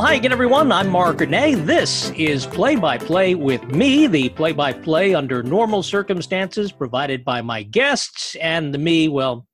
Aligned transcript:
Well, 0.00 0.08
hi 0.08 0.14
again, 0.14 0.32
everyone. 0.32 0.72
I'm 0.72 0.88
Mark 0.88 1.20
Renee. 1.20 1.56
This 1.56 2.08
is 2.12 2.46
Play 2.46 2.74
by 2.74 2.96
Play 2.96 3.34
with 3.34 3.62
me, 3.64 4.06
the 4.06 4.30
play 4.30 4.52
by 4.52 4.72
play 4.72 5.14
under 5.14 5.42
normal 5.42 5.82
circumstances 5.82 6.72
provided 6.72 7.22
by 7.22 7.42
my 7.42 7.62
guests, 7.64 8.34
and 8.36 8.72
the 8.72 8.78
me, 8.78 9.08
well, 9.08 9.46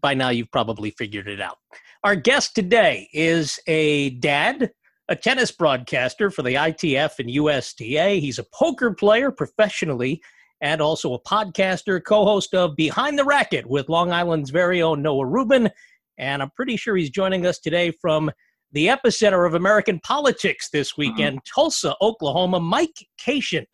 by 0.00 0.14
now 0.14 0.30
you've 0.30 0.50
probably 0.50 0.92
figured 0.92 1.28
it 1.28 1.42
out. 1.42 1.58
Our 2.04 2.16
guest 2.16 2.54
today 2.54 3.10
is 3.12 3.60
a 3.66 4.10
dad, 4.20 4.70
a 5.10 5.14
tennis 5.14 5.50
broadcaster 5.50 6.30
for 6.30 6.40
the 6.40 6.54
ITF 6.54 7.18
and 7.18 7.28
USTA. 7.28 8.18
He's 8.18 8.38
a 8.38 8.46
poker 8.54 8.94
player 8.94 9.30
professionally 9.30 10.22
and 10.62 10.80
also 10.80 11.12
a 11.12 11.20
podcaster, 11.20 12.02
co 12.02 12.24
host 12.24 12.54
of 12.54 12.74
Behind 12.76 13.18
the 13.18 13.26
Racket 13.26 13.66
with 13.66 13.90
Long 13.90 14.10
Island's 14.10 14.48
very 14.48 14.80
own 14.80 15.02
Noah 15.02 15.26
Rubin. 15.26 15.68
And 16.16 16.40
I'm 16.40 16.50
pretty 16.56 16.78
sure 16.78 16.96
he's 16.96 17.10
joining 17.10 17.44
us 17.44 17.58
today 17.58 17.90
from 17.90 18.30
the 18.76 18.88
epicenter 18.88 19.46
of 19.46 19.54
American 19.54 19.98
politics 20.00 20.68
this 20.68 20.98
weekend, 20.98 21.38
mm-hmm. 21.38 21.60
Tulsa, 21.60 21.96
Oklahoma. 22.02 22.60
Mike 22.60 23.08
Cation 23.16 23.64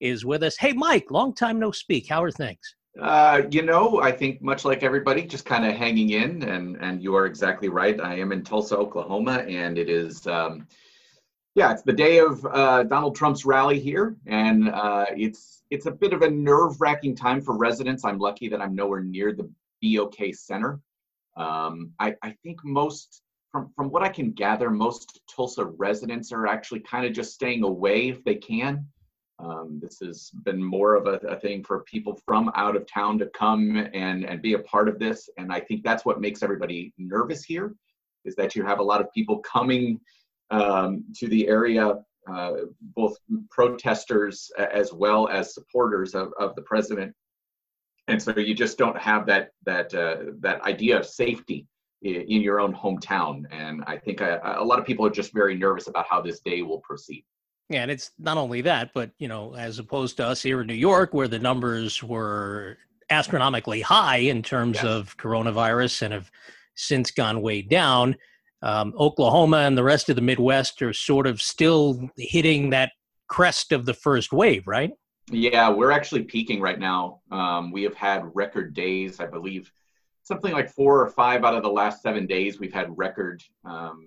is 0.00 0.26
with 0.26 0.42
us. 0.42 0.54
Hey, 0.58 0.74
Mike, 0.74 1.10
long 1.10 1.34
time 1.34 1.58
no 1.58 1.70
speak. 1.70 2.06
How 2.10 2.22
are 2.22 2.30
things? 2.30 2.60
Uh, 3.00 3.40
you 3.50 3.62
know, 3.62 4.02
I 4.02 4.12
think 4.12 4.42
much 4.42 4.66
like 4.66 4.82
everybody, 4.82 5.22
just 5.22 5.46
kind 5.46 5.64
of 5.64 5.74
hanging 5.74 6.10
in, 6.10 6.42
and 6.42 6.76
and 6.82 7.02
you 7.02 7.14
are 7.16 7.24
exactly 7.24 7.70
right. 7.70 7.98
I 8.02 8.16
am 8.16 8.32
in 8.32 8.44
Tulsa, 8.44 8.76
Oklahoma, 8.76 9.46
and 9.48 9.78
it 9.78 9.88
is, 9.88 10.26
um, 10.26 10.66
yeah, 11.54 11.72
it's 11.72 11.82
the 11.82 11.94
day 11.94 12.18
of 12.18 12.44
uh, 12.44 12.82
Donald 12.82 13.16
Trump's 13.16 13.46
rally 13.46 13.80
here, 13.80 14.14
and 14.26 14.68
uh, 14.68 15.06
it's 15.16 15.62
it's 15.70 15.86
a 15.86 15.90
bit 15.90 16.12
of 16.12 16.20
a 16.20 16.30
nerve 16.30 16.78
wracking 16.82 17.16
time 17.16 17.40
for 17.40 17.56
residents. 17.56 18.04
I'm 18.04 18.18
lucky 18.18 18.50
that 18.50 18.60
I'm 18.60 18.74
nowhere 18.74 19.00
near 19.00 19.32
the 19.32 19.48
BOK 19.82 20.34
Center. 20.34 20.80
Um, 21.34 21.92
I, 21.98 22.14
I 22.22 22.36
think 22.42 22.62
most 22.62 23.22
from 23.50 23.70
from 23.76 23.90
what 23.90 24.02
I 24.02 24.08
can 24.08 24.32
gather, 24.32 24.70
most 24.70 25.20
Tulsa 25.34 25.64
residents 25.64 26.32
are 26.32 26.46
actually 26.46 26.80
kind 26.80 27.04
of 27.04 27.12
just 27.12 27.34
staying 27.34 27.62
away 27.62 28.08
if 28.08 28.22
they 28.24 28.36
can. 28.36 28.86
Um, 29.38 29.80
this 29.82 29.98
has 30.00 30.30
been 30.44 30.62
more 30.62 30.94
of 30.94 31.06
a, 31.06 31.14
a, 31.26 31.36
thing 31.36 31.64
for 31.64 31.82
people 31.84 32.20
from 32.26 32.50
out 32.54 32.76
of 32.76 32.86
town 32.86 33.18
to 33.20 33.26
come 33.26 33.76
and 33.94 34.24
and 34.24 34.42
be 34.42 34.52
a 34.52 34.58
part 34.60 34.88
of 34.88 34.98
this, 34.98 35.28
and 35.38 35.52
I 35.52 35.60
think 35.60 35.82
that's 35.82 36.04
what 36.04 36.20
makes 36.20 36.42
everybody 36.42 36.92
nervous 36.98 37.44
here, 37.44 37.74
is 38.24 38.36
that 38.36 38.54
you 38.54 38.64
have 38.64 38.80
a 38.80 38.82
lot 38.82 39.00
of 39.00 39.12
people 39.12 39.38
coming 39.38 39.98
um, 40.50 41.04
to 41.16 41.28
the 41.28 41.48
area, 41.48 41.94
uh, 42.30 42.52
both 42.94 43.16
protesters 43.50 44.50
as 44.58 44.92
well 44.92 45.28
as 45.28 45.54
supporters 45.54 46.14
of, 46.14 46.32
of 46.38 46.54
the 46.54 46.62
president, 46.62 47.14
and 48.08 48.22
so 48.22 48.36
you 48.36 48.54
just 48.54 48.76
don't 48.76 48.98
have 48.98 49.26
that 49.26 49.50
that 49.64 49.92
uh, 49.94 50.32
that 50.40 50.60
idea 50.62 50.98
of 50.98 51.06
safety 51.06 51.66
in 52.02 52.40
your 52.40 52.60
own 52.60 52.74
hometown. 52.74 53.44
And 53.50 53.84
I 53.86 53.96
think 53.96 54.20
a, 54.20 54.40
a 54.58 54.64
lot 54.64 54.78
of 54.78 54.86
people 54.86 55.06
are 55.06 55.10
just 55.10 55.32
very 55.32 55.54
nervous 55.54 55.86
about 55.86 56.06
how 56.08 56.20
this 56.20 56.40
day 56.40 56.62
will 56.62 56.80
proceed. 56.80 57.24
Yeah, 57.68 57.82
and 57.82 57.90
it's 57.90 58.10
not 58.18 58.36
only 58.36 58.62
that, 58.62 58.90
but 58.94 59.10
you 59.18 59.28
know, 59.28 59.54
as 59.54 59.78
opposed 59.78 60.16
to 60.16 60.26
us 60.26 60.42
here 60.42 60.60
in 60.60 60.66
New 60.66 60.74
York, 60.74 61.14
where 61.14 61.28
the 61.28 61.38
numbers 61.38 62.02
were 62.02 62.78
astronomically 63.10 63.80
high 63.80 64.18
in 64.18 64.42
terms 64.42 64.76
yes. 64.76 64.84
of 64.84 65.16
coronavirus 65.16 66.02
and 66.02 66.14
have 66.14 66.30
since 66.74 67.10
gone 67.10 67.42
way 67.42 67.62
down. 67.62 68.16
Um, 68.62 68.92
Oklahoma 68.98 69.58
and 69.58 69.76
the 69.76 69.84
rest 69.84 70.08
of 70.08 70.16
the 70.16 70.22
Midwest 70.22 70.82
are 70.82 70.92
sort 70.92 71.26
of 71.26 71.40
still 71.40 72.10
hitting 72.16 72.70
that 72.70 72.92
crest 73.28 73.72
of 73.72 73.86
the 73.86 73.94
first 73.94 74.32
wave, 74.32 74.66
right? 74.66 74.90
Yeah, 75.30 75.70
we're 75.70 75.92
actually 75.92 76.24
peaking 76.24 76.60
right 76.60 76.78
now. 76.78 77.20
Um, 77.30 77.70
we 77.70 77.84
have 77.84 77.94
had 77.94 78.24
record 78.34 78.74
days, 78.74 79.20
I 79.20 79.26
believe 79.26 79.70
something 80.30 80.52
like 80.52 80.70
four 80.70 81.02
or 81.02 81.10
five 81.10 81.42
out 81.42 81.54
of 81.54 81.64
the 81.64 81.68
last 81.68 82.02
seven 82.02 82.24
days, 82.24 82.60
we've 82.60 82.72
had 82.72 82.96
record 82.96 83.42
um, 83.64 84.06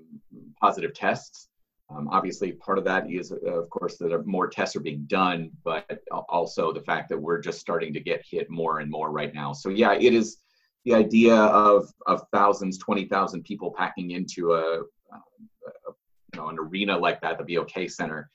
positive 0.61 0.93
tests. 0.93 1.49
Um, 1.89 2.07
obviously, 2.07 2.53
part 2.53 2.77
of 2.77 2.85
that 2.85 3.11
is, 3.11 3.33
uh, 3.33 3.59
of 3.61 3.69
course, 3.69 3.97
that 3.97 4.25
more 4.25 4.47
tests 4.47 4.73
are 4.77 4.79
being 4.79 5.03
done, 5.03 5.51
but 5.65 5.99
also 6.29 6.71
the 6.71 6.79
fact 6.79 7.09
that 7.09 7.17
we're 7.17 7.41
just 7.41 7.59
starting 7.59 7.93
to 7.93 7.99
get 7.99 8.23
hit 8.25 8.49
more 8.49 8.79
and 8.79 8.89
more 8.89 9.11
right 9.11 9.33
now. 9.33 9.51
So, 9.51 9.67
yeah, 9.67 9.93
it 9.93 10.13
is 10.13 10.37
the 10.85 10.93
idea 10.93 11.35
of 11.35 11.91
of 12.07 12.25
thousands, 12.31 12.77
twenty 12.77 13.05
thousand 13.05 13.43
people 13.43 13.73
packing 13.77 14.11
into 14.11 14.53
a, 14.53 14.79
a, 14.79 15.19
you 16.31 16.37
know 16.39 16.47
an 16.47 16.57
arena 16.57 16.97
like 16.97 17.19
that, 17.21 17.37
the 17.37 17.55
BOK 17.55 17.89
Center. 17.89 18.29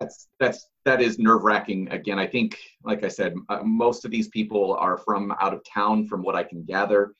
That's 0.00 0.28
that's 0.40 0.68
that 0.86 1.02
is 1.02 1.18
nerve 1.18 1.44
wracking. 1.44 1.88
Again, 1.90 2.18
I 2.18 2.26
think, 2.26 2.58
like 2.82 3.04
I 3.04 3.08
said, 3.08 3.34
uh, 3.50 3.62
most 3.62 4.06
of 4.06 4.10
these 4.10 4.28
people 4.28 4.74
are 4.74 4.96
from 4.96 5.34
out 5.40 5.52
of 5.52 5.62
town, 5.64 6.06
from 6.06 6.22
what 6.22 6.34
I 6.34 6.42
can 6.42 6.64
gather. 6.64 7.12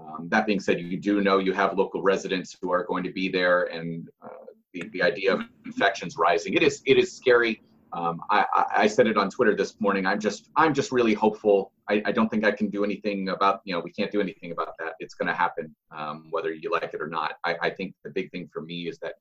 Um, 0.00 0.28
that 0.30 0.46
being 0.46 0.60
said, 0.60 0.80
you 0.80 0.96
do 0.96 1.20
know 1.20 1.38
you 1.38 1.52
have 1.52 1.76
local 1.76 2.02
residents 2.02 2.56
who 2.60 2.72
are 2.72 2.84
going 2.84 3.04
to 3.04 3.12
be 3.12 3.28
there, 3.28 3.64
and 3.64 4.08
uh, 4.22 4.28
the, 4.72 4.88
the 4.92 5.02
idea 5.02 5.34
of 5.34 5.40
infections 5.64 6.16
rising. 6.16 6.54
It 6.54 6.62
is 6.62 6.82
it 6.86 6.98
is 6.98 7.12
scary. 7.12 7.62
Um, 7.92 8.20
I, 8.30 8.44
I, 8.72 8.86
said 8.86 9.08
it 9.08 9.16
on 9.16 9.30
Twitter 9.30 9.52
this 9.56 9.80
morning. 9.80 10.06
I'm 10.06 10.20
just 10.20 10.48
I'm 10.54 10.72
just 10.72 10.92
really 10.92 11.12
hopeful. 11.12 11.72
I, 11.88 12.00
I, 12.06 12.12
don't 12.12 12.28
think 12.28 12.44
I 12.44 12.52
can 12.52 12.70
do 12.70 12.84
anything 12.84 13.30
about 13.30 13.62
you 13.64 13.74
know 13.74 13.80
we 13.80 13.90
can't 13.90 14.12
do 14.12 14.20
anything 14.20 14.52
about 14.52 14.74
that. 14.78 14.92
It's 15.00 15.14
going 15.14 15.26
to 15.26 15.34
happen 15.34 15.74
um, 15.90 16.28
whether 16.30 16.52
you 16.52 16.70
like 16.70 16.94
it 16.94 17.00
or 17.00 17.08
not. 17.08 17.34
I, 17.44 17.56
I, 17.62 17.70
think 17.70 17.94
the 18.04 18.10
big 18.10 18.30
thing 18.30 18.48
for 18.52 18.62
me 18.62 18.88
is 18.88 18.98
that 19.00 19.14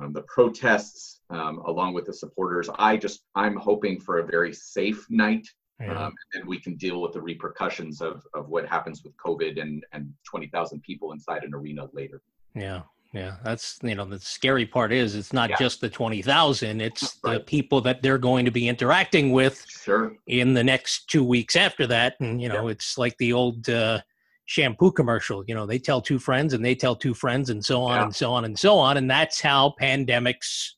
um, 0.00 0.12
the 0.12 0.22
protests 0.22 1.20
um, 1.30 1.58
along 1.66 1.94
with 1.94 2.06
the 2.06 2.12
supporters. 2.12 2.70
I 2.78 2.96
just 2.96 3.24
I'm 3.34 3.56
hoping 3.56 3.98
for 3.98 4.18
a 4.18 4.24
very 4.24 4.52
safe 4.52 5.04
night 5.10 5.48
yeah. 5.80 6.06
um, 6.06 6.14
and 6.34 6.46
we 6.46 6.60
can 6.60 6.74
deal 6.76 7.00
with 7.00 7.12
the 7.12 7.20
repercussions 7.20 8.00
of, 8.00 8.26
of 8.34 8.48
what 8.48 8.66
happens 8.66 9.04
with 9.04 9.16
COVID 9.16 9.60
and, 9.60 9.84
and 9.92 10.12
20,000 10.24 10.82
people 10.82 11.12
inside 11.12 11.44
an 11.44 11.54
arena 11.54 11.88
later. 11.92 12.22
Yeah. 12.54 12.82
Yeah. 13.14 13.36
That's, 13.42 13.78
you 13.82 13.94
know, 13.94 14.04
the 14.04 14.18
scary 14.18 14.66
part 14.66 14.92
is 14.92 15.14
it's 15.14 15.32
not 15.32 15.50
yeah. 15.50 15.56
just 15.58 15.80
the 15.80 15.88
20,000, 15.88 16.80
it's 16.80 17.18
right. 17.22 17.34
the 17.34 17.40
people 17.40 17.80
that 17.82 18.02
they're 18.02 18.18
going 18.18 18.44
to 18.44 18.50
be 18.50 18.68
interacting 18.68 19.32
with 19.32 19.64
sure. 19.66 20.12
in 20.26 20.52
the 20.52 20.64
next 20.64 21.08
two 21.08 21.24
weeks 21.24 21.56
after 21.56 21.86
that. 21.86 22.16
And, 22.20 22.42
you 22.42 22.48
know, 22.48 22.66
yeah. 22.66 22.72
it's 22.72 22.98
like 22.98 23.16
the 23.18 23.32
old, 23.32 23.68
uh, 23.68 24.00
shampoo 24.48 24.90
commercial. 24.90 25.44
You 25.46 25.54
know, 25.54 25.66
they 25.66 25.78
tell 25.78 26.00
two 26.00 26.18
friends 26.18 26.54
and 26.54 26.64
they 26.64 26.74
tell 26.74 26.96
two 26.96 27.14
friends 27.14 27.50
and 27.50 27.64
so 27.64 27.82
on 27.82 27.96
yeah. 27.96 28.04
and 28.04 28.16
so 28.16 28.32
on 28.32 28.44
and 28.46 28.58
so 28.58 28.78
on. 28.78 28.96
And 28.96 29.10
that's 29.10 29.40
how 29.40 29.74
pandemics 29.80 30.70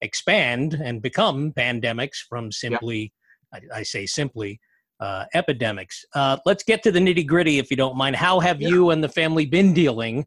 expand 0.00 0.74
and 0.74 1.02
become 1.02 1.52
pandemics 1.52 2.18
from 2.28 2.52
simply 2.52 3.12
I, 3.54 3.60
I 3.78 3.82
say 3.82 4.06
simply, 4.06 4.60
uh, 5.00 5.24
epidemics. 5.34 6.04
Uh, 6.14 6.36
let's 6.46 6.62
get 6.62 6.82
to 6.82 6.92
the 6.92 6.98
nitty 6.98 7.26
gritty, 7.26 7.58
if 7.58 7.70
you 7.70 7.76
don't 7.76 7.96
mind. 7.96 8.16
How 8.16 8.40
have 8.40 8.60
yeah. 8.60 8.68
you 8.68 8.90
and 8.90 9.02
the 9.02 9.08
family 9.08 9.46
been 9.46 9.72
dealing 9.72 10.26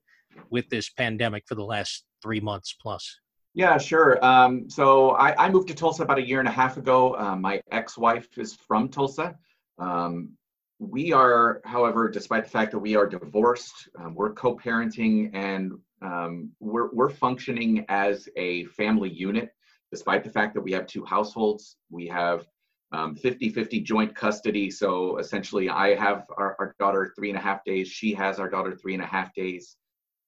with 0.50 0.70
this 0.70 0.90
pandemic 0.90 1.44
for 1.48 1.56
the 1.56 1.64
last 1.64 2.06
three 2.22 2.40
months 2.40 2.76
plus? 2.80 3.20
Yeah, 3.54 3.78
sure. 3.78 4.24
Um, 4.24 4.70
so 4.70 5.12
I, 5.12 5.46
I, 5.46 5.50
moved 5.50 5.68
to 5.70 5.74
Tulsa 5.74 6.04
about 6.04 6.20
a 6.20 6.28
year 6.28 6.40
and 6.40 6.48
a 6.48 6.52
half 6.52 6.78
ago. 6.78 7.16
Uh, 7.18 7.36
my 7.36 7.60
ex-wife 7.72 8.38
is 8.38 8.56
from 8.56 8.88
Tulsa. 8.88 9.36
Um, 9.80 10.34
we 10.80 11.12
are, 11.12 11.62
however, 11.66 12.08
despite 12.08 12.44
the 12.44 12.52
fact 12.52 12.72
that 12.72 12.80
we 12.80 12.96
are 12.96 13.08
divorced, 13.08 13.90
um, 14.00 14.14
we're 14.14 14.34
co-parenting 14.34 15.32
and 15.34 15.72
um, 16.04 16.52
we're, 16.60 16.94
we're 16.94 17.10
functioning 17.10 17.84
as 17.90 18.30
a 18.36 18.66
family 18.66 19.10
unit, 19.10 19.50
despite 19.92 20.24
the 20.24 20.30
fact 20.30 20.54
that 20.54 20.62
we 20.62 20.72
have 20.74 20.86
two 20.86 21.04
households. 21.04 21.78
We 21.90 22.06
have 22.08 22.46
um, 22.92 23.16
50-50 23.16 23.84
joint 23.84 24.16
custody. 24.16 24.70
So 24.72 25.18
essentially 25.18 25.70
I 25.70 25.96
have 25.96 26.24
our, 26.38 26.56
our, 26.60 26.76
daughter 26.80 27.12
three 27.16 27.30
and 27.30 27.38
a 27.38 27.42
half 27.42 27.64
days. 27.66 27.90
She 27.90 28.14
has 28.14 28.40
our 28.40 28.50
daughter 28.50 28.76
three 28.76 28.94
and 28.94 29.04
a 29.04 29.08
half 29.08 29.34
days. 29.34 29.76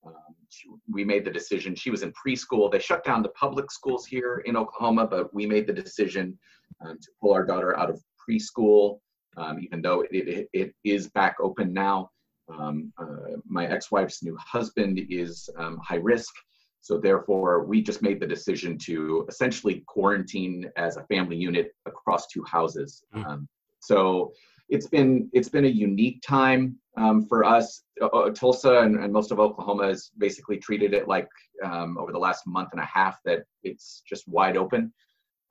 Um, 0.06 0.14
she, 0.50 0.68
we 0.92 1.04
made 1.04 1.26
the 1.26 1.32
decision. 1.32 1.76
She 1.76 1.90
was 1.90 2.04
in 2.04 2.12
preschool. 2.14 2.72
They 2.72 2.80
shut 2.80 3.04
down 3.04 3.24
the 3.24 3.30
public 3.30 3.72
schools 3.72 4.06
here 4.06 4.44
in 4.46 4.58
Oklahoma, 4.58 5.08
but 5.08 5.34
we 5.34 5.46
made 5.46 5.68
the 5.68 5.74
decision 5.74 6.38
um, 6.86 6.98
to 7.00 7.08
pull 7.22 7.34
our 7.34 7.46
daughter 7.46 7.78
out 7.78 7.90
of 7.90 8.02
preschool, 8.28 9.00
um, 9.38 9.60
even 9.62 9.82
though 9.82 10.02
it, 10.02 10.10
it, 10.12 10.50
it 10.54 10.74
is 10.84 11.10
back 11.10 11.38
open 11.42 11.74
now. 11.74 12.10
Um, 12.50 12.92
uh, 12.98 13.38
my 13.46 13.68
ex-wife's 13.68 14.24
new 14.24 14.36
husband 14.38 15.00
is 15.10 15.50
um, 15.58 15.78
high 15.78 15.98
risk. 15.98 16.34
So 16.82 16.98
therefore, 16.98 17.66
we 17.66 17.82
just 17.82 18.02
made 18.02 18.20
the 18.20 18.28
decision 18.28 18.78
to 18.80 19.26
essentially 19.30 19.84
quarantine 19.88 20.70
as 20.78 20.98
a 20.98 21.04
family 21.04 21.36
unit 21.36 21.72
across 21.86 22.28
two 22.28 22.44
houses. 22.44 23.04
Mm. 23.16 23.26
Um, 23.26 23.50
so 23.80 24.32
it's 24.70 24.88
been 24.88 25.30
it's 25.34 25.50
been 25.50 25.66
a 25.66 25.70
unique 25.70 26.22
time 26.22 26.78
um, 26.98 27.26
for 27.26 27.44
us. 27.44 27.84
Uh, 28.02 28.30
Tulsa 28.30 28.80
and, 28.80 28.98
and, 28.98 29.12
most 29.12 29.32
of 29.32 29.40
Oklahoma 29.40 29.88
has 29.88 30.12
basically 30.18 30.58
treated 30.58 30.94
it 30.94 31.08
like 31.08 31.28
um, 31.64 31.98
over 31.98 32.12
the 32.12 32.20
last 32.20 32.46
month 32.46 32.70
and 32.72 32.82
a 32.82 32.86
half 32.86 33.20
that 33.26 33.44
it's 33.64 34.02
just 34.08 34.28
wide 34.28 34.58
open. 34.58 34.94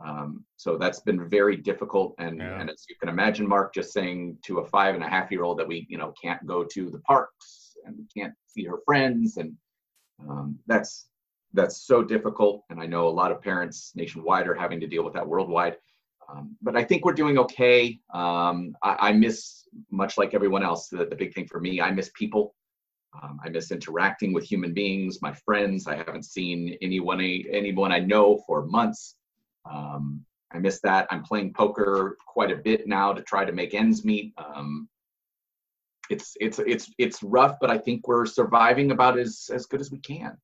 Um, 0.04 0.44
so 0.56 0.78
that's 0.78 1.00
been 1.00 1.28
very 1.28 1.56
difficult. 1.56 2.14
And, 2.18 2.38
yeah. 2.38 2.60
and 2.60 2.70
as 2.70 2.84
you 2.88 2.94
can 3.00 3.08
imagine, 3.08 3.48
Mark, 3.48 3.74
just 3.74 3.92
saying 3.92 4.38
to 4.44 4.60
a 4.60 4.66
five 4.66 4.94
and 4.94 5.02
a 5.02 5.08
half 5.08 5.30
year 5.30 5.42
old 5.42 5.58
that 5.58 5.66
we 5.66 5.86
you 5.88 5.98
know 5.98 6.12
can't 6.20 6.44
go 6.46 6.64
to 6.64 6.90
the 6.90 7.00
parks 7.00 7.76
and 7.84 7.96
we 7.96 8.06
can't 8.16 8.34
see 8.46 8.64
her 8.64 8.78
friends 8.84 9.36
and 9.36 9.54
um, 10.28 10.58
that's 10.66 11.07
that's 11.54 11.86
so 11.86 12.02
difficult. 12.02 12.64
And 12.70 12.80
I 12.80 12.86
know 12.86 13.08
a 13.08 13.10
lot 13.10 13.32
of 13.32 13.42
parents 13.42 13.92
nationwide 13.94 14.46
are 14.46 14.54
having 14.54 14.80
to 14.80 14.86
deal 14.86 15.04
with 15.04 15.14
that 15.14 15.26
worldwide. 15.26 15.76
Um, 16.28 16.56
but 16.60 16.76
I 16.76 16.84
think 16.84 17.04
we're 17.04 17.14
doing 17.14 17.38
okay. 17.38 17.98
Um, 18.12 18.76
I, 18.82 18.96
I, 19.08 19.12
miss, 19.12 19.64
much 19.90 20.18
like 20.18 20.34
everyone 20.34 20.62
else, 20.62 20.88
the, 20.88 21.06
the, 21.06 21.16
big 21.16 21.32
thing 21.32 21.46
for 21.46 21.58
me, 21.58 21.80
I 21.80 21.90
miss 21.90 22.10
people. 22.14 22.54
Um, 23.22 23.40
I 23.42 23.48
miss 23.48 23.70
interacting 23.70 24.34
with 24.34 24.44
human 24.44 24.74
beings, 24.74 25.22
my 25.22 25.32
friends. 25.32 25.86
I 25.86 25.96
haven't 25.96 26.26
seen 26.26 26.76
anyone 26.82 27.20
anyone 27.20 27.90
I 27.90 28.00
know 28.00 28.42
for 28.46 28.66
months. 28.66 29.16
Um, 29.64 30.24
I 30.52 30.58
miss 30.58 30.80
that. 30.80 31.06
I'm 31.10 31.22
playing 31.22 31.54
poker 31.54 32.18
quite 32.26 32.50
a 32.50 32.56
bit 32.56 32.86
now 32.86 33.14
to 33.14 33.22
try 33.22 33.46
to 33.46 33.52
make 33.52 33.74
ends 33.74 34.04
meet. 34.04 34.34
Um, 34.36 34.88
it's 36.10 36.36
it's 36.40 36.58
it's 36.58 36.90
it's 36.98 37.22
rough, 37.22 37.56
but 37.60 37.70
I 37.70 37.78
think 37.78 38.06
we're 38.06 38.26
surviving 38.26 38.90
about 38.90 39.18
as 39.18 39.50
as 39.52 39.66
good 39.66 39.80
as 39.80 39.90
we 39.90 39.98
can. 39.98 40.36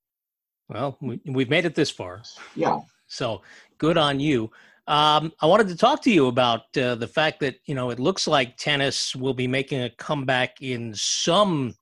Well, 0.68 0.96
we, 1.00 1.20
we've 1.26 1.50
made 1.50 1.64
it 1.64 1.74
this 1.74 1.90
far. 1.90 2.22
Yeah. 2.54 2.80
So 3.06 3.42
good 3.78 3.98
on 3.98 4.20
you. 4.20 4.50
Um, 4.86 5.32
I 5.40 5.46
wanted 5.46 5.68
to 5.68 5.76
talk 5.76 6.02
to 6.02 6.10
you 6.10 6.26
about 6.26 6.76
uh, 6.76 6.94
the 6.94 7.08
fact 7.08 7.40
that 7.40 7.56
you 7.64 7.74
know 7.74 7.90
it 7.90 7.98
looks 7.98 8.26
like 8.26 8.56
tennis 8.56 9.16
will 9.16 9.32
be 9.32 9.46
making 9.46 9.82
a 9.82 9.90
comeback 9.90 10.60
in 10.60 10.94
some 10.94 11.74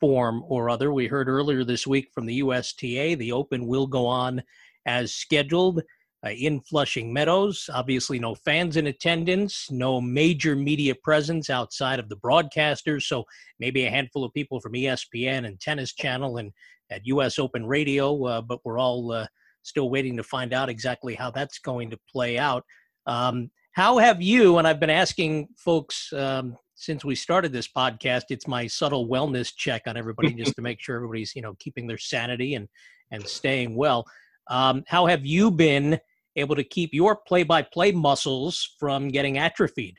form 0.00 0.44
or 0.46 0.68
other. 0.68 0.92
We 0.92 1.06
heard 1.06 1.28
earlier 1.28 1.64
this 1.64 1.86
week 1.86 2.08
from 2.12 2.26
the 2.26 2.34
USTA 2.34 3.16
the 3.16 3.32
Open 3.32 3.66
will 3.66 3.86
go 3.86 4.06
on 4.06 4.42
as 4.84 5.14
scheduled 5.14 5.82
uh, 6.24 6.30
in 6.30 6.60
Flushing 6.60 7.12
Meadows. 7.12 7.68
Obviously, 7.72 8.18
no 8.18 8.34
fans 8.34 8.76
in 8.76 8.86
attendance, 8.88 9.70
no 9.70 10.00
major 10.00 10.54
media 10.54 10.94
presence 10.94 11.48
outside 11.50 11.98
of 11.98 12.08
the 12.08 12.16
broadcasters. 12.16 13.02
So 13.02 13.24
maybe 13.58 13.84
a 13.84 13.90
handful 13.90 14.24
of 14.24 14.34
people 14.34 14.60
from 14.60 14.72
ESPN 14.72 15.46
and 15.46 15.60
Tennis 15.60 15.94
Channel 15.94 16.36
and 16.38 16.52
at 16.90 17.06
US 17.06 17.38
Open 17.38 17.66
Radio, 17.66 18.24
uh, 18.24 18.40
but 18.40 18.60
we're 18.64 18.78
all 18.78 19.12
uh, 19.12 19.26
still 19.62 19.90
waiting 19.90 20.16
to 20.16 20.22
find 20.22 20.52
out 20.52 20.68
exactly 20.68 21.14
how 21.14 21.30
that's 21.30 21.58
going 21.58 21.90
to 21.90 21.98
play 22.10 22.38
out. 22.38 22.64
Um, 23.06 23.50
how 23.72 23.98
have 23.98 24.22
you, 24.22 24.58
and 24.58 24.68
I've 24.68 24.80
been 24.80 24.90
asking 24.90 25.48
folks 25.56 26.12
um, 26.12 26.56
since 26.74 27.04
we 27.04 27.14
started 27.14 27.52
this 27.52 27.68
podcast, 27.68 28.24
it's 28.30 28.46
my 28.46 28.66
subtle 28.66 29.08
wellness 29.08 29.52
check 29.56 29.82
on 29.86 29.96
everybody 29.96 30.32
just 30.34 30.54
to 30.56 30.62
make 30.62 30.80
sure 30.80 30.96
everybody's, 30.96 31.34
you 31.34 31.42
know, 31.42 31.54
keeping 31.58 31.86
their 31.86 31.98
sanity 31.98 32.54
and, 32.54 32.68
and 33.10 33.26
staying 33.26 33.74
well. 33.74 34.04
Um, 34.48 34.84
how 34.86 35.06
have 35.06 35.24
you 35.24 35.50
been 35.50 35.98
able 36.36 36.56
to 36.56 36.64
keep 36.64 36.90
your 36.92 37.16
play-by-play 37.16 37.92
muscles 37.92 38.76
from 38.78 39.08
getting 39.08 39.38
atrophied? 39.38 39.96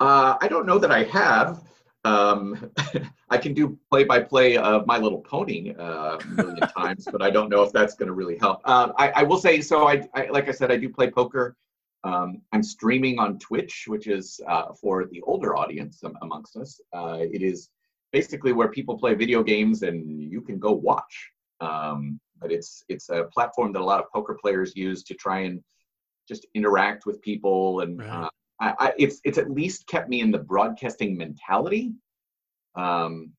Uh, 0.00 0.36
I 0.40 0.48
don't 0.48 0.66
know 0.66 0.78
that 0.78 0.90
I 0.90 1.04
have. 1.04 1.62
Um, 2.08 2.70
I 3.30 3.38
can 3.38 3.52
do 3.54 3.78
play-by-play 3.90 4.56
of 4.56 4.86
My 4.86 4.98
Little 4.98 5.20
Pony 5.20 5.74
uh, 5.78 6.18
a 6.18 6.26
million 6.26 6.60
times, 6.76 7.06
but 7.10 7.22
I 7.22 7.30
don't 7.30 7.50
know 7.50 7.62
if 7.62 7.72
that's 7.72 7.94
going 7.94 8.06
to 8.06 8.14
really 8.14 8.38
help. 8.38 8.60
Uh, 8.64 8.92
I, 8.96 9.10
I, 9.10 9.22
will 9.24 9.38
say, 9.38 9.60
so 9.60 9.86
I, 9.86 10.08
I, 10.14 10.26
like 10.26 10.48
I 10.48 10.52
said, 10.52 10.72
I 10.72 10.76
do 10.76 10.88
play 10.88 11.10
poker. 11.10 11.56
Um, 12.04 12.40
I'm 12.52 12.62
streaming 12.62 13.18
on 13.18 13.38
Twitch, 13.38 13.84
which 13.86 14.06
is 14.06 14.40
uh, 14.46 14.72
for 14.72 15.06
the 15.06 15.20
older 15.22 15.56
audience 15.56 16.02
amongst 16.22 16.56
us. 16.56 16.80
Uh, 16.92 17.18
it 17.20 17.42
is 17.42 17.68
basically 18.12 18.52
where 18.52 18.68
people 18.68 18.96
play 18.98 19.14
video 19.14 19.42
games 19.42 19.82
and 19.82 20.08
you 20.32 20.40
can 20.40 20.58
go 20.58 20.72
watch. 20.72 21.30
Um, 21.60 22.20
but 22.40 22.52
it's 22.52 22.84
it's 22.88 23.08
a 23.10 23.24
platform 23.34 23.72
that 23.72 23.80
a 23.80 23.84
lot 23.84 24.00
of 24.00 24.10
poker 24.12 24.38
players 24.40 24.76
use 24.76 25.02
to 25.02 25.14
try 25.14 25.40
and 25.40 25.60
just 26.28 26.46
interact 26.54 27.04
with 27.04 27.20
people 27.20 27.80
and 27.80 27.98
right. 27.98 28.30
I, 28.60 28.74
I, 28.78 28.92
it's 28.98 29.20
it's 29.24 29.38
at 29.38 29.50
least 29.50 29.86
kept 29.86 30.08
me 30.08 30.20
in 30.20 30.30
the 30.30 30.38
broadcasting 30.38 31.16
mentality 31.16 31.92
um, 32.76 33.32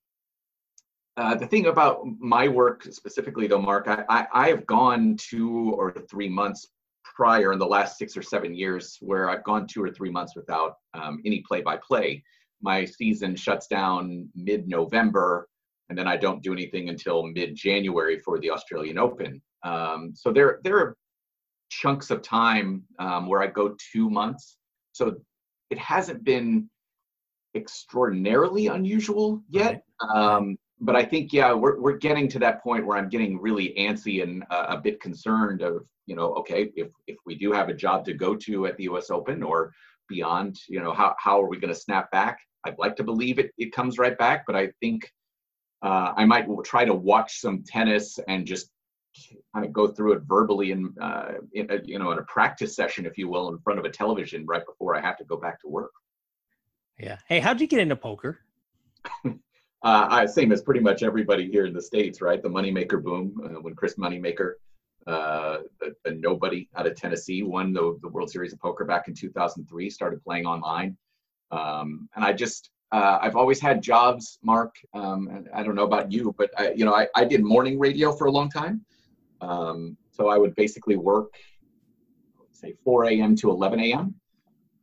uh, 1.17 1.35
the 1.35 1.47
thing 1.47 1.67
about 1.67 2.05
my 2.19 2.47
work 2.47 2.83
specifically 2.83 3.47
though 3.47 3.61
mark 3.61 3.87
I, 3.87 4.03
I, 4.09 4.27
I 4.33 4.47
have 4.49 4.65
gone 4.65 5.17
two 5.17 5.73
or 5.77 5.91
three 6.09 6.29
months 6.29 6.67
prior 7.03 7.53
in 7.53 7.59
the 7.59 7.67
last 7.67 7.97
six 7.97 8.15
or 8.15 8.21
seven 8.21 8.53
years 8.53 8.97
where 9.01 9.29
i've 9.29 9.43
gone 9.43 9.67
two 9.67 9.83
or 9.83 9.91
three 9.91 10.11
months 10.11 10.35
without 10.35 10.75
um, 10.93 11.21
any 11.25 11.43
play-by-play 11.47 12.23
my 12.61 12.85
season 12.85 13.35
shuts 13.35 13.67
down 13.67 14.29
mid-november 14.35 15.47
and 15.89 15.97
then 15.97 16.07
I 16.07 16.17
don't 16.17 16.41
do 16.41 16.53
anything 16.53 16.89
until 16.89 17.23
mid-January 17.23 18.19
for 18.19 18.39
the 18.39 18.51
Australian 18.51 18.97
Open. 18.97 19.41
Um, 19.63 20.11
so 20.15 20.31
there 20.31 20.59
there 20.63 20.77
are 20.77 20.95
chunks 21.69 22.11
of 22.11 22.21
time 22.21 22.83
um, 22.99 23.27
where 23.27 23.41
I 23.41 23.47
go 23.47 23.75
two 23.91 24.09
months. 24.09 24.57
So 24.91 25.15
it 25.69 25.77
hasn't 25.77 26.23
been 26.23 26.69
extraordinarily 27.55 28.67
unusual 28.67 29.41
yet. 29.49 29.83
Um, 30.13 30.57
but 30.81 30.95
I 30.95 31.03
think 31.03 31.33
yeah, 31.33 31.53
we're 31.53 31.79
we're 31.79 31.97
getting 31.97 32.27
to 32.29 32.39
that 32.39 32.63
point 32.63 32.85
where 32.85 32.97
I'm 32.97 33.09
getting 33.09 33.41
really 33.41 33.73
antsy 33.77 34.23
and 34.23 34.43
uh, 34.49 34.67
a 34.69 34.77
bit 34.77 35.01
concerned 35.01 35.61
of 35.61 35.85
you 36.05 36.15
know 36.15 36.33
okay 36.35 36.71
if 36.75 36.89
if 37.07 37.17
we 37.25 37.35
do 37.35 37.51
have 37.51 37.69
a 37.69 37.73
job 37.73 38.05
to 38.05 38.13
go 38.13 38.35
to 38.35 38.65
at 38.65 38.77
the 38.77 38.83
U.S. 38.83 39.09
Open 39.09 39.43
or 39.43 39.73
beyond, 40.07 40.57
you 40.69 40.79
know 40.79 40.93
how 40.93 41.15
how 41.19 41.41
are 41.41 41.47
we 41.47 41.59
going 41.59 41.73
to 41.73 41.79
snap 41.79 42.09
back? 42.11 42.39
I'd 42.65 42.79
like 42.79 42.95
to 42.97 43.03
believe 43.03 43.39
it 43.39 43.51
it 43.57 43.73
comes 43.73 43.97
right 43.97 44.17
back, 44.17 44.45
but 44.47 44.55
I 44.55 44.69
think 44.79 45.11
uh, 45.81 46.13
I 46.15 46.25
might 46.25 46.47
try 46.63 46.85
to 46.85 46.93
watch 46.93 47.39
some 47.39 47.63
tennis 47.65 48.19
and 48.27 48.45
just 48.45 48.69
kind 49.53 49.65
of 49.65 49.73
go 49.73 49.87
through 49.87 50.13
it 50.13 50.21
verbally 50.23 50.71
in, 50.71 50.93
uh, 51.01 51.33
in 51.53 51.69
a, 51.71 51.79
you 51.83 51.99
know, 51.99 52.11
in 52.11 52.19
a 52.19 52.23
practice 52.23 52.75
session, 52.75 53.05
if 53.05 53.17
you 53.17 53.27
will, 53.27 53.49
in 53.49 53.57
front 53.59 53.79
of 53.79 53.85
a 53.85 53.89
television 53.89 54.45
right 54.45 54.65
before 54.65 54.95
I 54.95 55.01
have 55.01 55.17
to 55.17 55.23
go 55.23 55.37
back 55.37 55.59
to 55.61 55.67
work. 55.67 55.91
Yeah. 56.99 57.17
Hey, 57.27 57.39
how'd 57.39 57.61
you 57.61 57.67
get 57.67 57.79
into 57.79 57.95
poker? 57.95 58.39
uh, 59.83 60.27
same 60.27 60.51
as 60.51 60.61
pretty 60.61 60.81
much 60.81 61.03
everybody 61.03 61.49
here 61.49 61.65
in 61.65 61.73
the 61.73 61.81
states, 61.81 62.21
right? 62.21 62.41
The 62.41 62.49
moneymaker 62.49 63.01
boom 63.01 63.39
uh, 63.43 63.61
when 63.61 63.73
Chris 63.75 63.95
Moneymaker, 63.95 64.53
uh, 65.07 65.59
the, 65.79 65.95
the, 66.03 66.11
nobody 66.11 66.67
out 66.75 66.85
of 66.85 66.95
Tennessee, 66.95 67.41
won 67.41 67.73
the, 67.73 67.97
the 68.01 68.09
World 68.09 68.29
Series 68.29 68.53
of 68.53 68.59
Poker 68.59 68.85
back 68.85 69.07
in 69.07 69.13
2003. 69.13 69.89
Started 69.89 70.23
playing 70.23 70.45
online, 70.45 70.97
um, 71.51 72.09
and 72.15 72.25
I 72.25 72.33
just 72.33 72.69
uh, 72.91 73.19
I've 73.21 73.35
always 73.35 73.59
had 73.59 73.81
jobs, 73.81 74.39
Mark. 74.43 74.75
Um, 74.93 75.45
I 75.53 75.63
don't 75.63 75.75
know 75.75 75.83
about 75.83 76.11
you, 76.11 76.33
but 76.37 76.49
I, 76.57 76.71
you 76.71 76.85
know, 76.85 76.93
I, 76.93 77.07
I 77.15 77.23
did 77.23 77.43
morning 77.43 77.77
radio 77.77 78.11
for 78.11 78.27
a 78.27 78.31
long 78.31 78.49
time. 78.49 78.83
Um, 79.41 79.97
so 80.11 80.27
I 80.27 80.37
would 80.37 80.55
basically 80.55 80.95
work, 80.95 81.33
say 82.51 82.73
4 82.83 83.05
a.m. 83.05 83.35
to 83.37 83.49
11 83.49 83.79
a.m. 83.79 84.15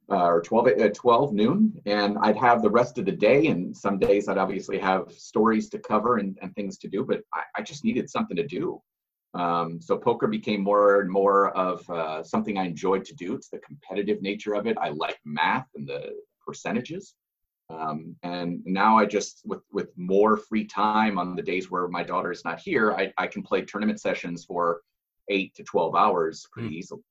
Uh, 0.09 0.27
or 0.27 0.41
12 0.41 0.69
at 0.69 0.81
uh, 0.81 0.89
12 0.95 1.33
noon, 1.33 1.83
and 1.85 2.17
I'd 2.19 2.37
have 2.37 2.63
the 2.63 2.71
rest 2.71 2.97
of 2.99 3.05
the 3.07 3.13
day. 3.13 3.49
And 3.49 3.77
some 3.77 3.99
days 3.99 4.29
I'd 4.29 4.39
obviously 4.39 4.79
have 4.79 5.11
stories 5.13 5.69
to 5.71 5.79
cover 5.79 6.19
and, 6.19 6.39
and 6.43 6.55
things 6.55 6.79
to 6.79 6.89
do, 6.89 7.05
but 7.05 7.23
I, 7.35 7.43
I 7.57 7.63
just 7.63 7.85
needed 7.85 8.09
something 8.09 8.37
to 8.37 8.47
do. 8.47 8.81
Um, 9.35 9.81
so 9.81 9.99
poker 9.99 10.29
became 10.29 10.63
more 10.63 11.01
and 11.01 11.11
more 11.11 11.51
of 11.57 11.89
uh, 11.91 12.23
something 12.23 12.57
I 12.57 12.65
enjoyed 12.65 13.05
to 13.07 13.15
do. 13.15 13.35
It's 13.35 13.49
the 13.49 13.59
competitive 13.59 14.23
nature 14.23 14.55
of 14.55 14.67
it. 14.67 14.79
I 14.81 14.91
like 14.91 15.19
math 15.25 15.67
and 15.75 15.87
the 15.87 16.15
percentages. 16.45 17.15
Um, 17.69 18.15
and 18.23 18.63
now 18.65 18.97
I 18.97 19.07
just 19.07 19.43
with 19.45 19.63
with 19.73 19.89
more 19.97 20.37
free 20.37 20.65
time 20.65 21.19
on 21.19 21.35
the 21.35 21.43
days 21.43 21.71
where 21.71 21.89
my 21.89 22.03
daughter 22.03 22.31
is 22.31 22.45
not 22.45 22.61
here, 22.61 22.93
I, 22.93 23.13
I 23.19 23.27
can 23.27 23.43
play 23.43 23.63
tournament 23.63 24.01
sessions 24.01 24.45
for 24.45 24.83
eight 25.29 25.55
to 25.57 25.65
twelve 25.65 25.97
hours 25.97 26.47
pretty 26.53 26.69
mm. 26.69 26.79
easily. 26.79 27.03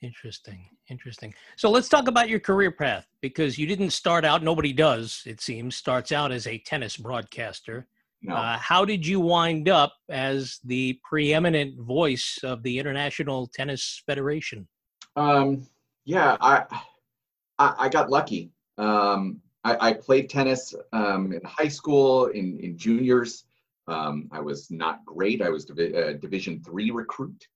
Interesting, 0.00 0.64
interesting. 0.88 1.34
So 1.56 1.70
let's 1.70 1.90
talk 1.90 2.08
about 2.08 2.30
your 2.30 2.40
career 2.40 2.70
path 2.70 3.06
because 3.20 3.58
you 3.58 3.66
didn't 3.66 3.90
start 3.90 4.24
out. 4.24 4.42
Nobody 4.42 4.72
does, 4.72 5.22
it 5.26 5.42
seems. 5.42 5.76
Starts 5.76 6.10
out 6.10 6.32
as 6.32 6.46
a 6.46 6.56
tennis 6.56 6.96
broadcaster. 6.96 7.86
No. 8.22 8.34
Uh, 8.34 8.56
how 8.56 8.86
did 8.86 9.06
you 9.06 9.20
wind 9.20 9.68
up 9.68 9.92
as 10.08 10.58
the 10.64 10.98
preeminent 11.04 11.78
voice 11.78 12.38
of 12.42 12.62
the 12.62 12.78
International 12.78 13.46
Tennis 13.46 14.02
Federation? 14.06 14.66
Um, 15.16 15.66
yeah, 16.06 16.38
I, 16.40 16.64
I 17.58 17.74
I 17.78 17.88
got 17.90 18.08
lucky. 18.08 18.52
Um, 18.78 19.40
I, 19.64 19.88
I, 19.88 19.92
played 19.92 20.30
tennis 20.30 20.74
um, 20.92 21.32
in 21.32 21.40
high 21.44 21.68
school, 21.68 22.26
in, 22.26 22.58
in 22.60 22.78
juniors. 22.78 23.44
Um, 23.86 24.28
I 24.32 24.40
was 24.40 24.70
not 24.70 25.04
great. 25.04 25.42
I 25.42 25.50
was 25.50 25.64
divi- 25.64 25.94
a 25.94 26.14
Division 26.14 26.62
three 26.62 26.90
recruit, 26.90 27.46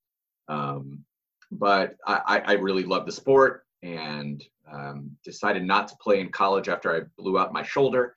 um, 0.49 1.05
but 1.51 1.97
I, 2.07 2.43
I, 2.45 2.53
really 2.55 2.83
loved 2.83 3.07
the 3.07 3.13
sport 3.13 3.65
and 3.83 4.45
um, 4.71 5.11
decided 5.25 5.65
not 5.65 5.89
to 5.89 5.97
play 5.97 6.21
in 6.21 6.31
college 6.31 6.69
after 6.69 6.95
I 6.95 7.03
blew 7.17 7.39
out 7.39 7.53
my 7.53 7.63
shoulder. 7.63 8.17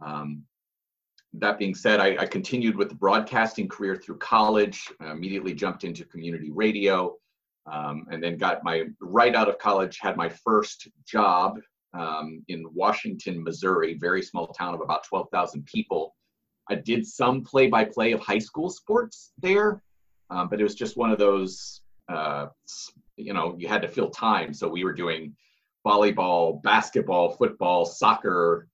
Um, 0.00 0.44
that 1.34 1.58
being 1.58 1.74
said, 1.74 2.00
I, 2.00 2.16
I, 2.18 2.26
continued 2.26 2.76
with 2.76 2.88
the 2.88 2.94
broadcasting 2.94 3.68
career 3.68 3.96
through 3.96 4.18
college. 4.18 4.88
I 5.00 5.10
immediately 5.10 5.52
jumped 5.52 5.84
into 5.84 6.04
community 6.04 6.50
radio, 6.50 7.16
um, 7.70 8.06
and 8.10 8.22
then 8.22 8.38
got 8.38 8.64
my 8.64 8.84
right 9.00 9.34
out 9.34 9.48
of 9.48 9.58
college. 9.58 9.98
Had 10.00 10.16
my 10.16 10.28
first 10.28 10.88
job 11.06 11.58
um, 11.98 12.42
in 12.48 12.64
Washington, 12.72 13.42
Missouri, 13.42 13.94
very 13.94 14.22
small 14.22 14.48
town 14.48 14.74
of 14.74 14.80
about 14.80 15.04
12,000 15.04 15.64
people. 15.66 16.14
I 16.68 16.74
did 16.74 17.06
some 17.06 17.42
play 17.42 17.68
by 17.68 17.84
play 17.84 18.12
of 18.12 18.20
high 18.20 18.38
school 18.38 18.70
sports 18.70 19.32
there, 19.38 19.82
um, 20.30 20.48
but 20.48 20.60
it 20.60 20.64
was 20.64 20.74
just 20.74 20.96
one 20.96 21.10
of 21.10 21.18
those, 21.18 21.80
uh, 22.08 22.46
you 23.16 23.32
know, 23.32 23.54
you 23.58 23.68
had 23.68 23.82
to 23.82 23.88
fill 23.88 24.10
time. 24.10 24.52
So 24.52 24.68
we 24.68 24.84
were 24.84 24.92
doing 24.92 25.34
volleyball, 25.86 26.62
basketball, 26.62 27.30
football, 27.30 27.86
soccer, 27.86 28.68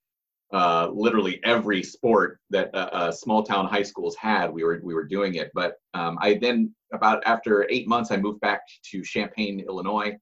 uh, 0.52 0.88
literally 0.93 1.41
every 1.45 1.83
sport 1.83 2.38
that 2.50 2.75
uh, 2.75 3.11
small 3.11 3.43
town 3.43 3.67
high 3.67 3.83
schools 3.83 4.14
had, 4.17 4.52
we 4.52 4.64
were 4.64 4.81
we 4.83 4.95
were 4.95 5.05
doing 5.05 5.37
it. 5.37 5.50
But 5.55 5.76
um, 5.95 6.19
I 6.21 6.35
then 6.35 6.75
about 6.93 7.23
after 7.25 7.67
eight 7.71 7.88
months, 7.88 8.11
I 8.11 8.19
moved 8.19 8.41
back 8.41 8.61
to 8.91 9.02
Champaign, 9.02 9.61
Illinois, 9.61 10.17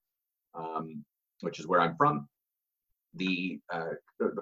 um, 0.55 1.05
which 1.41 1.59
is 1.59 1.67
where 1.67 1.81
I'm 1.81 1.97
from, 1.97 2.29
the, 3.15 3.61
uh, 3.73 3.91
the, 4.19 4.35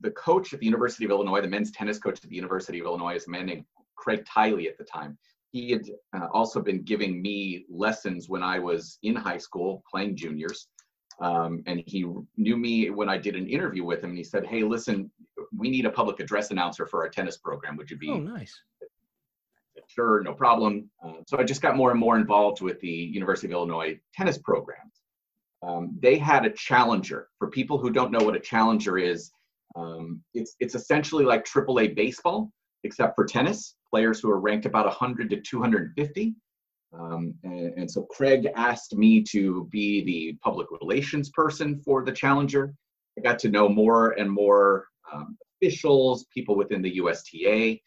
the 0.00 0.10
coach 0.12 0.52
at 0.52 0.60
the 0.60 0.66
University 0.66 1.04
of 1.04 1.10
Illinois, 1.10 1.40
the 1.40 1.48
men's 1.48 1.70
tennis 1.70 1.98
coach 1.98 2.18
at 2.22 2.28
the 2.28 2.36
University 2.36 2.78
of 2.78 2.86
Illinois, 2.86 3.16
is 3.16 3.26
a 3.26 3.30
man 3.30 3.46
named 3.46 3.64
Craig 3.96 4.24
Tiley 4.24 4.68
at 4.68 4.78
the 4.78 4.84
time. 4.84 5.18
He 5.52 5.70
had 5.72 5.82
uh, 6.16 6.28
also 6.32 6.60
been 6.60 6.82
giving 6.82 7.20
me 7.20 7.64
lessons 7.68 8.28
when 8.28 8.42
I 8.42 8.58
was 8.58 8.98
in 9.02 9.16
high 9.16 9.38
school 9.38 9.82
playing 9.90 10.16
juniors. 10.16 10.68
Um, 11.20 11.62
and 11.66 11.82
he 11.86 12.06
knew 12.36 12.56
me 12.56 12.88
when 12.90 13.10
I 13.10 13.18
did 13.18 13.36
an 13.36 13.46
interview 13.46 13.84
with 13.84 14.02
him. 14.02 14.10
And 14.10 14.18
he 14.18 14.24
said, 14.24 14.46
Hey, 14.46 14.62
listen, 14.62 15.10
we 15.54 15.68
need 15.68 15.84
a 15.84 15.90
public 15.90 16.20
address 16.20 16.50
announcer 16.50 16.86
for 16.86 17.02
our 17.02 17.10
tennis 17.10 17.36
program. 17.36 17.76
Would 17.76 17.90
you 17.90 17.98
be? 17.98 18.10
Oh, 18.10 18.18
nice. 18.18 18.58
Sure, 19.86 20.22
no 20.22 20.32
problem. 20.32 20.88
Uh, 21.04 21.14
so 21.26 21.36
I 21.36 21.42
just 21.42 21.62
got 21.62 21.76
more 21.76 21.90
and 21.90 21.98
more 21.98 22.16
involved 22.16 22.60
with 22.60 22.80
the 22.80 22.88
University 22.88 23.48
of 23.48 23.52
Illinois 23.52 23.98
tennis 24.14 24.38
programs. 24.38 24.99
Um, 25.62 25.98
they 26.00 26.18
had 26.18 26.46
a 26.46 26.50
challenger. 26.50 27.28
For 27.38 27.50
people 27.50 27.78
who 27.78 27.90
don't 27.90 28.12
know 28.12 28.24
what 28.24 28.36
a 28.36 28.40
challenger 28.40 28.98
is, 28.98 29.30
um, 29.76 30.22
it's 30.34 30.56
it's 30.60 30.74
essentially 30.74 31.24
like 31.24 31.44
AAA 31.44 31.94
baseball, 31.94 32.50
except 32.84 33.14
for 33.14 33.24
tennis. 33.24 33.76
Players 33.90 34.20
who 34.20 34.30
are 34.30 34.40
ranked 34.40 34.66
about 34.66 34.86
100 34.86 35.30
to 35.30 35.40
250. 35.40 36.34
Um, 36.92 37.34
and, 37.44 37.74
and, 37.76 37.90
so 37.90 38.02
Craig 38.02 38.48
asked 38.56 38.96
me 38.96 39.22
to 39.30 39.68
be 39.70 40.04
the 40.04 40.38
public 40.42 40.66
relations 40.80 41.30
person 41.30 41.80
for 41.84 42.04
the 42.04 42.10
challenger. 42.10 42.74
I 43.16 43.20
got 43.20 43.38
to 43.40 43.48
know 43.48 43.68
more 43.68 44.10
and 44.12 44.28
more 44.28 44.88
um, 45.12 45.36
officials, 45.62 46.26
people 46.34 46.56
within 46.56 46.82
the 46.82 46.96
USTA. 46.96 47.78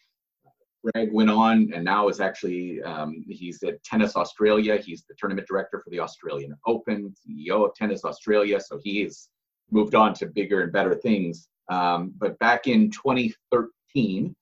Craig 0.83 1.09
went 1.13 1.29
on 1.29 1.71
and 1.73 1.83
now 1.83 2.09
is 2.09 2.19
actually 2.19 2.81
um, 2.83 3.23
he's 3.27 3.63
at 3.63 3.83
Tennis 3.83 4.15
Australia. 4.15 4.77
He's 4.77 5.03
the 5.07 5.15
tournament 5.17 5.47
director 5.47 5.79
for 5.79 5.89
the 5.89 5.99
Australian 5.99 6.55
Open, 6.67 7.13
CEO 7.25 7.65
of 7.65 7.73
Tennis 7.75 8.03
Australia. 8.03 8.59
So 8.59 8.79
he's 8.83 9.29
moved 9.71 9.95
on 9.95 10.13
to 10.15 10.25
bigger 10.25 10.61
and 10.61 10.71
better 10.71 10.95
things. 10.95 11.47
Um, 11.69 12.13
but 12.17 12.37
back 12.39 12.67
in 12.67 12.91
2013, 12.91 14.35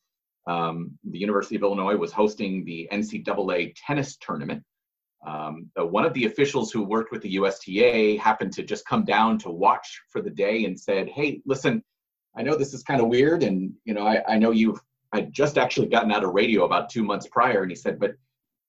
um, 0.47 0.97
the 1.03 1.19
University 1.19 1.55
of 1.55 1.61
Illinois 1.61 1.95
was 1.95 2.11
hosting 2.11 2.65
the 2.65 2.89
NCAA 2.91 3.75
tennis 3.85 4.17
tournament. 4.17 4.63
Um, 5.25 5.69
one 5.75 6.05
of 6.05 6.13
the 6.13 6.25
officials 6.25 6.71
who 6.71 6.81
worked 6.81 7.11
with 7.11 7.21
the 7.21 7.35
USTA 7.35 8.17
happened 8.19 8.53
to 8.53 8.63
just 8.63 8.87
come 8.87 9.05
down 9.05 9.37
to 9.39 9.51
watch 9.51 10.01
for 10.09 10.19
the 10.19 10.31
day 10.31 10.65
and 10.65 10.79
said, 10.79 11.09
"Hey, 11.09 11.41
listen, 11.45 11.83
I 12.35 12.41
know 12.41 12.55
this 12.55 12.73
is 12.73 12.81
kind 12.81 12.99
of 12.99 13.07
weird, 13.07 13.43
and 13.43 13.71
you 13.85 13.93
know, 13.93 14.07
I, 14.07 14.23
I 14.27 14.37
know 14.39 14.49
you've 14.49 14.81
I 15.13 15.21
just 15.21 15.57
actually 15.57 15.87
gotten 15.87 16.11
out 16.11 16.23
of 16.23 16.33
radio 16.33 16.65
about 16.65 16.89
two 16.89 17.03
months 17.03 17.27
prior, 17.31 17.61
and 17.61 17.71
he 17.71 17.75
said, 17.75 17.99
"But 17.99 18.15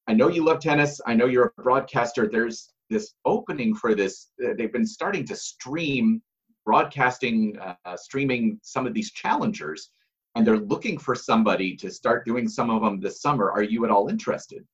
I 0.08 0.14
know 0.14 0.28
you 0.28 0.44
love 0.44 0.60
tennis. 0.60 1.00
I 1.06 1.14
know 1.14 1.26
you're 1.26 1.52
a 1.56 1.62
broadcaster. 1.62 2.28
There's 2.28 2.72
this 2.90 3.14
opening 3.24 3.74
for 3.74 3.94
this. 3.94 4.30
Uh, 4.44 4.54
they've 4.58 4.72
been 4.72 4.86
starting 4.86 5.24
to 5.26 5.36
stream, 5.36 6.20
broadcasting, 6.66 7.58
uh, 7.58 7.96
streaming 7.96 8.58
some 8.62 8.86
of 8.86 8.94
these 8.94 9.12
challengers, 9.12 9.90
and 10.34 10.46
they're 10.46 10.58
looking 10.58 10.98
for 10.98 11.14
somebody 11.14 11.76
to 11.76 11.90
start 11.90 12.26
doing 12.26 12.48
some 12.48 12.70
of 12.70 12.82
them 12.82 13.00
this 13.00 13.20
summer. 13.22 13.50
Are 13.50 13.62
you 13.62 13.84
at 13.84 13.90
all 13.90 14.08
interested?" 14.08 14.66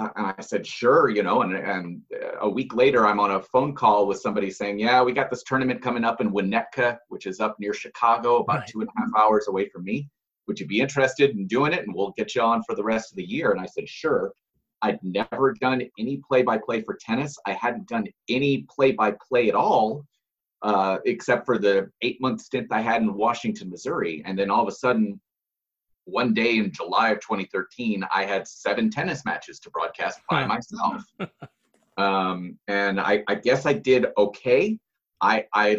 and 0.00 0.32
I 0.38 0.40
said, 0.40 0.64
sure, 0.64 1.08
you 1.08 1.24
know, 1.24 1.42
and, 1.42 1.56
and 1.56 2.02
a 2.40 2.48
week 2.48 2.72
later, 2.72 3.04
I'm 3.04 3.18
on 3.18 3.32
a 3.32 3.42
phone 3.42 3.74
call 3.74 4.06
with 4.06 4.20
somebody 4.20 4.48
saying, 4.48 4.78
yeah, 4.78 5.02
we 5.02 5.12
got 5.12 5.28
this 5.28 5.42
tournament 5.42 5.82
coming 5.82 6.04
up 6.04 6.20
in 6.20 6.30
Winnetka, 6.30 6.98
which 7.08 7.26
is 7.26 7.40
up 7.40 7.56
near 7.58 7.74
Chicago, 7.74 8.36
about 8.36 8.60
right. 8.60 8.68
two 8.68 8.80
and 8.80 8.88
a 8.88 9.00
half 9.00 9.08
hours 9.16 9.48
away 9.48 9.68
from 9.68 9.82
me 9.82 10.08
would 10.48 10.58
you 10.58 10.66
be 10.66 10.80
interested 10.80 11.30
in 11.30 11.46
doing 11.46 11.72
it? 11.72 11.86
And 11.86 11.94
we'll 11.94 12.14
get 12.16 12.34
you 12.34 12.42
on 12.42 12.62
for 12.64 12.74
the 12.74 12.82
rest 12.82 13.12
of 13.12 13.16
the 13.16 13.24
year. 13.24 13.52
And 13.52 13.60
I 13.60 13.66
said, 13.66 13.88
sure. 13.88 14.32
I'd 14.82 14.98
never 15.02 15.54
done 15.60 15.82
any 15.98 16.20
play 16.28 16.42
by 16.42 16.58
play 16.58 16.82
for 16.82 16.96
tennis. 17.00 17.36
I 17.46 17.52
hadn't 17.52 17.88
done 17.88 18.06
any 18.28 18.66
play 18.74 18.92
by 18.92 19.14
play 19.28 19.48
at 19.48 19.54
all, 19.54 20.04
uh, 20.62 20.98
except 21.04 21.46
for 21.46 21.58
the 21.58 21.90
eight 22.02 22.20
month 22.20 22.40
stint 22.40 22.68
I 22.70 22.80
had 22.80 23.02
in 23.02 23.14
Washington, 23.14 23.70
Missouri. 23.70 24.22
And 24.24 24.38
then 24.38 24.50
all 24.50 24.62
of 24.62 24.68
a 24.68 24.72
sudden, 24.72 25.20
one 26.04 26.32
day 26.32 26.56
in 26.56 26.72
July 26.72 27.10
of 27.10 27.20
2013, 27.20 28.04
I 28.14 28.24
had 28.24 28.48
seven 28.48 28.88
tennis 28.88 29.24
matches 29.24 29.58
to 29.60 29.70
broadcast 29.70 30.20
by 30.30 30.46
myself. 30.46 31.02
um, 31.98 32.58
and 32.68 33.00
I, 33.00 33.24
I 33.28 33.34
guess 33.34 33.66
I 33.66 33.74
did 33.74 34.06
okay. 34.16 34.78
I, 35.20 35.44
I, 35.52 35.76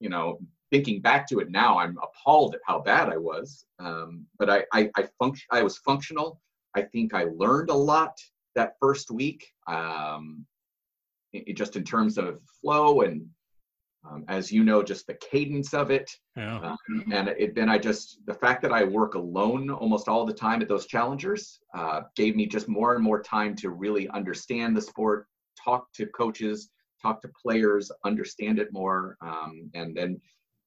you 0.00 0.08
know, 0.08 0.38
thinking 0.74 1.00
back 1.00 1.24
to 1.24 1.38
it 1.38 1.52
now, 1.52 1.78
I'm 1.78 1.96
appalled 2.02 2.56
at 2.56 2.60
how 2.66 2.80
bad 2.80 3.08
I 3.08 3.16
was. 3.16 3.64
Um, 3.78 4.26
but 4.40 4.50
I, 4.50 4.64
I, 4.72 4.90
I 4.96 5.06
function, 5.20 5.46
I 5.52 5.62
was 5.62 5.78
functional. 5.78 6.40
I 6.74 6.82
think 6.82 7.14
I 7.14 7.26
learned 7.36 7.70
a 7.70 7.74
lot 7.92 8.14
that 8.56 8.72
first 8.80 9.12
week, 9.12 9.46
um, 9.68 10.44
it, 11.32 11.56
just 11.56 11.76
in 11.76 11.84
terms 11.84 12.18
of 12.18 12.40
flow 12.60 13.02
and, 13.02 13.24
um, 14.04 14.24
as 14.26 14.50
you 14.50 14.64
know, 14.64 14.82
just 14.82 15.06
the 15.06 15.14
cadence 15.30 15.74
of 15.74 15.92
it. 15.92 16.10
Yeah. 16.36 16.58
Um, 16.58 17.04
and 17.12 17.28
it, 17.28 17.54
then 17.54 17.68
I 17.68 17.78
just, 17.78 18.18
the 18.26 18.34
fact 18.34 18.60
that 18.62 18.72
I 18.72 18.82
work 18.82 19.14
alone 19.14 19.70
almost 19.70 20.08
all 20.08 20.26
the 20.26 20.34
time 20.34 20.60
at 20.60 20.66
those 20.66 20.86
challengers 20.86 21.60
uh, 21.72 22.00
gave 22.16 22.34
me 22.34 22.46
just 22.46 22.68
more 22.68 22.96
and 22.96 23.04
more 23.04 23.22
time 23.22 23.54
to 23.62 23.70
really 23.70 24.08
understand 24.08 24.76
the 24.76 24.82
sport, 24.82 25.28
talk 25.64 25.92
to 25.92 26.06
coaches, 26.06 26.70
talk 27.00 27.20
to 27.22 27.30
players, 27.40 27.92
understand 28.04 28.58
it 28.58 28.72
more. 28.72 29.16
Um, 29.20 29.70
and 29.74 29.96
then 29.96 30.20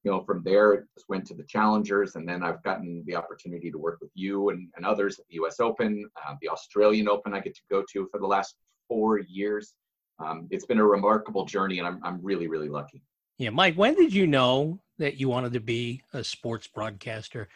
you 0.08 0.14
know, 0.14 0.22
from 0.22 0.42
there, 0.42 0.72
it 0.72 0.84
just 0.94 1.06
went 1.10 1.26
to 1.26 1.34
the 1.34 1.42
challengers, 1.42 2.16
and 2.16 2.26
then 2.26 2.42
I've 2.42 2.62
gotten 2.62 3.04
the 3.06 3.14
opportunity 3.14 3.70
to 3.70 3.76
work 3.76 3.98
with 4.00 4.10
you 4.14 4.48
and, 4.48 4.66
and 4.74 4.86
others 4.86 5.18
at 5.18 5.26
the 5.28 5.34
U.S. 5.34 5.60
Open, 5.60 6.08
uh, 6.16 6.34
the 6.40 6.48
Australian 6.48 7.08
Open. 7.08 7.34
I 7.34 7.40
get 7.40 7.54
to 7.56 7.60
go 7.70 7.84
to 7.92 8.08
for 8.10 8.18
the 8.18 8.26
last 8.26 8.54
four 8.88 9.18
years. 9.18 9.74
Um, 10.18 10.48
it's 10.50 10.64
been 10.64 10.78
a 10.78 10.84
remarkable 10.84 11.44
journey, 11.44 11.78
and 11.78 11.86
I'm 11.86 12.00
I'm 12.02 12.20
really 12.22 12.48
really 12.48 12.70
lucky. 12.70 13.02
Yeah, 13.36 13.50
Mike, 13.50 13.74
when 13.74 13.96
did 13.96 14.14
you 14.14 14.26
know 14.26 14.80
that 14.96 15.20
you 15.20 15.28
wanted 15.28 15.52
to 15.52 15.60
be 15.60 16.02
a 16.14 16.24
sports 16.24 16.66
broadcaster? 16.66 17.50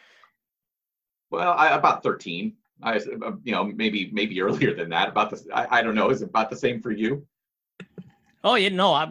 Well, 1.31 1.55
I, 1.57 1.71
about 1.71 2.03
13. 2.03 2.53
I, 2.83 2.97
uh, 2.97 3.33
you 3.45 3.53
know, 3.53 3.65
maybe 3.65 4.11
maybe 4.13 4.43
earlier 4.43 4.75
than 4.75 4.91
that. 4.91 5.09
About 5.09 5.31
the, 5.31 5.43
I, 5.55 5.79
I 5.79 5.83
don't 5.83 5.95
know. 5.95 6.11
Is 6.11 6.21
it 6.21 6.29
about 6.29 6.51
the 6.51 6.57
same 6.57 6.83
for 6.83 6.91
you? 6.91 7.27
Oh, 8.45 8.57
yeah, 8.57 8.69
no, 8.69 8.93
I, 8.93 9.07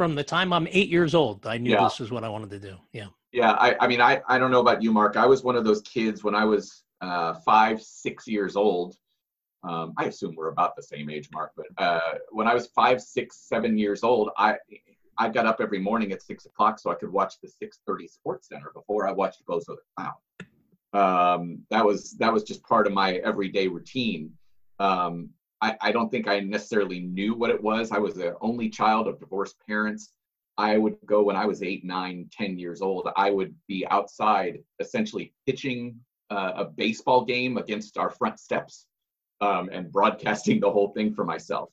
from 0.00 0.14
the 0.14 0.24
time 0.24 0.50
I'm 0.50 0.66
eight 0.70 0.88
years 0.88 1.14
old, 1.14 1.46
I 1.46 1.58
knew 1.58 1.72
yeah. 1.72 1.84
this 1.84 2.00
was 2.00 2.10
what 2.10 2.24
I 2.24 2.28
wanted 2.30 2.48
to 2.48 2.58
do. 2.58 2.74
Yeah. 2.94 3.08
Yeah. 3.32 3.52
I, 3.52 3.76
I 3.80 3.86
mean, 3.86 4.00
I, 4.00 4.22
I 4.28 4.38
don't 4.38 4.50
know 4.50 4.62
about 4.62 4.82
you, 4.82 4.92
Mark. 4.92 5.18
I 5.18 5.26
was 5.26 5.44
one 5.44 5.56
of 5.56 5.64
those 5.66 5.82
kids 5.82 6.24
when 6.24 6.34
I 6.34 6.46
was 6.46 6.84
uh, 7.02 7.34
five, 7.44 7.82
six 7.82 8.26
years 8.26 8.56
old. 8.56 8.96
Um, 9.62 9.92
I 9.98 10.06
assume 10.06 10.36
we're 10.36 10.48
about 10.48 10.74
the 10.74 10.82
same 10.82 11.10
age, 11.10 11.28
Mark, 11.34 11.52
but 11.54 11.66
uh, 11.76 12.14
when 12.30 12.48
I 12.48 12.54
was 12.54 12.68
five, 12.68 13.02
six, 13.02 13.46
seven 13.46 13.76
years 13.76 14.02
old, 14.02 14.30
I, 14.38 14.56
I 15.18 15.28
got 15.28 15.44
up 15.44 15.60
every 15.60 15.80
morning 15.80 16.12
at 16.12 16.22
six 16.22 16.46
o'clock 16.46 16.78
so 16.78 16.90
I 16.90 16.94
could 16.94 17.12
watch 17.12 17.34
the 17.42 17.48
6:30 17.62 18.08
Sports 18.08 18.48
Center 18.48 18.70
before 18.72 19.06
I 19.06 19.12
watched 19.12 19.44
Bozo 19.44 19.66
the 19.66 19.82
Clown. 19.98 20.14
Um, 20.94 21.58
that 21.68 21.84
was 21.84 22.12
that 22.12 22.32
was 22.32 22.44
just 22.44 22.62
part 22.62 22.86
of 22.86 22.94
my 22.94 23.16
everyday 23.16 23.68
routine. 23.68 24.32
Um, 24.78 25.28
I, 25.62 25.76
I 25.80 25.92
don't 25.92 26.10
think 26.10 26.26
I 26.26 26.40
necessarily 26.40 27.00
knew 27.00 27.34
what 27.34 27.50
it 27.50 27.62
was. 27.62 27.92
I 27.92 27.98
was 27.98 28.14
the 28.14 28.36
only 28.40 28.70
child 28.70 29.08
of 29.08 29.20
divorced 29.20 29.56
parents. 29.66 30.12
I 30.56 30.78
would 30.78 30.96
go 31.06 31.22
when 31.22 31.36
I 31.36 31.46
was 31.46 31.62
eight, 31.62 31.84
nine, 31.84 32.28
ten 32.32 32.58
years 32.58 32.82
old. 32.82 33.08
I 33.16 33.30
would 33.30 33.54
be 33.66 33.86
outside 33.88 34.58
essentially 34.78 35.32
pitching 35.46 35.98
uh, 36.30 36.52
a 36.56 36.64
baseball 36.64 37.24
game 37.24 37.56
against 37.56 37.98
our 37.98 38.10
front 38.10 38.38
steps 38.38 38.86
um, 39.40 39.68
and 39.72 39.90
broadcasting 39.90 40.60
the 40.60 40.70
whole 40.70 40.92
thing 40.92 41.14
for 41.14 41.24
myself. 41.24 41.70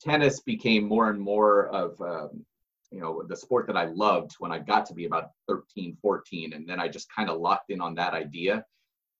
Tennis 0.00 0.40
became 0.40 0.84
more 0.84 1.10
and 1.10 1.20
more 1.20 1.68
of 1.68 2.00
um, 2.00 2.44
you 2.90 3.00
know 3.00 3.22
the 3.26 3.36
sport 3.36 3.66
that 3.66 3.76
I 3.76 3.84
loved 3.84 4.34
when 4.38 4.52
I 4.52 4.58
got 4.58 4.86
to 4.86 4.94
be 4.94 5.06
about 5.06 5.30
13, 5.48 5.96
14, 6.02 6.52
and 6.52 6.68
then 6.68 6.80
I 6.80 6.88
just 6.88 7.12
kind 7.14 7.30
of 7.30 7.40
locked 7.40 7.70
in 7.70 7.80
on 7.80 7.94
that 7.94 8.12
idea. 8.12 8.64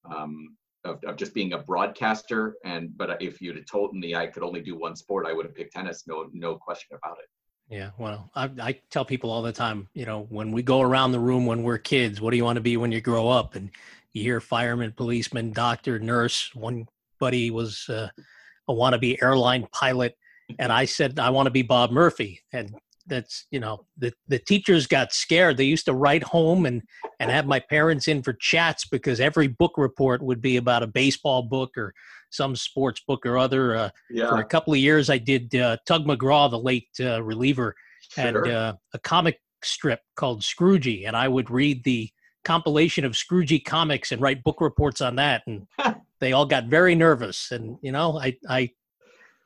Um, 0.05 0.57
of, 0.85 1.03
of 1.05 1.17
just 1.17 1.35
being 1.35 1.53
a 1.53 1.59
broadcaster. 1.59 2.57
And 2.65 2.97
but 2.97 3.23
if 3.23 3.41
you'd 3.41 3.57
have 3.57 3.67
told 3.67 3.95
me 3.95 4.15
I 4.15 4.27
could 4.27 4.43
only 4.43 4.61
do 4.61 4.79
one 4.79 4.97
sport, 4.97 5.27
I 5.27 5.33
would 5.33 5.47
have 5.47 5.55
picked 5.55 5.75
tennis. 5.75 6.05
No, 6.07 6.29
no 6.33 6.57
question 6.57 6.97
about 7.03 7.19
it. 7.19 7.29
Yeah, 7.69 7.91
well, 7.97 8.31
I, 8.35 8.51
I 8.61 8.81
tell 8.91 9.05
people 9.05 9.31
all 9.31 9.41
the 9.41 9.53
time, 9.53 9.89
you 9.95 10.05
know, 10.05 10.27
when 10.29 10.53
we 10.53 10.63
go 10.63 10.83
around 10.83 11.13
the 11.13 11.21
room 11.21 11.47
when 11.47 11.63
we're 11.63 11.79
kids, 11.79 12.21
what 12.21 12.31
do 12.31 12.37
you 12.37 12.45
want 12.45 12.57
to 12.57 12.63
be 12.63 12.77
when 12.77 12.93
you 12.93 13.01
grow 13.01 13.29
up? 13.29 13.55
And 13.55 13.71
you 14.13 14.23
hear 14.23 14.41
fireman, 14.41 14.93
policeman, 14.93 15.53
doctor, 15.53 15.99
nurse. 15.99 16.51
One 16.55 16.87
buddy 17.19 17.51
was 17.51 17.89
uh, 17.89 18.09
a 18.69 18.73
wannabe 18.73 19.23
airline 19.23 19.67
pilot, 19.73 20.19
and 20.59 20.71
I 20.71 20.85
said 20.85 21.19
I 21.19 21.31
want 21.31 21.47
to 21.47 21.51
be 21.51 21.63
Bob 21.63 21.93
Murphy, 21.93 22.41
and 22.53 22.75
that's 23.07 23.47
you 23.51 23.61
know 23.61 23.85
the 23.97 24.13
the 24.29 24.39
teachers 24.39 24.87
got 24.87 25.13
scared 25.13 25.57
they 25.57 25.65
used 25.65 25.85
to 25.85 25.95
write 25.95 26.23
home 26.23 26.67
and 26.67 26.83
and 27.21 27.31
have 27.31 27.47
my 27.47 27.61
parents 27.61 28.09
in 28.09 28.23
for 28.23 28.33
chats 28.35 28.87
because 28.87 29.21
every 29.21 29.47
book 29.49 29.73
report 29.77 30.23
would 30.23 30.41
be 30.41 30.57
about 30.57 30.83
a 30.83 30.87
baseball 30.87 31.43
book 31.43 31.71
or 31.77 31.93
some 32.31 32.57
sports 32.57 33.01
book 33.07 33.27
or 33.27 33.37
other 33.37 33.77
uh, 33.77 33.91
yeah. 34.11 34.29
for 34.29 34.39
a 34.39 34.45
couple 34.45 34.73
of 34.73 34.79
years 34.79 35.11
i 35.11 35.19
did 35.19 35.55
uh, 35.55 35.77
tug 35.87 36.07
mcgraw 36.07 36.51
the 36.51 36.59
late 36.59 36.89
uh, 37.01 37.23
reliever 37.23 37.75
sure. 38.11 38.25
had 38.25 38.37
uh, 38.37 38.75
a 38.95 38.99
comic 39.01 39.41
strip 39.63 40.01
called 40.17 40.43
scroogie 40.43 41.07
and 41.07 41.17
i 41.17 41.29
would 41.29 41.51
read 41.51 41.83
the 41.85 42.09
compilation 42.45 43.05
of 43.05 43.13
scroogie 43.13 43.65
comics 43.65 44.11
and 44.11 44.21
write 44.21 44.43
book 44.43 44.61
reports 44.61 45.01
on 45.01 45.17
that 45.17 45.43
and 45.47 45.67
they 46.21 46.33
all 46.33 46.47
got 46.47 46.65
very 46.65 46.95
nervous 46.95 47.51
and 47.53 47.77
you 47.83 47.93
know 47.93 48.19
i 48.19 48.35
i 48.49 48.69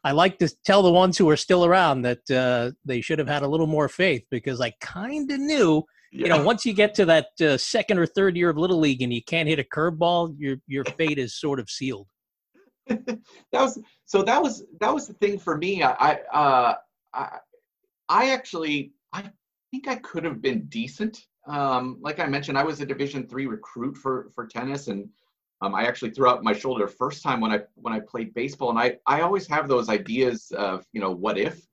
I 0.06 0.12
like 0.12 0.38
to 0.38 0.48
tell 0.64 0.82
the 0.82 0.92
ones 0.92 1.18
who 1.18 1.28
are 1.28 1.36
still 1.36 1.64
around 1.64 2.02
that 2.02 2.30
uh, 2.30 2.70
they 2.84 3.00
should 3.00 3.18
have 3.18 3.26
had 3.26 3.42
a 3.42 3.48
little 3.48 3.66
more 3.66 3.88
faith 3.88 4.24
because 4.30 4.60
I 4.60 4.70
kind 4.80 5.28
of 5.32 5.40
knew 5.40 5.84
yeah. 6.12 6.22
you 6.22 6.28
know, 6.28 6.44
once 6.44 6.64
you 6.64 6.72
get 6.72 6.94
to 6.94 7.04
that 7.06 7.26
uh, 7.40 7.56
second 7.58 7.98
or 7.98 8.06
third 8.06 8.36
year 8.36 8.48
of 8.48 8.56
little 8.56 8.78
league 8.78 9.02
and 9.02 9.12
you 9.12 9.22
can't 9.22 9.48
hit 9.48 9.58
a 9.58 9.64
curveball, 9.64 10.34
your 10.38 10.58
your 10.66 10.84
fate 10.96 11.18
is 11.18 11.34
sort 11.34 11.58
of 11.58 11.68
sealed. 11.68 12.06
that 12.86 13.18
was 13.52 13.80
so. 14.04 14.22
That 14.22 14.40
was 14.40 14.64
that 14.80 14.94
was 14.94 15.08
the 15.08 15.14
thing 15.14 15.38
for 15.38 15.58
me. 15.58 15.82
I 15.82 16.20
uh, 16.32 16.74
I 17.12 17.38
I 18.08 18.30
actually 18.30 18.92
I 19.12 19.24
think 19.72 19.88
I 19.88 19.96
could 19.96 20.24
have 20.24 20.40
been 20.40 20.66
decent. 20.66 21.18
Um, 21.48 21.98
like 22.00 22.20
I 22.20 22.26
mentioned, 22.26 22.56
I 22.56 22.64
was 22.64 22.80
a 22.80 22.86
Division 22.86 23.26
three 23.26 23.46
recruit 23.46 23.96
for 23.96 24.28
for 24.34 24.46
tennis, 24.46 24.86
and 24.86 25.08
um, 25.62 25.74
I 25.74 25.86
actually 25.86 26.10
threw 26.10 26.28
out 26.28 26.44
my 26.44 26.52
shoulder 26.52 26.86
first 26.86 27.22
time 27.22 27.40
when 27.40 27.50
I 27.50 27.60
when 27.76 27.94
I 27.94 28.00
played 28.00 28.34
baseball, 28.34 28.70
and 28.70 28.78
I 28.78 28.98
I 29.06 29.22
always 29.22 29.46
have 29.48 29.68
those 29.68 29.88
ideas 29.88 30.52
of 30.56 30.84
you 30.92 31.00
know 31.00 31.12
what 31.12 31.38
if. 31.38 31.66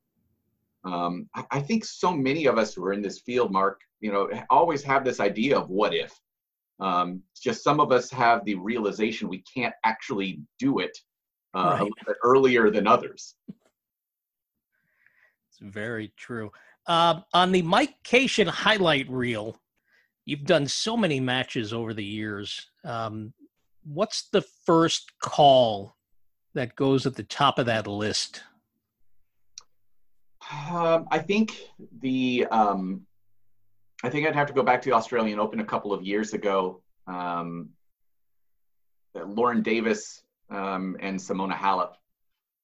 Um, 0.85 1.27
I, 1.35 1.43
I 1.51 1.59
think 1.59 1.85
so 1.85 2.13
many 2.13 2.45
of 2.45 2.57
us 2.57 2.73
who 2.73 2.83
are 2.85 2.93
in 2.93 3.01
this 3.01 3.19
field, 3.19 3.51
Mark, 3.51 3.81
you 3.99 4.11
know, 4.11 4.29
always 4.49 4.83
have 4.83 5.03
this 5.05 5.19
idea 5.19 5.57
of 5.57 5.69
what 5.69 5.93
if. 5.93 6.17
Um, 6.79 7.21
just 7.41 7.63
some 7.63 7.79
of 7.79 7.91
us 7.91 8.09
have 8.11 8.43
the 8.45 8.55
realization 8.55 9.29
we 9.29 9.43
can't 9.53 9.73
actually 9.85 10.41
do 10.59 10.79
it 10.79 10.97
uh, 11.53 11.59
right. 11.59 11.81
a 11.81 11.83
little 11.83 11.97
bit 12.05 12.17
earlier 12.23 12.69
than 12.69 12.87
others. 12.87 13.35
It's 15.49 15.59
very 15.61 16.11
true. 16.17 16.51
Uh, 16.87 17.21
on 17.33 17.51
the 17.51 17.61
Mike 17.61 17.95
Cation 18.03 18.47
highlight 18.47 19.09
reel, 19.09 19.57
you've 20.25 20.45
done 20.45 20.67
so 20.67 20.97
many 20.97 21.19
matches 21.19 21.71
over 21.71 21.93
the 21.93 22.03
years. 22.03 22.69
Um, 22.83 23.33
what's 23.85 24.29
the 24.29 24.41
first 24.41 25.11
call 25.19 25.95
that 26.53 26.75
goes 26.75 27.05
at 27.05 27.15
the 27.15 27.23
top 27.23 27.59
of 27.59 27.65
that 27.65 27.87
list? 27.87 28.43
Um, 30.71 31.07
I 31.09 31.19
think 31.19 31.57
the 32.01 32.47
um, 32.51 33.05
I 34.03 34.09
think 34.09 34.27
I'd 34.27 34.35
have 34.35 34.47
to 34.47 34.53
go 34.53 34.63
back 34.63 34.81
to 34.81 34.89
the 34.89 34.95
Australian 34.95 35.39
Open 35.39 35.59
a 35.59 35.65
couple 35.65 35.93
of 35.93 36.03
years 36.03 36.33
ago. 36.33 36.81
Um, 37.07 37.69
Lauren 39.15 39.61
Davis 39.61 40.23
um, 40.49 40.97
and 40.99 41.17
Simona 41.17 41.55
Halep. 41.55 41.93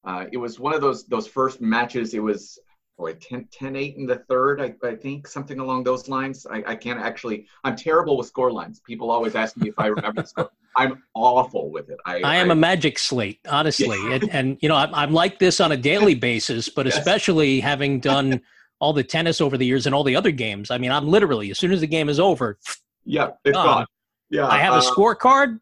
Uh, 0.03 0.25
it 0.31 0.37
was 0.37 0.59
one 0.59 0.73
of 0.73 0.81
those 0.81 1.05
those 1.05 1.27
first 1.27 1.61
matches. 1.61 2.13
It 2.13 2.19
was 2.19 2.59
boy 2.99 3.13
10, 3.13 3.47
10 3.51 3.75
8 3.75 3.95
in 3.95 4.05
the 4.05 4.17
third 4.29 4.61
I, 4.61 4.75
I 4.85 4.95
think 4.95 5.25
something 5.25 5.59
along 5.59 5.85
those 5.85 6.09
lines 6.09 6.45
I, 6.45 6.61
I 6.67 6.75
can't 6.75 6.99
actually 6.99 7.47
i'm 7.63 7.75
terrible 7.75 8.17
with 8.17 8.27
score 8.27 8.51
lines 8.51 8.81
people 8.85 9.09
always 9.09 9.35
ask 9.35 9.55
me 9.57 9.69
if 9.69 9.75
i 9.79 9.87
remember 9.87 10.21
the 10.21 10.27
score 10.27 10.51
i'm 10.75 11.01
awful 11.15 11.71
with 11.71 11.89
it 11.89 11.97
i, 12.05 12.19
I 12.21 12.35
am 12.35 12.51
I, 12.51 12.53
a 12.53 12.55
magic 12.55 12.99
slate 12.99 13.39
honestly 13.49 13.97
yeah. 14.03 14.15
and, 14.15 14.29
and, 14.31 14.57
you 14.59 14.67
know 14.67 14.75
I'm, 14.75 14.93
I'm 14.93 15.13
like 15.13 15.39
this 15.39 15.61
on 15.61 15.71
a 15.71 15.77
daily 15.77 16.13
basis 16.29 16.67
but 16.67 16.85
yes. 16.85 16.97
especially 16.97 17.61
having 17.61 18.01
done 18.01 18.41
all 18.79 18.93
the 18.93 19.03
tennis 19.03 19.41
over 19.41 19.57
the 19.57 19.65
years 19.65 19.85
and 19.85 19.95
all 19.95 20.03
the 20.03 20.15
other 20.15 20.31
games 20.31 20.69
i 20.69 20.77
mean 20.77 20.91
i'm 20.91 21.07
literally 21.07 21.49
as 21.51 21.57
soon 21.57 21.71
as 21.71 21.79
the 21.79 21.87
game 21.87 22.09
is 22.09 22.19
over 22.19 22.59
yeah 23.05 23.29
it's 23.45 23.55
gone, 23.55 23.65
gone. 23.65 23.85
yeah 24.29 24.47
i 24.47 24.59
have 24.59 24.73
a 24.73 24.77
uh, 24.77 24.81
scorecard 24.81 25.59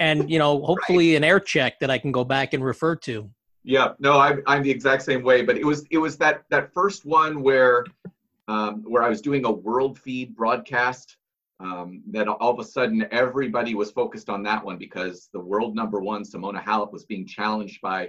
and 0.00 0.28
you 0.28 0.40
know 0.40 0.60
hopefully 0.64 1.12
right. 1.12 1.18
an 1.18 1.24
air 1.24 1.38
check 1.38 1.78
that 1.78 1.90
i 1.90 1.98
can 1.98 2.10
go 2.10 2.24
back 2.24 2.52
and 2.52 2.64
refer 2.64 2.96
to 2.96 3.30
yeah, 3.62 3.92
no, 3.98 4.18
I'm 4.18 4.42
I'm 4.46 4.62
the 4.62 4.70
exact 4.70 5.02
same 5.02 5.22
way. 5.22 5.42
But 5.42 5.56
it 5.56 5.64
was 5.64 5.86
it 5.90 5.98
was 5.98 6.16
that 6.18 6.44
that 6.50 6.72
first 6.72 7.04
one 7.04 7.42
where 7.42 7.84
um, 8.48 8.82
where 8.84 9.02
I 9.02 9.08
was 9.08 9.20
doing 9.20 9.44
a 9.44 9.50
world 9.50 9.98
feed 9.98 10.36
broadcast. 10.36 11.16
Um, 11.60 12.02
that 12.12 12.26
all 12.26 12.52
of 12.54 12.58
a 12.58 12.64
sudden 12.64 13.06
everybody 13.10 13.74
was 13.74 13.90
focused 13.90 14.30
on 14.30 14.42
that 14.44 14.64
one 14.64 14.78
because 14.78 15.28
the 15.34 15.40
world 15.40 15.74
number 15.76 16.00
one 16.00 16.22
Simona 16.22 16.64
Halep 16.64 16.90
was 16.90 17.04
being 17.04 17.26
challenged 17.26 17.82
by 17.82 18.08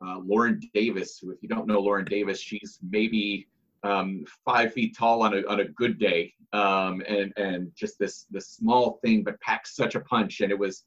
uh, 0.00 0.18
Lauren 0.24 0.60
Davis. 0.72 1.18
Who, 1.18 1.32
if 1.32 1.42
you 1.42 1.48
don't 1.48 1.66
know 1.66 1.80
Lauren 1.80 2.04
Davis, 2.04 2.38
she's 2.38 2.78
maybe 2.88 3.48
um, 3.82 4.24
five 4.44 4.72
feet 4.72 4.96
tall 4.96 5.22
on 5.22 5.34
a 5.34 5.46
on 5.46 5.60
a 5.60 5.64
good 5.64 5.98
day, 5.98 6.32
um, 6.52 7.02
and 7.06 7.32
and 7.36 7.72
just 7.74 7.98
this 7.98 8.26
this 8.30 8.48
small 8.48 8.98
thing, 9.04 9.22
but 9.22 9.40
packs 9.40 9.76
such 9.76 9.94
a 9.94 10.00
punch. 10.00 10.40
And 10.40 10.50
it 10.50 10.58
was, 10.58 10.84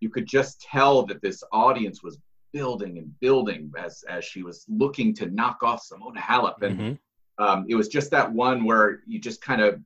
you 0.00 0.08
could 0.08 0.26
just 0.26 0.60
tell 0.60 1.04
that 1.06 1.20
this 1.20 1.44
audience 1.52 2.02
was 2.02 2.18
building 2.52 2.98
and 2.98 3.18
building 3.20 3.72
as 3.78 4.04
as 4.08 4.24
she 4.24 4.42
was 4.42 4.64
looking 4.68 5.14
to 5.14 5.26
knock 5.26 5.62
off 5.62 5.86
Simona 5.86 6.18
Halep, 6.18 6.62
and 6.62 6.78
mm-hmm. 6.78 7.44
um, 7.44 7.66
it 7.68 7.74
was 7.74 7.88
just 7.88 8.10
that 8.10 8.30
one 8.30 8.64
where 8.64 9.00
you 9.06 9.18
just 9.18 9.40
kind 9.40 9.60
of 9.60 9.80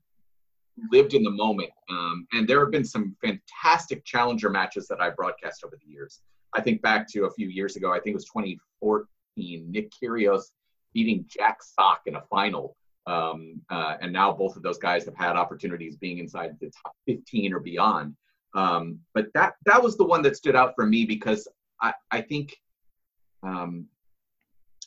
lived 0.91 1.15
in 1.15 1.23
the 1.23 1.31
moment. 1.31 1.71
Um, 1.89 2.27
and 2.33 2.49
there 2.49 2.61
have 2.61 2.71
been 2.71 2.85
some 2.85 3.17
fantastic 3.23 4.05
challenger 4.05 4.51
matches 4.51 4.89
that 4.89 5.01
I 5.01 5.11
broadcast 5.11 5.65
over 5.65 5.79
the 5.81 5.91
years. 5.91 6.21
I 6.55 6.61
think 6.61 6.83
back 6.83 7.09
to 7.13 7.25
a 7.25 7.31
few 7.31 7.49
years 7.49 7.77
ago. 7.77 7.93
I 7.93 7.97
think 7.97 8.09
it 8.09 8.15
was 8.15 8.25
2014. 8.27 9.71
Nick 9.71 9.91
Kyrgios 9.93 10.45
beating 10.93 11.25
Jack 11.29 11.63
Sock 11.63 12.03
in 12.07 12.17
a 12.17 12.23
final. 12.23 12.77
Um, 13.07 13.61
uh, 13.69 13.97
and 14.01 14.13
now 14.13 14.33
both 14.33 14.57
of 14.57 14.63
those 14.63 14.79
guys 14.79 15.05
have 15.05 15.17
had 15.17 15.37
opportunities 15.37 15.97
being 15.97 16.19
inside 16.19 16.57
the 16.61 16.71
top 16.83 16.95
15 17.07 17.53
or 17.53 17.61
beyond. 17.61 18.17
Um, 18.55 19.01
but 19.13 19.27
that 19.35 19.55
that 19.67 19.83
was 19.83 19.97
the 19.97 20.05
one 20.05 20.23
that 20.23 20.37
stood 20.37 20.57
out 20.57 20.75
for 20.77 20.87
me 20.87 21.05
because 21.05 21.49
I, 21.81 21.95
I 22.11 22.21
think, 22.21 22.57
um, 23.43 23.87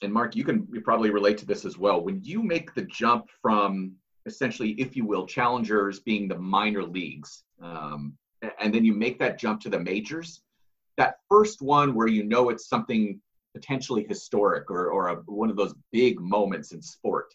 and 0.01 0.13
Mark, 0.13 0.35
you 0.35 0.43
can 0.43 0.67
you 0.71 0.81
probably 0.81 1.09
relate 1.09 1.37
to 1.39 1.45
this 1.45 1.65
as 1.65 1.77
well. 1.77 2.01
When 2.01 2.23
you 2.23 2.43
make 2.43 2.73
the 2.73 2.83
jump 2.83 3.29
from 3.41 3.93
essentially, 4.25 4.71
if 4.71 4.95
you 4.95 5.05
will, 5.05 5.25
challengers 5.25 5.99
being 5.99 6.27
the 6.27 6.37
minor 6.37 6.83
leagues, 6.83 7.43
um, 7.61 8.17
and 8.59 8.73
then 8.73 8.85
you 8.85 8.93
make 8.93 9.17
that 9.19 9.39
jump 9.39 9.61
to 9.61 9.69
the 9.69 9.79
majors, 9.79 10.41
that 10.97 11.19
first 11.29 11.61
one 11.61 11.95
where 11.95 12.07
you 12.07 12.23
know 12.23 12.49
it's 12.49 12.67
something 12.67 13.19
potentially 13.55 14.05
historic 14.07 14.69
or, 14.69 14.89
or 14.91 15.07
a, 15.09 15.15
one 15.25 15.49
of 15.49 15.55
those 15.55 15.73
big 15.91 16.19
moments 16.19 16.73
in 16.73 16.81
sport, 16.81 17.33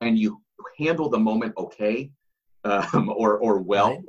and 0.00 0.18
you 0.18 0.40
handle 0.78 1.08
the 1.08 1.18
moment 1.18 1.54
okay 1.56 2.10
um, 2.64 3.08
or, 3.16 3.38
or 3.38 3.58
well. 3.58 3.90
Right. 3.90 4.04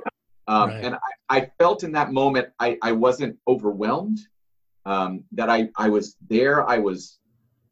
Um, 0.47 0.69
right. 0.69 0.85
And 0.85 0.95
I, 0.95 1.37
I, 1.37 1.51
felt 1.59 1.83
in 1.83 1.91
that 1.91 2.11
moment 2.11 2.49
I, 2.59 2.77
I 2.81 2.91
wasn't 2.91 3.37
overwhelmed 3.47 4.19
um, 4.85 5.23
that 5.31 5.49
I, 5.49 5.69
I 5.77 5.89
was 5.89 6.15
there, 6.29 6.67
I 6.67 6.77
was 6.77 7.19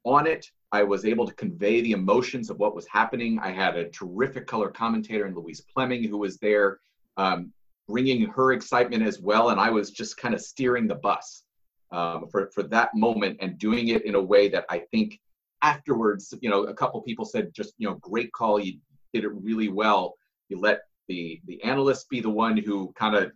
on 0.04 0.28
it, 0.28 0.50
I 0.72 0.84
was 0.84 1.06
able 1.06 1.28
to 1.28 1.34
convey 1.34 1.82
the 1.82 1.94
emotions 1.94 2.50
of 2.50 2.60
what 2.60 2.76
was 2.76 2.88
happening. 2.88 3.40
I 3.40 3.52
had 3.52 3.76
a 3.76 3.90
terrific 3.90 4.46
color 4.46 4.70
commentator 4.70 5.26
in 5.26 5.34
Louise 5.34 5.62
Pleming 5.74 6.04
who 6.04 6.18
was 6.18 6.38
there 6.38 6.80
um, 7.18 7.52
bringing 7.88 8.28
her 8.28 8.52
excitement 8.52 9.04
as 9.04 9.20
well. 9.20 9.50
And 9.50 9.60
I 9.60 9.72
was 9.72 9.90
just 9.90 10.18
kind 10.18 10.36
of 10.36 10.42
steering 10.42 10.88
the 10.88 10.96
bus 10.96 11.44
um, 11.92 12.28
for, 12.32 12.52
for 12.54 12.64
that 12.64 12.94
moment 12.94 13.38
and 13.42 13.58
doing 13.58 13.88
it 13.90 14.06
in 14.06 14.14
a 14.14 14.22
way 14.22 14.48
that 14.50 14.66
I 14.70 14.80
think 14.92 15.20
afterwards, 15.64 16.34
you 16.42 16.50
know, 16.50 16.66
a 16.66 16.74
couple 16.74 17.02
people 17.02 17.26
said 17.26 17.52
just, 17.54 17.74
you 17.80 17.88
know, 17.88 17.96
great 17.96 18.32
call. 18.32 18.60
You 18.60 18.78
did 19.12 19.24
it 19.24 19.32
really 19.34 19.70
well. 19.70 20.14
You 20.50 20.60
let 20.60 20.82
the, 21.08 21.42
the 21.48 21.62
analyst 21.64 22.10
be 22.10 22.22
the 22.22 22.30
one 22.30 22.58
who 22.58 22.94
kind 22.96 23.16
of 23.16 23.32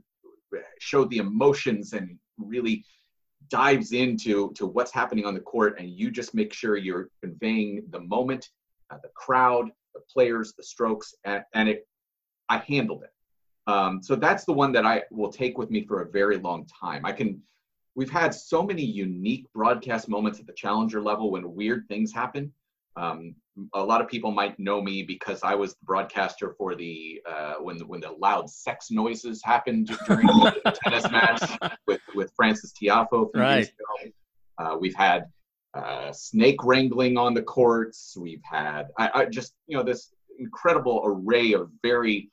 showed 0.79 1.09
the 1.09 1.17
emotions 1.17 1.93
and 1.93 2.17
really 2.37 2.85
dives 3.53 3.91
into 3.91 4.51
to 4.53 4.65
what's 4.65 4.91
happening 4.91 5.25
on 5.27 5.35
the 5.35 5.39
court 5.39 5.77
and 5.77 5.87
you 5.87 6.09
just 6.09 6.33
make 6.33 6.51
sure 6.51 6.75
you're 6.75 7.09
conveying 7.21 7.83
the 7.91 7.99
moment 7.99 8.49
uh, 8.89 8.97
the 9.03 9.09
crowd 9.13 9.69
the 9.93 10.01
players 10.11 10.55
the 10.57 10.63
strokes 10.63 11.13
and, 11.23 11.43
and 11.53 11.69
it 11.69 11.87
i 12.49 12.57
handled 12.57 13.03
it. 13.03 13.11
Um, 13.71 14.01
so 14.01 14.15
that's 14.15 14.43
the 14.43 14.53
one 14.53 14.71
that 14.71 14.87
i 14.87 15.03
will 15.11 15.31
take 15.31 15.59
with 15.59 15.69
me 15.69 15.85
for 15.85 16.01
a 16.01 16.09
very 16.09 16.37
long 16.37 16.65
time. 16.65 17.05
I 17.05 17.11
can 17.11 17.43
we've 17.93 18.09
had 18.09 18.33
so 18.33 18.63
many 18.63 18.83
unique 18.83 19.45
broadcast 19.53 20.09
moments 20.09 20.39
at 20.39 20.47
the 20.47 20.53
challenger 20.53 20.99
level 20.99 21.29
when 21.29 21.53
weird 21.53 21.87
things 21.87 22.11
happen. 22.11 22.51
Um, 22.95 23.35
a 23.75 23.83
lot 23.83 24.01
of 24.01 24.07
people 24.07 24.31
might 24.31 24.57
know 24.59 24.81
me 24.81 25.03
because 25.03 25.41
I 25.43 25.53
was 25.53 25.73
the 25.73 25.85
broadcaster 25.85 26.55
for 26.57 26.73
the 26.73 27.21
uh, 27.31 27.53
when 27.59 27.77
the, 27.77 27.85
when 27.85 28.01
the 28.01 28.13
loud 28.19 28.49
sex 28.49 28.89
noises 28.89 29.43
happened 29.43 29.95
during 30.07 30.25
the 30.25 30.79
tennis 30.83 31.09
match 31.11 31.43
with 31.85 32.01
with 32.33 32.35
Frances 32.35 32.73
Tiafoe. 32.73 33.29
Right. 33.33 33.69
Uh, 34.57 34.77
we've 34.79 34.95
had 34.95 35.25
uh, 35.73 36.11
snake 36.11 36.63
wrangling 36.63 37.17
on 37.17 37.33
the 37.33 37.41
courts. 37.41 38.15
We've 38.19 38.41
had 38.43 38.87
I, 38.97 39.09
I, 39.13 39.25
just 39.25 39.55
you 39.67 39.75
know 39.75 39.83
this 39.83 40.13
incredible 40.37 41.01
array 41.03 41.53
of 41.53 41.69
very 41.81 42.29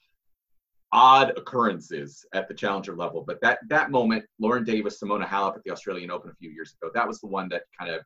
odd 0.92 1.30
occurrences 1.36 2.26
at 2.34 2.48
the 2.48 2.54
challenger 2.54 2.94
level. 2.96 3.24
But 3.26 3.40
that 3.40 3.60
that 3.68 3.90
moment, 3.90 4.24
Lauren 4.38 4.64
Davis, 4.64 5.00
Simona 5.00 5.26
Halep 5.26 5.56
at 5.56 5.64
the 5.64 5.70
Australian 5.70 6.10
Open 6.10 6.30
a 6.30 6.34
few 6.34 6.50
years 6.50 6.74
ago, 6.80 6.90
that 6.94 7.06
was 7.06 7.20
the 7.20 7.28
one 7.28 7.48
that 7.50 7.62
kind 7.78 7.92
of 7.92 8.02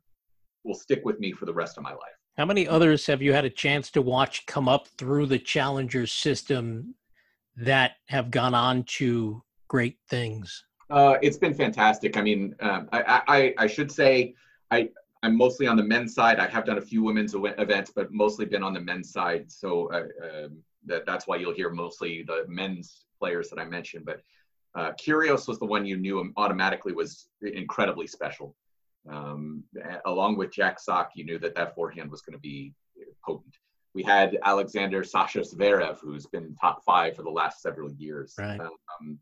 will 0.65 0.75
stick 0.75 1.05
with 1.05 1.19
me 1.19 1.33
for 1.33 1.47
the 1.47 1.55
rest 1.55 1.77
of 1.77 1.83
my 1.83 1.91
life. 1.91 1.99
How 2.37 2.45
many 2.45 2.67
others 2.67 3.07
have 3.07 3.23
you 3.23 3.33
had 3.33 3.45
a 3.45 3.51
chance 3.51 3.91
to 3.93 4.03
watch 4.03 4.47
come 4.47 4.69
up 4.69 4.89
through 4.99 5.27
the 5.27 5.39
Challenger 5.39 6.07
system 6.07 6.95
that 7.57 7.93
have 8.09 8.31
gone 8.31 8.55
on 8.55 8.85
to 8.85 9.43
great 9.69 9.99
things? 10.09 10.65
Uh, 10.95 11.19
it's 11.23 11.37
been 11.37 11.53
fantastic. 11.53 12.17
I 12.17 12.23
mean, 12.23 12.55
um, 12.61 12.89
I, 12.93 13.23
I, 13.27 13.55
I, 13.65 13.67
should 13.67 13.91
say 13.91 14.37
I, 14.71 14.91
I'm 15.25 15.37
mostly 15.37 15.67
on 15.67 15.77
the 15.77 15.83
men's 15.83 16.15
side. 16.15 16.39
I 16.39 16.47
have 16.47 16.65
done 16.65 16.79
a 16.79 16.81
few 16.81 17.03
women's 17.03 17.35
events, 17.35 17.91
but 17.93 18.13
mostly 18.13 18.45
been 18.45 18.63
on 18.63 18.73
the 18.73 18.81
men's 18.81 19.11
side. 19.11 19.51
So 19.51 19.91
uh, 19.91 20.05
um, 20.25 20.59
that, 20.87 21.05
that's 21.05 21.27
why 21.27 21.35
you'll 21.35 21.53
hear 21.53 21.69
mostly 21.71 22.23
the 22.23 22.45
men's 22.47 23.07
players 23.19 23.51
that 23.51 23.59
I 23.59 23.65
mentioned. 23.65 24.05
But 24.05 24.21
uh, 24.77 24.93
Kyrgios 24.93 25.49
was 25.49 25.59
the 25.59 25.65
one 25.65 25.85
you 25.85 25.97
knew 25.97 26.33
automatically 26.37 26.93
was 26.93 27.27
incredibly 27.43 28.07
special. 28.07 28.55
Um, 29.11 29.65
along 30.07 30.37
with 30.37 30.53
Jack 30.53 30.79
Sock, 30.79 31.11
you 31.17 31.25
knew 31.25 31.41
that 31.41 31.57
that 31.57 31.75
forehand 31.75 32.09
was 32.09 32.23
going 32.23 32.35
to 32.35 32.41
be 32.41 32.73
potent. 33.27 33.57
we 33.95 34.05
had 34.05 34.39
Alexander 34.45 35.03
Sasha 35.03 35.41
Zverev, 35.41 35.99
who's 35.99 36.27
been 36.27 36.55
top 36.61 36.85
five 36.85 37.17
for 37.17 37.25
the 37.25 37.31
last 37.31 37.63
several 37.63 37.91
years. 37.95 38.35
Right. 38.39 38.61
Um, 38.61 39.19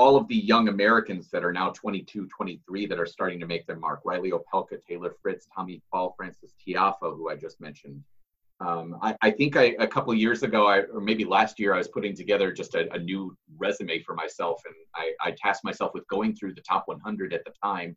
all 0.00 0.16
of 0.16 0.26
the 0.28 0.36
young 0.36 0.68
Americans 0.68 1.28
that 1.28 1.44
are 1.44 1.52
now 1.52 1.68
22, 1.70 2.26
23 2.26 2.86
that 2.86 2.98
are 2.98 3.04
starting 3.04 3.38
to 3.38 3.46
make 3.46 3.66
their 3.66 3.76
mark. 3.76 4.00
Reilly 4.02 4.32
Opelka, 4.32 4.82
Taylor 4.82 5.14
Fritz, 5.20 5.46
Tommy 5.54 5.82
Paul, 5.92 6.14
Frances 6.16 6.54
Tiafoe, 6.66 7.14
who 7.16 7.28
I 7.28 7.36
just 7.36 7.60
mentioned. 7.60 8.02
Um, 8.60 8.96
I, 9.02 9.14
I, 9.20 9.30
think 9.30 9.56
I, 9.56 9.76
a 9.78 9.86
couple 9.86 10.14
years 10.14 10.42
ago, 10.42 10.66
I, 10.66 10.84
or 10.84 11.02
maybe 11.02 11.26
last 11.26 11.58
year, 11.60 11.74
I 11.74 11.78
was 11.78 11.88
putting 11.88 12.16
together 12.16 12.50
just 12.50 12.74
a, 12.74 12.90
a 12.94 12.98
new 12.98 13.36
resume 13.58 14.02
for 14.02 14.14
myself, 14.14 14.62
and 14.64 14.74
I, 14.94 15.12
I, 15.22 15.32
tasked 15.32 15.64
myself 15.64 15.92
with 15.92 16.08
going 16.08 16.34
through 16.34 16.54
the 16.54 16.62
top 16.62 16.88
100 16.88 17.34
at 17.34 17.44
the 17.44 17.52
time, 17.62 17.94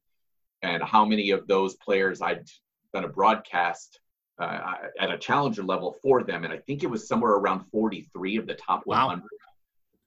and 0.61 0.83
how 0.83 1.05
many 1.05 1.31
of 1.31 1.47
those 1.47 1.75
players 1.75 2.21
I'd 2.21 2.45
done 2.93 3.05
a 3.05 3.09
broadcast 3.09 3.99
uh, 4.39 4.73
at 4.99 5.11
a 5.11 5.17
challenger 5.17 5.63
level 5.63 5.95
for 6.01 6.21
them, 6.21 6.43
and 6.43 6.51
I 6.51 6.57
think 6.57 6.83
it 6.83 6.89
was 6.89 7.07
somewhere 7.07 7.33
around 7.33 7.65
43 7.71 8.37
of 8.37 8.47
the 8.47 8.55
top 8.55 8.81
100. 8.85 9.23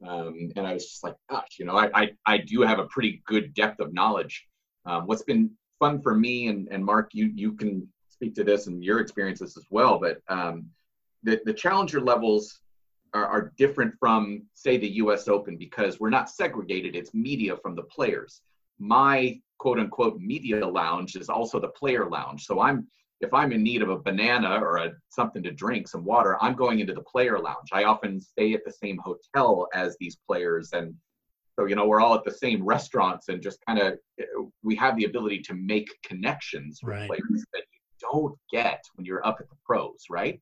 Um, 0.07 0.51
and 0.57 0.67
I 0.67 0.75
was 0.75 0.87
just 0.87 1.05
like, 1.05 1.17
gosh, 1.29 1.57
you 1.59 1.65
know, 1.65 1.77
I, 1.77 1.91
I, 1.95 2.11
I 2.27 2.39
do 2.39 2.63
have 2.63 2.79
a 2.79 2.87
pretty 2.87 3.23
good 3.27 3.55
depth 3.55 3.81
of 3.81 3.93
knowledge. 3.93 4.47
Um, 4.85 5.07
what's 5.07 5.23
been 5.23 5.51
fun 5.79 6.01
for 6.01 6.15
me 6.15 6.49
and, 6.49 6.69
and 6.71 6.85
Mark, 6.85 7.11
you, 7.13 7.33
you 7.35 7.53
can 7.53 7.87
speak 8.09 8.35
to 8.37 8.45
this 8.45 8.67
and 8.67 8.85
your 8.85 9.01
experiences 9.01 9.57
as 9.57 9.65
well, 9.71 9.99
but 9.99 10.19
um, 10.29 10.67
the, 11.23 11.41
the 11.45 11.53
challenger 11.53 12.01
levels 12.01 12.61
are, 13.15 13.27
are 13.27 13.53
different 13.59 13.95
from, 13.99 14.43
say, 14.55 14.77
the 14.77 14.89
US 14.97 15.29
Open 15.29 15.57
because 15.57 15.99
we're 15.99 16.11
not 16.11 16.31
segregated, 16.31 16.95
it's 16.95 17.13
media 17.15 17.57
from 17.57 17.75
the 17.75 17.83
players. 17.83 18.43
My 18.79 19.41
quote 19.59 19.79
unquote 19.79 20.21
media 20.21 20.67
lounge 20.67 21.17
is 21.17 21.29
also 21.29 21.59
the 21.59 21.69
player 21.69 22.09
lounge. 22.09 22.45
So 22.45 22.61
I'm 22.61 22.87
if 23.21 23.33
I'm 23.33 23.53
in 23.53 23.63
need 23.63 23.83
of 23.83 23.89
a 23.89 23.99
banana 23.99 24.59
or 24.61 24.77
a, 24.77 24.93
something 25.09 25.43
to 25.43 25.51
drink, 25.51 25.89
some 25.89 26.05
water, 26.05 26.37
I'm 26.43 26.55
going 26.55 26.81
into 26.81 26.93
the 26.93 27.03
player 27.03 27.39
lounge. 27.39 27.69
I 27.73 27.85
often 27.85 28.21
stay 28.21 28.53
at 28.53 28.65
the 28.65 28.73
same 28.73 28.99
hotel 28.99 29.69
as 29.75 29.97
these 29.99 30.19
players. 30.27 30.71
And 30.73 30.95
so, 31.59 31.65
you 31.65 31.75
know, 31.75 31.87
we're 31.87 32.01
all 32.01 32.15
at 32.15 32.25
the 32.25 32.31
same 32.31 32.63
restaurants 32.63 33.29
and 33.29 33.43
just 33.43 33.59
kind 33.67 33.79
of, 33.79 33.99
we 34.63 34.77
have 34.77 34.97
the 34.97 35.05
ability 35.05 35.41
to 35.43 35.55
make 35.55 35.89
connections 36.05 36.81
with 36.83 36.95
right. 36.95 37.09
players 37.09 37.45
that 37.55 37.63
you 37.73 38.09
don't 38.11 38.37
get 38.53 38.83
when 38.95 39.07
you're 39.07 39.27
up 39.27 39.39
at 39.41 39.49
the 39.49 39.57
pros, 39.65 40.05
right? 40.11 40.41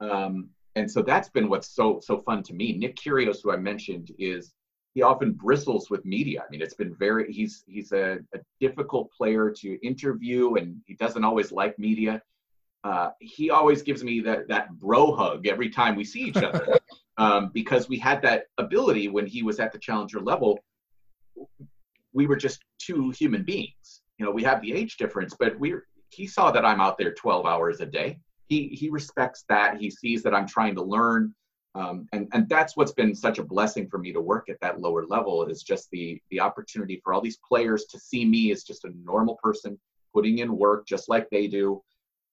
Um, 0.00 0.50
and 0.74 0.90
so 0.90 1.00
that's 1.00 1.30
been 1.30 1.48
what's 1.48 1.74
so, 1.74 2.00
so 2.02 2.18
fun 2.18 2.42
to 2.44 2.52
me. 2.52 2.74
Nick 2.74 2.96
Kyrgios, 2.96 3.38
who 3.42 3.52
I 3.52 3.56
mentioned, 3.56 4.10
is 4.18 4.52
he 4.94 5.02
often 5.02 5.32
bristles 5.32 5.88
with 5.90 6.04
media. 6.04 6.42
I 6.46 6.50
mean, 6.50 6.60
it's 6.60 6.74
been 6.74 6.94
very 6.94 7.32
he's 7.32 7.64
he's 7.66 7.92
a, 7.92 8.18
a 8.34 8.38
difficult 8.60 9.10
player 9.12 9.50
to 9.58 9.86
interview, 9.86 10.54
and 10.54 10.80
he 10.86 10.94
doesn't 10.94 11.24
always 11.24 11.50
like 11.50 11.78
media. 11.78 12.22
Uh, 12.84 13.10
he 13.20 13.50
always 13.50 13.82
gives 13.82 14.02
me 14.04 14.20
that 14.20 14.48
that 14.48 14.70
bro 14.78 15.14
hug 15.14 15.46
every 15.46 15.70
time 15.70 15.96
we 15.96 16.04
see 16.04 16.20
each 16.20 16.36
other, 16.42 16.78
um, 17.16 17.50
because 17.54 17.88
we 17.88 17.98
had 17.98 18.20
that 18.22 18.44
ability 18.58 19.08
when 19.08 19.26
he 19.26 19.42
was 19.42 19.60
at 19.60 19.72
the 19.72 19.78
challenger 19.78 20.20
level. 20.20 20.58
We 22.12 22.26
were 22.26 22.36
just 22.36 22.62
two 22.78 23.10
human 23.10 23.42
beings. 23.44 24.02
You 24.18 24.26
know, 24.26 24.32
we 24.32 24.42
have 24.42 24.60
the 24.60 24.74
age 24.74 24.98
difference, 24.98 25.34
but 25.38 25.58
we 25.58 25.74
he 26.10 26.26
saw 26.26 26.50
that 26.50 26.66
I'm 26.66 26.80
out 26.80 26.98
there 26.98 27.14
12 27.14 27.46
hours 27.46 27.80
a 27.80 27.86
day. 27.86 28.18
He 28.48 28.68
he 28.68 28.90
respects 28.90 29.44
that. 29.48 29.78
He 29.78 29.90
sees 29.90 30.22
that 30.24 30.34
I'm 30.34 30.46
trying 30.46 30.74
to 30.74 30.82
learn. 30.82 31.34
Um, 31.74 32.06
and 32.12 32.28
and 32.32 32.48
that's 32.48 32.76
what's 32.76 32.92
been 32.92 33.14
such 33.14 33.38
a 33.38 33.42
blessing 33.42 33.88
for 33.88 33.98
me 33.98 34.12
to 34.12 34.20
work 34.20 34.50
at 34.50 34.60
that 34.60 34.80
lower 34.80 35.06
level 35.06 35.44
is 35.46 35.62
just 35.62 35.90
the 35.90 36.20
the 36.30 36.38
opportunity 36.38 37.00
for 37.02 37.14
all 37.14 37.22
these 37.22 37.38
players 37.48 37.86
to 37.86 37.98
see 37.98 38.26
me 38.26 38.52
as 38.52 38.62
just 38.62 38.84
a 38.84 38.92
normal 39.02 39.38
person 39.42 39.78
putting 40.14 40.38
in 40.38 40.56
work 40.56 40.86
just 40.86 41.08
like 41.08 41.28
they 41.30 41.46
do. 41.46 41.82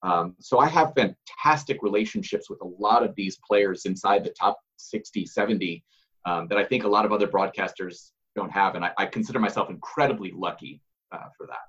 Um, 0.02 0.36
so 0.40 0.60
i 0.60 0.68
have 0.68 0.94
fantastic 0.96 1.84
relationships 1.84 2.50
with 2.50 2.62
a 2.62 2.72
lot 2.80 3.04
of 3.04 3.14
these 3.16 3.38
players 3.46 3.86
inside 3.86 4.24
the 4.24 4.30
top 4.30 4.58
60 4.78 5.26
70 5.26 5.84
um, 6.26 6.48
that 6.48 6.58
i 6.58 6.64
think 6.64 6.86
a 6.86 6.88
lot 6.88 7.04
of 7.06 7.12
other 7.12 7.28
broadcasters 7.28 8.12
don't 8.34 8.52
have. 8.52 8.76
And 8.76 8.86
i, 8.86 8.92
I 8.98 9.06
consider 9.06 9.40
myself 9.40 9.70
incredibly 9.70 10.32
lucky 10.32 10.82
uh, 11.12 11.28
for 11.38 11.48
that. 11.48 11.68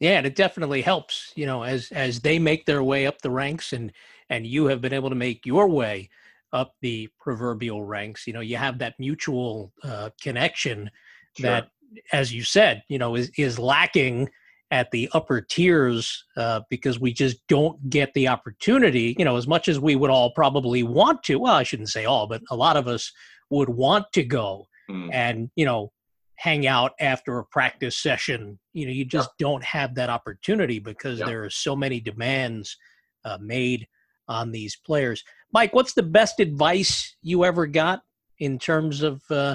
Yeah 0.00 0.18
and 0.18 0.26
it 0.26 0.36
definitely 0.36 0.82
helps 0.82 1.32
you 1.34 1.46
know 1.46 1.62
as 1.62 1.90
as 1.92 2.20
they 2.20 2.38
make 2.38 2.66
their 2.66 2.82
way 2.82 3.06
up 3.06 3.22
the 3.22 3.30
ranks 3.30 3.72
and 3.72 3.92
and 4.28 4.46
you 4.46 4.66
have 4.66 4.82
been 4.82 4.92
able 4.92 5.08
to 5.08 5.16
make 5.16 5.46
your 5.46 5.66
way 5.66 6.10
up 6.54 6.72
the 6.80 7.08
proverbial 7.20 7.82
ranks. 7.82 8.26
You 8.26 8.32
know, 8.32 8.40
you 8.40 8.56
have 8.56 8.78
that 8.78 8.94
mutual 8.98 9.72
uh, 9.82 10.10
connection 10.22 10.90
sure. 11.36 11.50
that, 11.50 11.68
as 12.12 12.32
you 12.32 12.44
said, 12.44 12.82
you 12.88 12.98
know, 12.98 13.16
is 13.16 13.30
is 13.36 13.58
lacking 13.58 14.30
at 14.70 14.90
the 14.90 15.08
upper 15.12 15.40
tiers 15.40 16.24
uh, 16.36 16.60
because 16.70 16.98
we 16.98 17.12
just 17.12 17.36
don't 17.48 17.90
get 17.90 18.14
the 18.14 18.28
opportunity. 18.28 19.14
You 19.18 19.24
know, 19.24 19.36
as 19.36 19.46
much 19.46 19.68
as 19.68 19.78
we 19.78 19.96
would 19.96 20.10
all 20.10 20.30
probably 20.30 20.82
want 20.82 21.22
to. 21.24 21.36
Well, 21.36 21.54
I 21.54 21.64
shouldn't 21.64 21.90
say 21.90 22.06
all, 22.06 22.26
but 22.26 22.40
a 22.50 22.56
lot 22.56 22.76
of 22.76 22.88
us 22.88 23.12
would 23.50 23.68
want 23.68 24.06
to 24.14 24.24
go 24.24 24.66
mm. 24.90 25.12
and 25.12 25.50
you 25.56 25.66
know 25.66 25.92
hang 26.36 26.66
out 26.66 26.92
after 27.00 27.38
a 27.38 27.44
practice 27.44 27.98
session. 27.98 28.58
You 28.72 28.86
know, 28.86 28.92
you 28.92 29.04
just 29.04 29.30
yeah. 29.38 29.46
don't 29.46 29.64
have 29.64 29.94
that 29.96 30.10
opportunity 30.10 30.78
because 30.78 31.18
yeah. 31.18 31.26
there 31.26 31.44
are 31.44 31.50
so 31.50 31.74
many 31.74 32.00
demands 32.00 32.76
uh, 33.24 33.38
made 33.40 33.86
on 34.28 34.50
these 34.52 34.76
players. 34.76 35.22
Mike, 35.54 35.72
what's 35.72 35.94
the 35.94 36.02
best 36.02 36.40
advice 36.40 37.14
you 37.22 37.44
ever 37.44 37.64
got 37.68 38.02
in 38.40 38.58
terms 38.58 39.04
of 39.04 39.22
uh, 39.30 39.54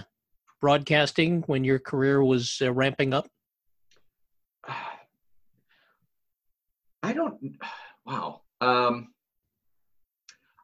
broadcasting 0.62 1.41
when 1.47 1.65
your 1.65 1.77
career 1.77 2.23
was 2.23 2.62
uh, 2.62 2.71
ramping 2.71 3.13
up? 3.13 3.27
I 7.03 7.13
don't. 7.13 7.38
Wow. 8.05 8.41
Um, 8.59 9.09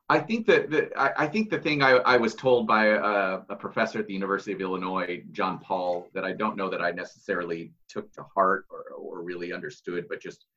I 0.10 0.18
think 0.18 0.48
that 0.48 0.72
the, 0.72 0.90
I, 1.00 1.26
I, 1.26 1.28
think 1.28 1.52
the 1.52 1.60
thing 1.60 1.84
I, 1.84 1.98
I 1.98 2.18
was 2.18 2.34
told 2.34 2.66
by 2.66 2.88
a, 2.88 3.42
a, 3.48 3.56
professor 3.56 4.00
at 4.00 4.08
the 4.08 4.14
University 4.14 4.52
of 4.52 4.62
Illinois, 4.62 5.22
John 5.32 5.60
Paul, 5.60 6.08
that 6.16 6.26
I 6.26 6.32
don't 6.32 6.58
know 6.58 6.72
that 6.72 6.82
I 6.82 6.90
necessarily 6.90 7.72
took 7.88 8.12
to 8.14 8.24
heart 8.34 8.66
or, 8.72 8.96
or 8.98 9.22
really 9.22 9.54
understood, 9.54 10.08
but 10.10 10.20
just 10.20 10.48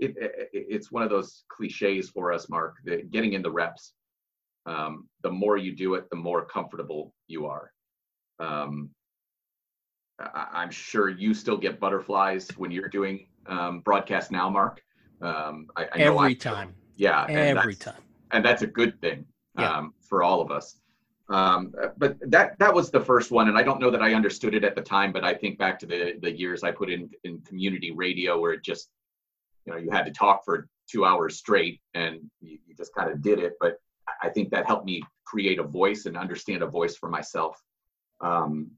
it, 0.00 0.16
it, 0.16 0.50
it's 0.52 0.90
one 0.90 1.04
of 1.04 1.10
those 1.10 1.44
cliches 1.48 2.10
for 2.10 2.32
us, 2.32 2.48
Mark. 2.48 2.78
That 2.86 3.12
getting 3.12 3.34
in 3.34 3.42
the 3.42 3.52
reps 3.52 3.92
um, 4.66 5.08
the 5.22 5.30
more 5.30 5.56
you 5.56 5.74
do 5.74 5.94
it, 5.94 6.08
the 6.10 6.16
more 6.16 6.44
comfortable 6.44 7.14
you 7.26 7.46
are. 7.46 7.72
Um, 8.38 8.90
I, 10.18 10.62
am 10.62 10.70
sure 10.70 11.08
you 11.08 11.34
still 11.34 11.56
get 11.56 11.80
butterflies 11.80 12.48
when 12.56 12.70
you're 12.70 12.88
doing 12.88 13.26
um, 13.46 13.80
broadcast 13.80 14.30
now, 14.30 14.48
Mark. 14.48 14.82
Um, 15.20 15.68
I, 15.76 15.84
I 15.84 15.98
every 15.98 16.34
time. 16.34 16.74
Yeah, 16.96 17.26
every 17.28 17.74
time. 17.74 18.02
And 18.30 18.44
that's 18.44 18.62
a 18.62 18.66
good 18.66 19.00
thing 19.00 19.24
yeah. 19.58 19.70
Um, 19.70 19.94
for 20.00 20.22
all 20.22 20.40
of 20.40 20.50
us. 20.50 20.76
Um, 21.28 21.72
but 21.96 22.16
that 22.30 22.58
that 22.58 22.74
was 22.74 22.90
the 22.90 23.00
first 23.00 23.30
one, 23.30 23.48
and 23.48 23.56
I 23.56 23.62
don't 23.62 23.80
know 23.80 23.90
that 23.90 24.02
I 24.02 24.12
understood 24.14 24.54
it 24.54 24.64
at 24.64 24.74
the 24.74 24.82
time. 24.82 25.12
But 25.12 25.24
I 25.24 25.34
think 25.34 25.58
back 25.58 25.78
to 25.80 25.86
the 25.86 26.18
the 26.20 26.30
years 26.30 26.62
I 26.62 26.70
put 26.72 26.90
in 26.90 27.08
in 27.24 27.40
community 27.40 27.90
radio, 27.90 28.40
where 28.40 28.52
it 28.52 28.62
just 28.62 28.90
you 29.64 29.72
know 29.72 29.78
you 29.78 29.90
had 29.90 30.04
to 30.04 30.10
talk 30.10 30.44
for 30.44 30.68
two 30.90 31.04
hours 31.04 31.36
straight, 31.36 31.80
and 31.94 32.18
you, 32.40 32.58
you 32.66 32.74
just 32.74 32.94
kind 32.94 33.10
of 33.10 33.22
did 33.22 33.38
it. 33.38 33.54
But 33.60 33.76
I 34.22 34.28
think 34.28 34.50
that 34.50 34.66
helped 34.66 34.86
me 34.86 35.02
create 35.24 35.58
a 35.58 35.64
voice 35.64 36.06
and 36.06 36.16
understand 36.16 36.62
a 36.62 36.66
voice 36.66 36.96
for 36.96 37.08
myself. 37.08 37.60
Um, 38.20 38.70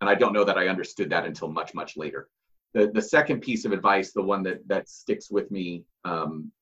and 0.00 0.08
I 0.08 0.14
don't 0.14 0.32
know 0.32 0.44
that 0.44 0.58
I 0.58 0.68
understood 0.68 1.10
that 1.10 1.26
until 1.26 1.48
much, 1.48 1.74
much 1.74 1.96
later. 1.96 2.28
The, 2.74 2.90
the 2.92 3.02
second 3.02 3.40
piece 3.40 3.64
of 3.64 3.72
advice, 3.72 4.12
the 4.12 4.22
one 4.22 4.42
that, 4.44 4.66
that 4.68 4.88
sticks 4.88 5.30
with 5.30 5.50
me 5.50 5.84
um, 6.04 6.52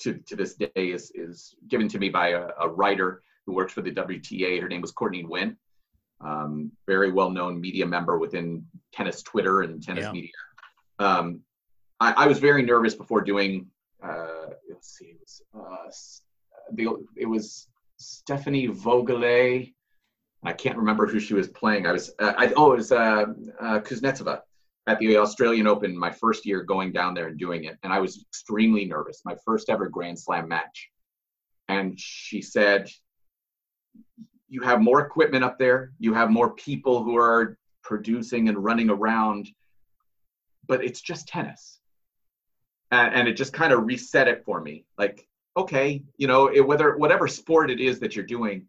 to, 0.00 0.14
to 0.26 0.36
this 0.36 0.54
day, 0.54 0.70
is, 0.74 1.12
is 1.14 1.54
given 1.68 1.88
to 1.88 1.98
me 1.98 2.08
by 2.08 2.30
a, 2.30 2.48
a 2.60 2.68
writer 2.68 3.22
who 3.46 3.54
works 3.54 3.72
for 3.72 3.82
the 3.82 3.92
WTA. 3.92 4.60
Her 4.60 4.68
name 4.68 4.80
was 4.80 4.92
Courtney 4.92 5.22
Nguyen, 5.22 5.56
um, 6.20 6.72
very 6.86 7.12
well 7.12 7.30
known 7.30 7.60
media 7.60 7.86
member 7.86 8.18
within 8.18 8.66
tennis 8.92 9.22
Twitter 9.22 9.62
and 9.62 9.82
tennis 9.82 10.04
yeah. 10.04 10.12
media. 10.12 10.30
Um, 10.98 11.40
I, 12.00 12.12
I, 12.12 12.26
was 12.26 12.38
very 12.38 12.62
nervous 12.62 12.94
before 12.94 13.20
doing, 13.20 13.66
uh, 14.02 14.46
let's 14.70 14.96
see, 14.96 15.06
it 15.06 15.18
was 15.20 15.42
uh, 15.54 15.90
the 16.72 16.88
it 17.16 17.26
was 17.26 17.68
Stefanie 18.00 18.68
Voegele. 18.68 19.72
I 20.42 20.52
can't 20.52 20.76
remember 20.76 21.06
who 21.06 21.18
she 21.18 21.34
was 21.34 21.48
playing. 21.48 21.86
I 21.86 21.92
was 21.92 22.12
uh, 22.18 22.34
I, 22.36 22.52
oh 22.56 22.72
it 22.72 22.76
was 22.76 22.92
uh, 22.92 23.26
uh, 23.60 23.80
Kuznetsova 23.80 24.40
at 24.86 24.98
the 24.98 25.16
Australian 25.16 25.66
Open 25.66 25.96
my 25.96 26.10
first 26.10 26.46
year 26.46 26.62
going 26.62 26.92
down 26.92 27.14
there 27.14 27.28
and 27.28 27.38
doing 27.38 27.64
it, 27.64 27.78
and 27.82 27.92
I 27.92 27.98
was 27.98 28.20
extremely 28.20 28.84
nervous. 28.84 29.22
My 29.24 29.36
first 29.44 29.68
ever 29.68 29.88
Grand 29.88 30.18
Slam 30.18 30.48
match, 30.48 30.90
and 31.68 31.98
she 31.98 32.42
said, 32.42 32.88
"You 34.48 34.62
have 34.62 34.80
more 34.80 35.00
equipment 35.00 35.44
up 35.44 35.58
there. 35.58 35.92
You 35.98 36.14
have 36.14 36.30
more 36.30 36.54
people 36.54 37.02
who 37.02 37.16
are 37.16 37.58
producing 37.82 38.48
and 38.48 38.62
running 38.62 38.90
around, 38.90 39.48
but 40.68 40.84
it's 40.84 41.00
just 41.00 41.28
tennis." 41.28 41.80
And, 42.92 43.14
and 43.14 43.28
it 43.28 43.36
just 43.36 43.52
kind 43.52 43.72
of 43.72 43.84
reset 43.84 44.28
it 44.28 44.44
for 44.44 44.60
me. 44.60 44.84
Like 44.96 45.26
okay, 45.56 46.02
you 46.16 46.26
know, 46.26 46.48
it, 46.48 46.60
whether 46.60 46.96
whatever 46.96 47.28
sport 47.28 47.70
it 47.70 47.80
is 47.80 47.98
that 48.00 48.14
you're 48.14 48.24
doing, 48.24 48.66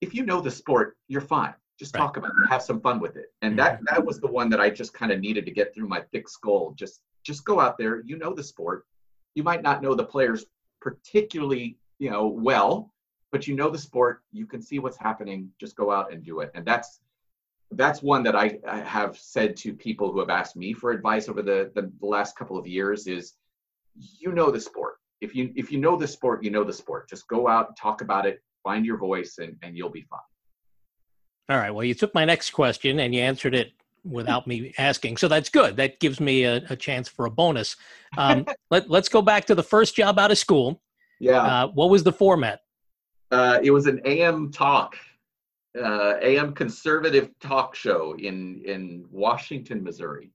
if 0.00 0.14
you 0.14 0.24
know 0.24 0.40
the 0.40 0.50
sport, 0.50 0.96
you're 1.08 1.20
fine. 1.20 1.54
Just 1.78 1.94
right. 1.94 2.00
talk 2.00 2.16
about 2.16 2.30
it, 2.30 2.48
have 2.48 2.62
some 2.62 2.80
fun 2.80 3.00
with 3.00 3.16
it. 3.16 3.26
And 3.42 3.52
mm-hmm. 3.52 3.58
that 3.58 3.80
that 3.90 4.04
was 4.04 4.20
the 4.20 4.26
one 4.26 4.48
that 4.50 4.60
I 4.60 4.70
just 4.70 4.94
kind 4.94 5.12
of 5.12 5.20
needed 5.20 5.44
to 5.46 5.52
get 5.52 5.74
through 5.74 5.88
my 5.88 6.00
thick 6.12 6.28
skull. 6.28 6.74
Just 6.76 7.00
just 7.22 7.44
go 7.44 7.60
out 7.60 7.76
there, 7.76 8.02
you 8.02 8.16
know 8.16 8.32
the 8.32 8.42
sport. 8.42 8.86
You 9.34 9.42
might 9.42 9.62
not 9.62 9.82
know 9.82 9.94
the 9.94 10.04
players 10.04 10.46
particularly 10.80 11.78
you 11.98 12.10
know, 12.10 12.26
well, 12.26 12.92
but 13.32 13.46
you 13.46 13.54
know 13.54 13.70
the 13.70 13.78
sport, 13.78 14.22
you 14.32 14.46
can 14.46 14.62
see 14.62 14.78
what's 14.78 14.96
happening, 14.96 15.50
just 15.60 15.76
go 15.76 15.90
out 15.90 16.12
and 16.12 16.22
do 16.24 16.40
it. 16.40 16.50
And 16.54 16.64
that's 16.64 17.00
that's 17.72 18.00
one 18.00 18.22
that 18.22 18.36
I, 18.36 18.58
I 18.68 18.78
have 18.78 19.18
said 19.18 19.56
to 19.56 19.74
people 19.74 20.12
who 20.12 20.20
have 20.20 20.30
asked 20.30 20.54
me 20.54 20.72
for 20.72 20.92
advice 20.92 21.28
over 21.28 21.42
the, 21.42 21.72
the, 21.74 21.90
the 21.98 22.06
last 22.06 22.36
couple 22.36 22.56
of 22.56 22.64
years 22.66 23.08
is 23.08 23.34
you 23.96 24.32
know 24.32 24.50
the 24.50 24.60
sport. 24.60 24.98
If 25.20 25.34
you 25.34 25.52
if 25.56 25.72
you 25.72 25.78
know 25.78 25.96
the 25.96 26.06
sport, 26.06 26.44
you 26.44 26.50
know 26.50 26.64
the 26.64 26.72
sport. 26.72 27.08
Just 27.08 27.26
go 27.28 27.48
out, 27.48 27.76
talk 27.76 28.00
about 28.00 28.26
it, 28.26 28.42
find 28.62 28.84
your 28.84 28.98
voice, 28.98 29.38
and, 29.38 29.56
and 29.62 29.76
you'll 29.76 29.90
be 29.90 30.02
fine. 30.02 30.20
All 31.48 31.58
right. 31.58 31.70
Well, 31.70 31.84
you 31.84 31.94
took 31.94 32.14
my 32.14 32.24
next 32.24 32.50
question 32.50 32.98
and 33.00 33.14
you 33.14 33.20
answered 33.20 33.54
it 33.54 33.72
without 34.04 34.46
me 34.46 34.74
asking. 34.78 35.16
So 35.16 35.28
that's 35.28 35.48
good. 35.48 35.76
That 35.76 36.00
gives 36.00 36.20
me 36.20 36.44
a, 36.44 36.56
a 36.70 36.76
chance 36.76 37.08
for 37.08 37.26
a 37.26 37.30
bonus. 37.30 37.76
Um, 38.18 38.46
let, 38.70 38.90
let's 38.90 39.08
go 39.08 39.22
back 39.22 39.44
to 39.46 39.54
the 39.54 39.62
first 39.62 39.94
job 39.94 40.18
out 40.18 40.30
of 40.30 40.38
school. 40.38 40.82
Yeah. 41.20 41.40
Uh, 41.40 41.68
what 41.68 41.90
was 41.90 42.02
the 42.02 42.12
format? 42.12 42.60
Uh, 43.30 43.58
it 43.62 43.70
was 43.70 43.86
an 43.86 44.00
AM 44.04 44.52
talk, 44.52 44.96
uh, 45.80 46.14
AM 46.22 46.52
conservative 46.52 47.30
talk 47.40 47.74
show 47.74 48.14
in 48.18 48.62
in 48.64 49.04
Washington, 49.10 49.82
Missouri. 49.82 50.30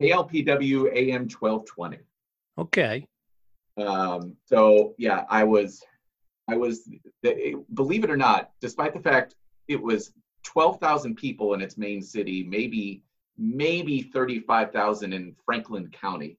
KLPW 0.00 0.90
AM 0.94 1.28
1220. 1.28 1.98
Okay. 2.58 3.06
Um, 3.76 4.36
so 4.44 4.94
yeah, 4.98 5.24
I 5.28 5.44
was, 5.44 5.82
I 6.48 6.56
was, 6.56 6.88
believe 7.74 8.04
it 8.04 8.10
or 8.10 8.16
not, 8.16 8.50
despite 8.60 8.92
the 8.92 9.00
fact 9.00 9.34
it 9.68 9.80
was 9.80 10.12
12,000 10.44 11.14
people 11.14 11.54
in 11.54 11.60
its 11.60 11.76
main 11.76 12.02
city, 12.02 12.44
maybe 12.44 13.02
maybe 13.40 14.02
35,000 14.02 15.12
in 15.12 15.34
Franklin 15.44 15.88
County. 15.90 16.36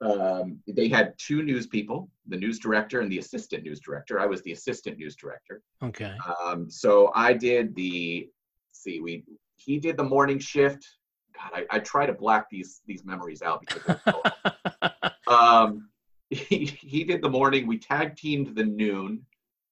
Um, 0.00 0.60
they 0.68 0.88
had 0.88 1.14
two 1.18 1.42
news 1.42 1.66
people, 1.66 2.08
the 2.28 2.36
news 2.36 2.58
director 2.58 3.00
and 3.00 3.10
the 3.10 3.18
assistant 3.18 3.64
news 3.64 3.80
director. 3.80 4.20
I 4.20 4.26
was 4.26 4.42
the 4.42 4.52
assistant 4.52 4.98
news 4.98 5.16
director. 5.16 5.62
Okay. 5.82 6.14
Um, 6.44 6.70
so 6.70 7.10
I 7.14 7.32
did 7.32 7.74
the, 7.74 8.28
see, 8.72 9.00
we 9.00 9.24
he 9.56 9.78
did 9.78 9.96
the 9.96 10.04
morning 10.04 10.38
shift. 10.38 10.86
God, 11.34 11.50
I, 11.70 11.76
I 11.76 11.78
try 11.80 12.06
to 12.06 12.12
black 12.12 12.48
these 12.50 12.82
these 12.86 13.04
memories 13.04 13.42
out 13.42 13.64
because 13.66 13.96
um, 15.26 15.88
he, 16.30 17.04
did 17.04 17.22
the 17.22 17.28
morning. 17.28 17.66
We 17.66 17.78
tag 17.78 18.16
teamed 18.16 18.56
the 18.56 18.64
noon. 18.64 19.24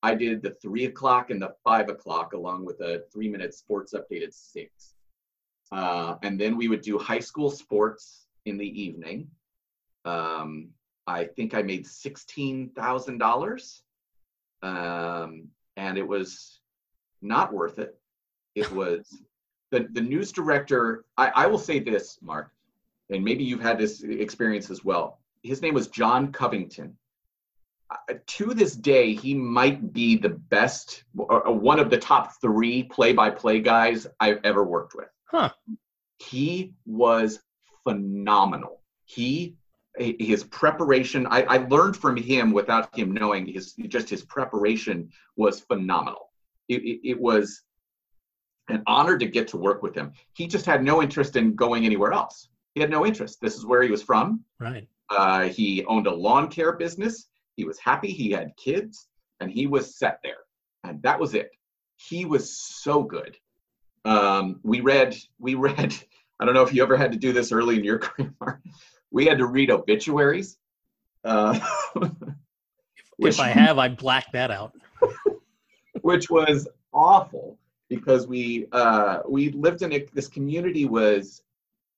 I 0.03 0.15
did 0.15 0.43
the 0.43 0.51
three 0.51 0.85
o'clock 0.85 1.31
and 1.31 1.43
the 1.43 1.55
five 1.65 1.89
o'clock 1.89 2.33
along 2.33 2.65
with 2.65 2.81
a 2.81 3.03
three 3.13 3.29
minute 3.29 3.55
sports 3.55 3.95
update 3.95 4.23
at 4.23 4.35
six. 4.35 4.95
Uh, 5.73 6.17
and 6.23 6.41
then 6.41 6.57
we 6.57 6.69
would 6.69 6.83
do 6.83 6.99
high 6.99 7.19
school 7.19 7.51
sports 7.51 8.27
in 8.45 8.57
the 8.57 8.83
evening. 8.83 9.29
Um, 10.05 10.69
I 11.07 11.25
think 11.25 11.55
I 11.55 11.63
made 11.63 11.87
sixteen 11.87 12.71
thousand 12.77 13.15
um, 13.15 13.19
dollars, 13.19 13.83
and 14.63 15.99
it 15.99 16.07
was 16.07 16.61
not 17.21 17.53
worth 17.53 17.79
it. 17.79 17.99
It 18.55 18.71
was 18.71 19.23
the 19.73 19.89
the 19.93 20.01
news 20.01 20.31
director. 20.31 21.05
I, 21.17 21.33
I 21.35 21.47
will 21.47 21.59
say 21.59 21.81
this, 21.81 22.19
Mark, 22.23 22.53
and 23.11 23.25
maybe 23.25 23.43
you've 23.43 23.63
had 23.63 23.79
this 23.79 24.03
experience 24.03 24.71
as 24.71 24.85
well. 24.85 25.19
His 25.45 25.63
name 25.63 25.75
was 25.75 25.89
John 25.89 26.33
Covington. 26.33 26.97
Uh, 27.91 28.15
to 28.27 28.55
this 28.55 28.75
day, 28.75 29.15
he 29.15 29.35
might 29.35 29.93
be 29.93 30.17
the 30.17 30.31
best, 30.31 31.05
uh, 31.19 31.53
one 31.53 31.79
of 31.79 31.91
the 31.91 31.99
top 31.99 32.33
three 32.41 32.83
play-by-play 32.85 33.61
guys 33.61 34.07
I've 34.19 34.41
ever 34.43 34.65
worked 34.65 34.95
with. 34.95 35.09
Huh. 35.27 35.51
He 36.19 36.73
was 36.87 37.41
phenomenal. 37.85 38.81
He 39.05 39.57
his 39.97 40.43
preparation 40.45 41.27
I, 41.29 41.43
I 41.43 41.57
learned 41.69 41.97
from 41.97 42.17
him 42.17 42.53
without 42.53 42.93
him 42.97 43.13
knowing 43.13 43.47
his 43.47 43.75
just 43.89 44.11
his 44.11 44.25
preparation 44.25 45.11
was 45.37 45.61
phenomenal 45.61 46.33
it, 46.69 46.83
it, 46.83 47.11
it, 47.11 47.21
was 47.21 47.63
an 48.69 48.83
honor 48.87 49.17
to 49.17 49.27
get 49.27 49.47
to 49.49 49.57
work 49.57 49.83
with 49.83 49.95
him 49.95 50.13
he 50.33 50.49
just 50.49 50.67
had 50.67 50.83
no 50.83 51.01
interest 51.01 51.37
in 51.37 51.55
going 51.55 51.87
anywhere 51.87 52.13
else 52.13 52.49
he 52.75 52.81
had 52.81 52.91
no 52.91 53.07
interest 53.07 53.41
this 53.41 53.55
is 53.55 53.65
where 53.65 53.83
he 53.83 53.91
was 53.91 54.03
from 54.03 54.43
right 54.59 54.89
uh, 55.11 55.49
he 55.49 55.85
owned 55.85 56.07
a 56.07 56.15
lawn 56.15 56.49
care 56.49 56.73
business. 56.73 57.29
He 57.57 57.65
was 57.65 57.79
happy 57.79 58.11
he 58.11 58.31
had 58.31 58.57
kids 58.57 59.09
and 59.41 59.51
he 59.51 59.67
was 59.67 59.97
set 59.97 60.21
there. 60.23 60.39
And 60.83 61.03
that 61.03 61.19
was 61.19 61.35
it. 61.35 61.51
He 61.97 62.25
was 62.25 62.57
so 62.57 63.03
good. 63.03 63.37
Um, 64.05 64.61
we 64.63 64.81
read 64.81 65.17
we 65.39 65.55
read 65.55 65.95
i 66.41 66.45
don't 66.45 66.53
know 66.53 66.63
if 66.63 66.75
you 66.75 66.83
ever 66.83 66.97
had 66.97 67.13
to 67.13 67.19
do 67.19 67.33
this 67.33 67.53
early 67.53 67.79
in 67.79 67.85
your 67.85 67.99
career 68.01 68.61
we 69.11 69.25
had 69.25 69.39
to 69.39 69.47
read 69.47 69.71
obituaries. 69.71 70.59
Uh, 71.25 71.59
which, 73.17 73.35
if 73.35 73.41
i 73.41 73.49
have 73.49 73.79
i 73.79 73.89
blacked 73.89 74.33
that 74.33 74.51
out. 74.51 74.75
which 76.03 76.29
was 76.29 76.69
awful 76.93 77.57
because 77.89 78.27
we 78.27 78.67
uh, 78.73 79.21
we 79.27 79.51
lived 79.53 79.83
in 79.83 79.93
a, 79.93 80.05
this 80.13 80.29
community 80.29 80.85
was 80.85 81.43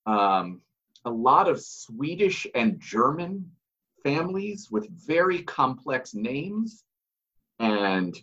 um, 0.07 0.61
a 1.07 1.11
lot 1.11 1.49
of 1.49 1.61
swedish 1.61 2.47
and 2.55 2.79
german 2.81 3.51
families 4.07 4.69
with 4.71 4.89
very 5.05 5.43
complex 5.43 6.15
names. 6.15 6.85
And 7.59 8.17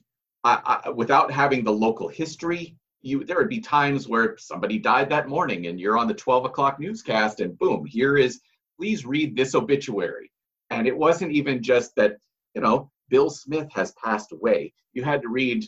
I, 0.45 0.81
I, 0.85 0.89
without 0.91 1.29
having 1.29 1.65
the 1.65 1.73
local 1.73 2.07
history 2.07 2.77
you 3.01 3.25
there 3.25 3.37
would 3.37 3.49
be 3.49 3.59
times 3.59 4.07
where 4.07 4.37
somebody 4.37 4.79
died 4.79 5.09
that 5.09 5.27
morning 5.27 5.67
and 5.67 5.77
you're 5.77 5.97
on 5.97 6.07
the 6.07 6.13
12 6.13 6.45
o'clock 6.45 6.79
newscast 6.79 7.41
and 7.41 7.59
boom 7.59 7.85
here 7.85 8.17
is 8.17 8.39
please 8.77 9.05
read 9.05 9.35
this 9.35 9.55
obituary. 9.55 10.31
And 10.69 10.87
it 10.87 10.97
wasn't 10.97 11.33
even 11.33 11.61
just 11.61 11.93
that 11.97 12.15
you 12.55 12.61
know 12.61 12.89
bill 13.09 13.29
smith 13.29 13.67
has 13.73 13.93
passed 14.01 14.31
away. 14.31 14.73
You 14.93 15.03
had 15.03 15.21
to 15.23 15.27
read 15.27 15.65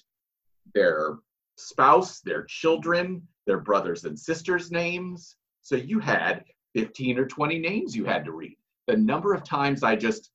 their 0.73 1.17
spouse 1.57 2.21
their 2.21 2.43
children 2.45 3.27
their 3.45 3.59
brothers 3.59 4.05
and 4.05 4.17
sisters 4.17 4.71
names. 4.71 5.35
So 5.61 5.75
you 5.75 5.99
had 5.99 6.45
15 6.75 7.17
or 7.17 7.25
20 7.25 7.59
names 7.59 7.95
you 7.95 8.05
had 8.05 8.23
to 8.25 8.31
read 8.31 8.57
the 8.87 8.95
number 8.95 9.33
of 9.33 9.43
times 9.43 9.83
i 9.83 9.95
just 9.95 10.31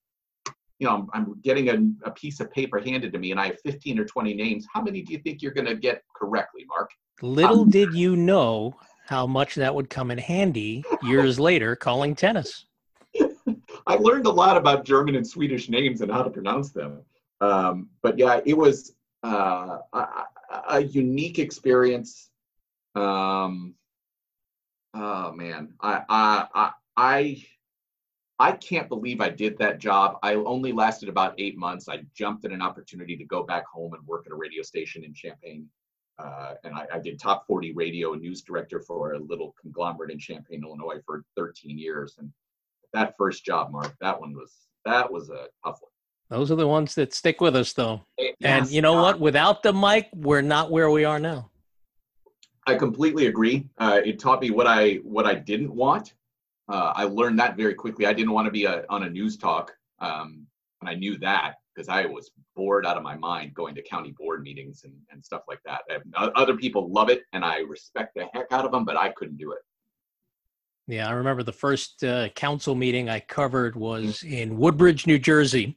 you 0.78 0.86
know, 0.86 0.94
I'm, 0.94 1.08
I'm 1.12 1.40
getting 1.42 1.68
a, 1.68 2.08
a, 2.08 2.10
piece 2.10 2.40
of 2.40 2.50
paper 2.50 2.80
handed 2.80 3.12
to 3.12 3.18
me 3.18 3.32
and 3.32 3.38
I 3.38 3.48
have 3.48 3.60
15 3.60 3.98
or 3.98 4.06
20 4.06 4.32
names. 4.32 4.66
How 4.72 4.80
many 4.80 5.02
do 5.02 5.12
you 5.12 5.18
think 5.18 5.42
you're 5.42 5.52
going 5.52 5.66
to 5.66 5.74
get 5.74 6.02
correctly, 6.16 6.64
Mark? 6.66 6.90
Little 7.20 7.60
um, 7.60 7.70
did 7.70 7.92
you 7.92 8.16
know 8.16 8.74
how 9.10 9.26
much 9.26 9.56
that 9.56 9.74
would 9.74 9.90
come 9.90 10.12
in 10.12 10.18
handy 10.18 10.84
years 11.02 11.40
later 11.40 11.74
calling 11.74 12.14
tennis. 12.14 12.66
I 13.86 13.96
learned 13.96 14.26
a 14.26 14.30
lot 14.30 14.56
about 14.56 14.84
German 14.84 15.16
and 15.16 15.26
Swedish 15.26 15.68
names 15.68 16.00
and 16.00 16.12
how 16.12 16.22
to 16.22 16.30
pronounce 16.30 16.70
them. 16.70 17.02
Um, 17.40 17.88
but 18.02 18.16
yeah, 18.16 18.40
it 18.46 18.56
was 18.56 18.94
uh, 19.24 19.78
a, 19.92 20.06
a, 20.68 20.80
unique 20.80 21.40
experience. 21.40 22.30
Um, 22.94 23.74
oh 24.94 25.32
man, 25.32 25.72
I, 25.80 26.02
I, 26.08 26.70
I, 26.96 27.46
I 28.38 28.52
can't 28.52 28.88
believe 28.88 29.20
I 29.20 29.28
did 29.28 29.58
that 29.58 29.78
job. 29.78 30.18
I 30.22 30.34
only 30.34 30.72
lasted 30.72 31.08
about 31.08 31.34
eight 31.38 31.58
months. 31.58 31.88
I 31.88 32.02
jumped 32.14 32.44
at 32.44 32.52
an 32.52 32.62
opportunity 32.62 33.16
to 33.16 33.24
go 33.24 33.42
back 33.42 33.66
home 33.66 33.94
and 33.94 34.06
work 34.06 34.24
at 34.26 34.32
a 34.32 34.36
radio 34.36 34.62
station 34.62 35.04
in 35.04 35.12
Champaign. 35.12 35.68
Uh, 36.18 36.54
and 36.64 36.74
I, 36.74 36.86
I, 36.92 36.98
did 36.98 37.18
top 37.18 37.46
40 37.46 37.72
radio 37.72 38.12
news 38.12 38.42
director 38.42 38.80
for 38.80 39.14
a 39.14 39.18
little 39.18 39.54
conglomerate 39.58 40.10
in 40.10 40.18
Champaign, 40.18 40.62
Illinois 40.64 41.00
for 41.06 41.24
13 41.36 41.78
years. 41.78 42.16
And 42.18 42.30
that 42.92 43.14
first 43.16 43.42
job, 43.42 43.70
Mark, 43.72 43.96
that 44.02 44.20
one 44.20 44.34
was, 44.34 44.52
that 44.84 45.10
was 45.10 45.30
a 45.30 45.46
tough 45.64 45.78
one. 45.80 45.90
Those 46.30 46.50
are 46.50 46.56
the 46.56 46.68
ones 46.68 46.94
that 46.94 47.12
stick 47.12 47.40
with 47.40 47.56
us 47.56 47.72
though. 47.72 48.04
Yes, 48.18 48.34
and 48.40 48.70
you 48.70 48.82
know 48.82 48.94
God. 48.94 49.02
what? 49.02 49.20
Without 49.20 49.62
the 49.62 49.72
mic, 49.72 50.08
we're 50.14 50.42
not 50.42 50.70
where 50.70 50.90
we 50.90 51.04
are 51.04 51.18
now. 51.18 51.49
I 52.66 52.74
completely 52.74 53.26
agree. 53.26 53.68
Uh, 53.78 54.00
it 54.04 54.18
taught 54.18 54.40
me 54.40 54.50
what 54.50 54.66
I, 54.66 54.96
what 54.96 55.26
I 55.26 55.34
didn't 55.34 55.74
want 55.74 56.14
uh, 56.70 56.92
I 56.94 57.04
learned 57.04 57.38
that 57.40 57.56
very 57.56 57.74
quickly. 57.74 58.06
I 58.06 58.12
didn't 58.12 58.32
want 58.32 58.46
to 58.46 58.52
be 58.52 58.64
a, 58.64 58.84
on 58.88 59.02
a 59.02 59.10
news 59.10 59.36
talk, 59.36 59.72
um, 59.98 60.46
and 60.80 60.88
I 60.88 60.94
knew 60.94 61.18
that 61.18 61.54
because 61.74 61.88
I 61.88 62.06
was 62.06 62.30
bored 62.54 62.86
out 62.86 62.96
of 62.96 63.02
my 63.02 63.16
mind 63.16 63.54
going 63.54 63.74
to 63.74 63.82
county 63.82 64.12
board 64.12 64.42
meetings 64.42 64.84
and, 64.84 64.94
and 65.10 65.24
stuff 65.24 65.42
like 65.48 65.60
that. 65.64 65.80
other 66.36 66.56
people 66.56 66.90
love 66.90 67.10
it, 67.10 67.22
and 67.32 67.44
I 67.44 67.58
respect 67.58 68.14
the 68.14 68.26
heck 68.32 68.52
out 68.52 68.64
of 68.64 68.70
them, 68.70 68.84
but 68.84 68.96
I 68.96 69.10
couldn't 69.10 69.36
do 69.36 69.52
it. 69.52 69.58
Yeah, 70.86 71.08
I 71.08 71.12
remember 71.12 71.42
the 71.42 71.52
first 71.52 72.04
uh, 72.04 72.28
council 72.30 72.74
meeting 72.74 73.08
I 73.08 73.20
covered 73.20 73.74
was 73.74 74.22
in 74.22 74.56
Woodbridge, 74.56 75.06
New 75.06 75.18
Jersey, 75.18 75.76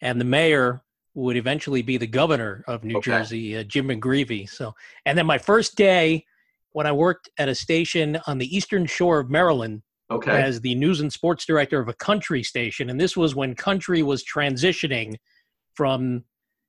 and 0.00 0.20
the 0.20 0.24
mayor 0.24 0.82
would 1.14 1.36
eventually 1.36 1.82
be 1.82 1.96
the 1.96 2.06
governor 2.06 2.64
of 2.66 2.84
New 2.84 2.98
okay. 2.98 3.10
Jersey, 3.10 3.56
uh, 3.56 3.62
Jim 3.64 3.88
McGreevey. 3.88 4.48
So, 4.48 4.74
and 5.04 5.16
then 5.16 5.26
my 5.26 5.38
first 5.38 5.76
day 5.76 6.24
when 6.72 6.86
I 6.86 6.92
worked 6.92 7.28
at 7.38 7.48
a 7.48 7.54
station 7.54 8.18
on 8.26 8.38
the 8.38 8.56
eastern 8.56 8.86
shore 8.86 9.20
of 9.20 9.30
Maryland 9.30 9.82
okay. 10.10 10.42
as 10.42 10.60
the 10.60 10.74
news 10.74 11.00
and 11.00 11.12
sports 11.12 11.44
director 11.44 11.80
of 11.80 11.88
a 11.88 11.94
country 11.94 12.42
station, 12.42 12.90
and 12.90 13.00
this 13.00 13.16
was 13.16 13.34
when 13.34 13.54
country 13.54 14.02
was 14.02 14.24
transitioning 14.24 15.16
from, 15.74 16.24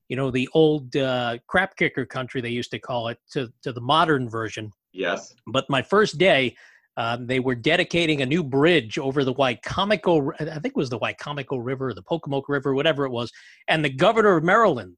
you 0.10 0.16
know, 0.16 0.30
the 0.30 0.50
old 0.54 0.96
uh, 0.96 1.38
crap 1.48 1.76
kicker 1.78 2.06
country 2.06 2.42
they 2.42 2.50
used 2.50 2.72
to 2.72 2.80
call 2.80 3.08
it 3.08 3.18
to 3.32 3.50
to 3.64 3.72
the 3.72 3.82
modern 3.82 4.30
version. 4.30 4.72
Yes. 4.92 5.34
But 5.48 5.70
my 5.70 5.82
first 5.82 6.18
day, 6.18 6.56
Um, 6.96 7.26
they 7.26 7.40
were 7.40 7.56
dedicating 7.56 8.22
a 8.22 8.26
new 8.26 8.44
bridge 8.44 9.00
over 9.00 9.24
the 9.24 9.34
Wicomico, 9.34 10.32
I 10.40 10.60
think 10.60 10.66
it 10.68 10.76
was 10.76 10.90
the 10.92 11.00
Wicomico 11.00 11.60
River, 11.64 11.94
the 11.94 12.04
Pocomoke 12.04 12.48
River, 12.48 12.76
whatever 12.76 13.06
it 13.06 13.12
was. 13.12 13.32
And 13.68 13.84
the 13.84 13.90
governor 13.90 14.38
of 14.38 14.44
Maryland 14.44 14.98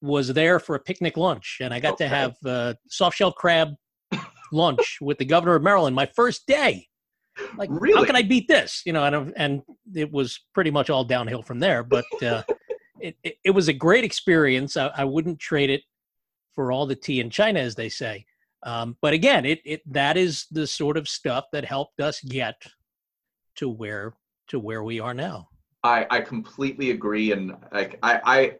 was 0.00 0.28
there 0.28 0.60
for 0.60 0.76
a 0.76 0.80
picnic 0.80 1.16
lunch. 1.16 1.58
And 1.60 1.74
I 1.74 1.80
got 1.80 1.94
okay. 1.94 2.04
to 2.04 2.08
have 2.08 2.36
uh, 2.46 2.74
soft 2.88 3.16
shell 3.16 3.32
crab 3.32 3.70
lunch 4.52 4.98
with 5.00 5.18
the 5.18 5.24
governor 5.24 5.56
of 5.56 5.62
Maryland 5.62 5.96
my 5.96 6.06
first 6.14 6.46
day. 6.46 6.86
Like, 7.56 7.70
really? 7.72 7.98
how 7.98 8.04
can 8.04 8.16
I 8.16 8.22
beat 8.22 8.48
this? 8.48 8.82
You 8.84 8.92
know, 8.92 9.04
and, 9.04 9.32
and 9.36 9.62
it 9.94 10.10
was 10.12 10.38
pretty 10.54 10.70
much 10.70 10.90
all 10.90 11.04
downhill 11.04 11.42
from 11.42 11.58
there. 11.58 11.82
But 11.82 12.04
uh, 12.22 12.42
it, 13.00 13.16
it, 13.22 13.36
it, 13.44 13.50
was 13.50 13.68
a 13.68 13.72
great 13.72 14.04
experience. 14.04 14.76
I, 14.76 14.88
I 14.88 15.04
wouldn't 15.04 15.38
trade 15.38 15.70
it 15.70 15.82
for 16.54 16.72
all 16.72 16.86
the 16.86 16.96
tea 16.96 17.20
in 17.20 17.30
China, 17.30 17.60
as 17.60 17.74
they 17.74 17.88
say. 17.88 18.26
Um, 18.62 18.96
but 19.00 19.14
again, 19.14 19.44
it, 19.44 19.60
it 19.64 19.80
that 19.92 20.16
is 20.16 20.46
the 20.50 20.66
sort 20.66 20.96
of 20.96 21.08
stuff 21.08 21.46
that 21.52 21.64
helped 21.64 22.00
us 22.00 22.20
get 22.20 22.62
to 23.56 23.68
where 23.68 24.14
to 24.48 24.58
where 24.58 24.82
we 24.82 25.00
are 25.00 25.14
now. 25.14 25.48
I, 25.82 26.06
I 26.10 26.20
completely 26.20 26.90
agree, 26.90 27.32
and 27.32 27.56
like 27.72 27.98
I, 28.02 28.20
I 28.24 28.56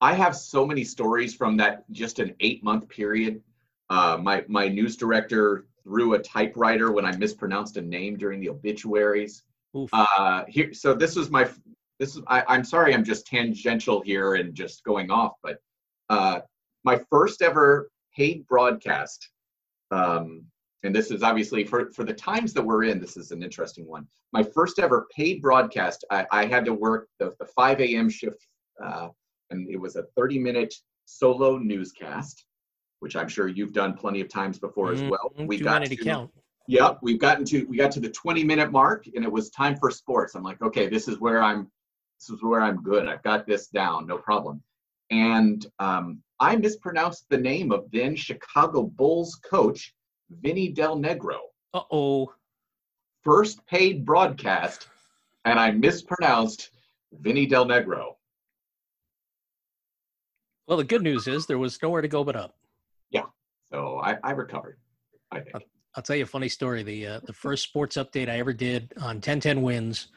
I 0.00 0.14
have 0.14 0.34
so 0.34 0.66
many 0.66 0.84
stories 0.84 1.34
from 1.34 1.56
that 1.58 1.90
just 1.92 2.18
an 2.18 2.34
eight 2.40 2.64
month 2.64 2.88
period. 2.88 3.40
Uh, 3.88 4.18
my 4.20 4.44
my 4.48 4.68
news 4.68 4.96
director 4.96 5.66
threw 5.84 6.14
a 6.14 6.18
typewriter 6.18 6.90
when 6.90 7.04
I 7.04 7.14
mispronounced 7.16 7.76
a 7.76 7.82
name 7.82 8.16
during 8.16 8.40
the 8.40 8.48
obituaries. 8.48 9.44
Uh, 9.92 10.44
here, 10.48 10.72
so 10.72 10.94
this 10.94 11.14
was 11.16 11.30
my 11.30 11.48
this 12.00 12.16
is 12.16 12.22
I, 12.26 12.42
I'm 12.48 12.64
sorry 12.64 12.94
I'm 12.94 13.04
just 13.04 13.26
tangential 13.26 14.00
here 14.00 14.34
and 14.34 14.54
just 14.54 14.82
going 14.84 15.10
off, 15.10 15.34
but 15.42 15.58
uh, 16.10 16.40
my 16.84 17.00
first 17.10 17.42
ever 17.42 17.90
paid 18.16 18.46
broadcast. 18.46 19.28
Um, 19.90 20.44
and 20.82 20.94
this 20.94 21.10
is 21.10 21.22
obviously 21.22 21.64
for, 21.64 21.90
for 21.92 22.04
the 22.04 22.12
times 22.12 22.52
that 22.52 22.62
we're 22.62 22.84
in, 22.84 23.00
this 23.00 23.16
is 23.16 23.30
an 23.30 23.42
interesting 23.42 23.86
one. 23.86 24.06
My 24.32 24.42
first 24.42 24.78
ever 24.78 25.06
paid 25.16 25.40
broadcast, 25.40 26.04
I, 26.10 26.26
I 26.30 26.44
had 26.44 26.64
to 26.66 26.74
work 26.74 27.08
the, 27.18 27.32
the 27.38 27.46
5 27.46 27.80
a.m. 27.80 28.10
shift, 28.10 28.46
uh, 28.82 29.08
and 29.50 29.68
it 29.70 29.80
was 29.80 29.96
a 29.96 30.04
30 30.16 30.38
minute 30.38 30.74
solo 31.06 31.56
newscast, 31.58 32.44
which 33.00 33.16
I'm 33.16 33.28
sure 33.28 33.48
you've 33.48 33.72
done 33.72 33.94
plenty 33.94 34.20
of 34.20 34.28
times 34.28 34.58
before 34.58 34.92
mm-hmm. 34.92 35.04
as 35.04 35.10
well. 35.10 35.32
We 35.46 35.58
got 35.58 35.84
to 35.84 35.96
count. 35.96 36.30
Yep, 36.66 37.00
we've 37.02 37.20
gotten 37.20 37.44
to 37.46 37.64
we 37.64 37.76
got 37.76 37.90
to 37.92 38.00
the 38.00 38.08
20 38.08 38.42
minute 38.42 38.72
mark, 38.72 39.06
and 39.14 39.24
it 39.24 39.30
was 39.30 39.50
time 39.50 39.76
for 39.76 39.90
sports. 39.90 40.34
I'm 40.34 40.42
like, 40.42 40.62
okay, 40.62 40.88
this 40.88 41.08
is 41.08 41.20
where 41.20 41.42
I'm, 41.42 41.70
this 42.18 42.30
is 42.30 42.42
where 42.42 42.60
I'm 42.60 42.82
good. 42.82 43.06
I've 43.06 43.22
got 43.22 43.46
this 43.46 43.68
down, 43.68 44.06
no 44.06 44.16
problem. 44.18 44.62
And 45.10 45.64
um, 45.78 46.22
I 46.40 46.56
mispronounced 46.56 47.26
the 47.28 47.38
name 47.38 47.72
of 47.72 47.90
then 47.92 48.16
Chicago 48.16 48.82
Bulls 48.82 49.36
coach 49.36 49.94
Vinny 50.30 50.68
Del 50.68 50.96
Negro. 50.98 51.38
Uh 51.72 51.82
oh. 51.90 52.32
First 53.22 53.64
paid 53.66 54.04
broadcast, 54.04 54.88
and 55.44 55.58
I 55.58 55.70
mispronounced 55.70 56.70
Vinny 57.12 57.46
Del 57.46 57.66
Negro. 57.66 58.16
Well, 60.66 60.78
the 60.78 60.84
good 60.84 61.02
news 61.02 61.26
is 61.26 61.46
there 61.46 61.58
was 61.58 61.80
nowhere 61.82 62.02
to 62.02 62.08
go 62.08 62.24
but 62.24 62.36
up. 62.36 62.54
Yeah, 63.10 63.26
so 63.70 64.00
I, 64.02 64.16
I 64.22 64.32
recovered. 64.32 64.78
I 65.30 65.40
think. 65.40 65.54
I'll, 65.54 65.62
I'll, 65.96 66.02
tell 66.02 66.16
you 66.16 66.24
a 66.24 66.26
funny 66.26 66.48
story. 66.48 66.82
The 66.82 67.06
uh, 67.06 67.20
the 67.24 67.32
first 67.32 67.62
sports 67.62 67.96
update 67.96 68.28
I 68.28 68.38
ever 68.38 68.52
did 68.52 68.92
on 68.98 69.16
1010 69.16 69.62
WINS 69.62 70.08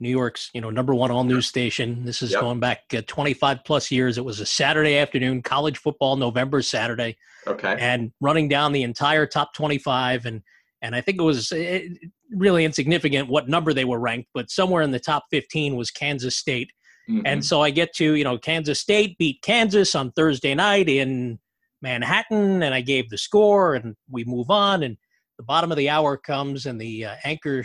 New 0.00 0.08
York's, 0.08 0.50
you 0.54 0.60
know, 0.60 0.70
number 0.70 0.94
one 0.94 1.10
all 1.10 1.24
news 1.24 1.46
station. 1.46 2.04
This 2.04 2.22
is 2.22 2.32
yep. 2.32 2.40
going 2.40 2.58
back 2.58 2.82
uh, 2.96 3.02
25 3.06 3.58
plus 3.64 3.90
years. 3.90 4.16
It 4.16 4.24
was 4.24 4.40
a 4.40 4.46
Saturday 4.46 4.96
afternoon, 4.96 5.42
college 5.42 5.78
football, 5.78 6.16
November 6.16 6.62
Saturday. 6.62 7.16
Okay. 7.46 7.76
And 7.78 8.10
running 8.20 8.48
down 8.48 8.72
the 8.72 8.82
entire 8.82 9.26
top 9.26 9.54
25, 9.54 10.26
and 10.26 10.42
and 10.82 10.96
I 10.96 11.02
think 11.02 11.18
it 11.18 11.24
was 11.24 11.52
it, 11.52 11.92
eh, 12.02 12.06
really 12.30 12.64
insignificant 12.64 13.28
what 13.28 13.48
number 13.48 13.74
they 13.74 13.84
were 13.84 14.00
ranked, 14.00 14.30
but 14.32 14.50
somewhere 14.50 14.82
in 14.82 14.90
the 14.90 15.00
top 15.00 15.24
15 15.30 15.76
was 15.76 15.90
Kansas 15.90 16.36
State. 16.36 16.72
Mm-hmm. 17.08 17.26
And 17.26 17.44
so 17.44 17.60
I 17.60 17.70
get 17.70 17.94
to, 17.96 18.14
you 18.14 18.24
know, 18.24 18.38
Kansas 18.38 18.80
State 18.80 19.18
beat 19.18 19.42
Kansas 19.42 19.94
on 19.94 20.12
Thursday 20.12 20.54
night 20.54 20.88
in 20.88 21.38
Manhattan, 21.82 22.62
and 22.62 22.74
I 22.74 22.80
gave 22.80 23.10
the 23.10 23.18
score, 23.18 23.74
and 23.74 23.96
we 24.10 24.24
move 24.24 24.50
on, 24.50 24.82
and 24.82 24.96
the 25.36 25.44
bottom 25.44 25.70
of 25.70 25.76
the 25.76 25.90
hour 25.90 26.16
comes, 26.16 26.66
and 26.66 26.80
the 26.80 27.06
uh, 27.06 27.16
anchor 27.24 27.64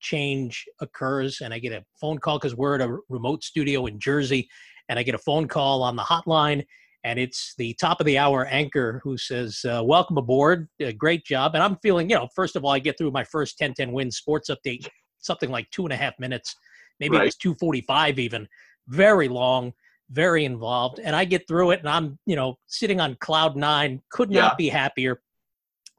change 0.00 0.64
occurs 0.80 1.40
and 1.40 1.52
I 1.54 1.58
get 1.58 1.72
a 1.72 1.84
phone 2.00 2.18
call 2.18 2.38
because 2.38 2.54
we're 2.54 2.76
at 2.76 2.80
a 2.80 2.98
remote 3.08 3.44
studio 3.44 3.86
in 3.86 3.98
Jersey 3.98 4.48
and 4.88 4.98
I 4.98 5.02
get 5.02 5.14
a 5.14 5.18
phone 5.18 5.48
call 5.48 5.82
on 5.82 5.96
the 5.96 6.02
hotline 6.02 6.64
and 7.04 7.18
it's 7.18 7.54
the 7.56 7.74
top 7.74 8.00
of 8.00 8.06
the 8.06 8.18
hour 8.18 8.46
anchor 8.46 9.00
who 9.02 9.16
says, 9.16 9.64
uh, 9.64 9.82
Welcome 9.82 10.18
aboard. 10.18 10.68
Uh, 10.84 10.92
great 10.92 11.24
job. 11.24 11.54
And 11.54 11.62
I'm 11.62 11.76
feeling, 11.76 12.10
you 12.10 12.16
know, 12.16 12.28
first 12.34 12.56
of 12.56 12.64
all, 12.64 12.72
I 12.72 12.78
get 12.78 12.98
through 12.98 13.10
my 13.10 13.24
first 13.24 13.58
10 13.58 13.74
10 13.74 13.92
win 13.92 14.10
sports 14.10 14.50
update, 14.50 14.86
something 15.18 15.50
like 15.50 15.70
two 15.70 15.84
and 15.84 15.92
a 15.92 15.96
half 15.96 16.18
minutes. 16.18 16.54
Maybe 16.98 17.16
right. 17.16 17.22
it 17.22 17.26
was 17.26 17.36
245 17.36 18.18
even. 18.18 18.46
Very 18.88 19.28
long, 19.28 19.72
very 20.10 20.44
involved. 20.44 20.98
And 20.98 21.16
I 21.16 21.24
get 21.24 21.48
through 21.48 21.70
it 21.70 21.80
and 21.80 21.88
I'm, 21.88 22.18
you 22.26 22.36
know, 22.36 22.58
sitting 22.66 23.00
on 23.00 23.16
cloud 23.20 23.56
nine, 23.56 24.02
could 24.10 24.30
not 24.30 24.52
yeah. 24.52 24.54
be 24.56 24.68
happier. 24.68 25.22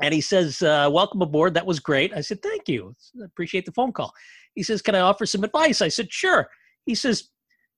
And 0.02 0.14
he 0.14 0.22
says, 0.22 0.62
uh, 0.62 0.90
Welcome 0.92 1.22
aboard. 1.22 1.54
That 1.54 1.66
was 1.66 1.80
great. 1.80 2.14
I 2.14 2.22
said, 2.22 2.42
Thank 2.42 2.68
you. 2.68 2.96
I 3.22 3.26
appreciate 3.26 3.66
the 3.66 3.72
phone 3.72 3.92
call. 3.94 4.14
He 4.56 4.64
says, 4.64 4.82
Can 4.82 4.96
I 4.96 5.02
offer 5.02 5.26
some 5.26 5.44
advice? 5.44 5.82
I 5.82 5.90
said, 5.90 6.12
Sure. 6.12 6.50
He 6.86 6.96
says, 6.96 7.30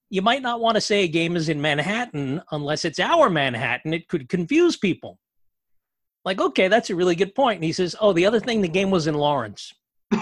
You 0.09 0.21
might 0.21 0.41
not 0.41 0.61
want 0.61 0.75
to 0.75 0.81
say 0.81 1.03
a 1.03 1.07
game 1.07 1.35
is 1.35 1.49
in 1.49 1.61
Manhattan 1.61 2.41
unless 2.51 2.85
it's 2.85 2.99
our 2.99 3.29
Manhattan. 3.29 3.93
It 3.93 4.07
could 4.07 4.29
confuse 4.29 4.77
people. 4.77 5.19
Like, 6.25 6.39
okay, 6.39 6.69
that's 6.69 6.89
a 6.89 6.95
really 6.95 7.15
good 7.15 7.35
point. 7.35 7.57
And 7.57 7.65
he 7.65 7.73
says, 7.73 7.95
Oh, 7.99 8.13
the 8.13 8.25
other 8.25 8.39
thing, 8.39 8.61
the 8.61 8.69
game 8.69 8.89
was 8.89 9.07
in 9.07 9.15
Lawrence. 9.15 9.73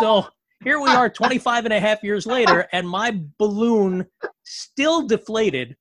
so 0.00 0.26
here 0.64 0.80
we 0.80 0.90
are 0.90 1.08
25 1.08 1.64
and 1.64 1.72
a 1.72 1.80
half 1.80 2.02
years 2.02 2.26
later, 2.26 2.66
and 2.72 2.88
my 2.88 3.18
balloon 3.38 4.06
still 4.44 5.06
deflated. 5.06 5.76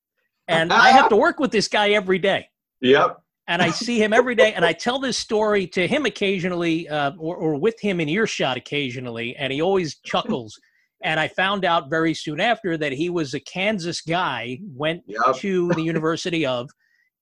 And 0.48 0.72
I 0.72 0.90
have 0.90 1.10
to 1.10 1.16
work 1.16 1.40
with 1.40 1.50
this 1.52 1.68
guy 1.68 1.90
every 1.90 2.20
day. 2.20 2.48
Yep 2.82 3.20
and 3.48 3.62
I 3.62 3.70
see 3.70 4.02
him 4.02 4.12
every 4.12 4.36
day, 4.36 4.54
and 4.54 4.66
I 4.66 4.74
tell 4.74 5.00
this 5.00 5.18
story 5.18 5.68
to 5.68 5.88
him 5.88 6.06
occasionally, 6.06 6.90
uh, 6.90 7.12
or, 7.20 7.36
or 7.36 7.56
with 7.56 7.80
him 7.80 8.00
in 8.00 8.10
earshot 8.10 8.58
occasionally, 8.58 9.36
and 9.36 9.54
he 9.54 9.62
always 9.62 9.96
chuckles. 10.06 10.60
And 11.04 11.20
I 11.20 11.28
found 11.28 11.66
out 11.66 11.90
very 11.90 12.14
soon 12.14 12.40
after 12.40 12.78
that 12.78 12.92
he 12.92 13.10
was 13.10 13.34
a 13.34 13.40
Kansas 13.40 14.02
guy, 14.02 14.60
went 14.64 15.04
yep. 15.06 15.36
to 15.38 15.70
the 15.74 15.82
University 15.82 16.46
of, 16.46 16.70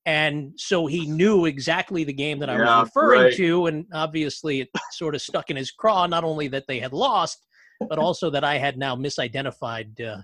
and 0.05 0.53
so 0.57 0.85
he 0.85 1.05
knew 1.05 1.45
exactly 1.45 2.03
the 2.03 2.13
game 2.13 2.39
that 2.39 2.49
I 2.49 2.57
yeah, 2.57 2.79
was 2.79 2.87
referring 2.87 3.21
right. 3.23 3.35
to, 3.35 3.65
and 3.67 3.85
obviously 3.93 4.61
it 4.61 4.69
sort 4.91 5.15
of 5.15 5.21
stuck 5.21 5.49
in 5.49 5.57
his 5.57 5.71
craw. 5.71 6.07
Not 6.07 6.23
only 6.23 6.47
that 6.49 6.65
they 6.67 6.79
had 6.79 6.93
lost, 6.93 7.45
but 7.89 7.97
also 7.97 8.29
that 8.29 8.43
I 8.43 8.57
had 8.57 8.77
now 8.77 8.95
misidentified 8.95 9.99
uh, 10.01 10.21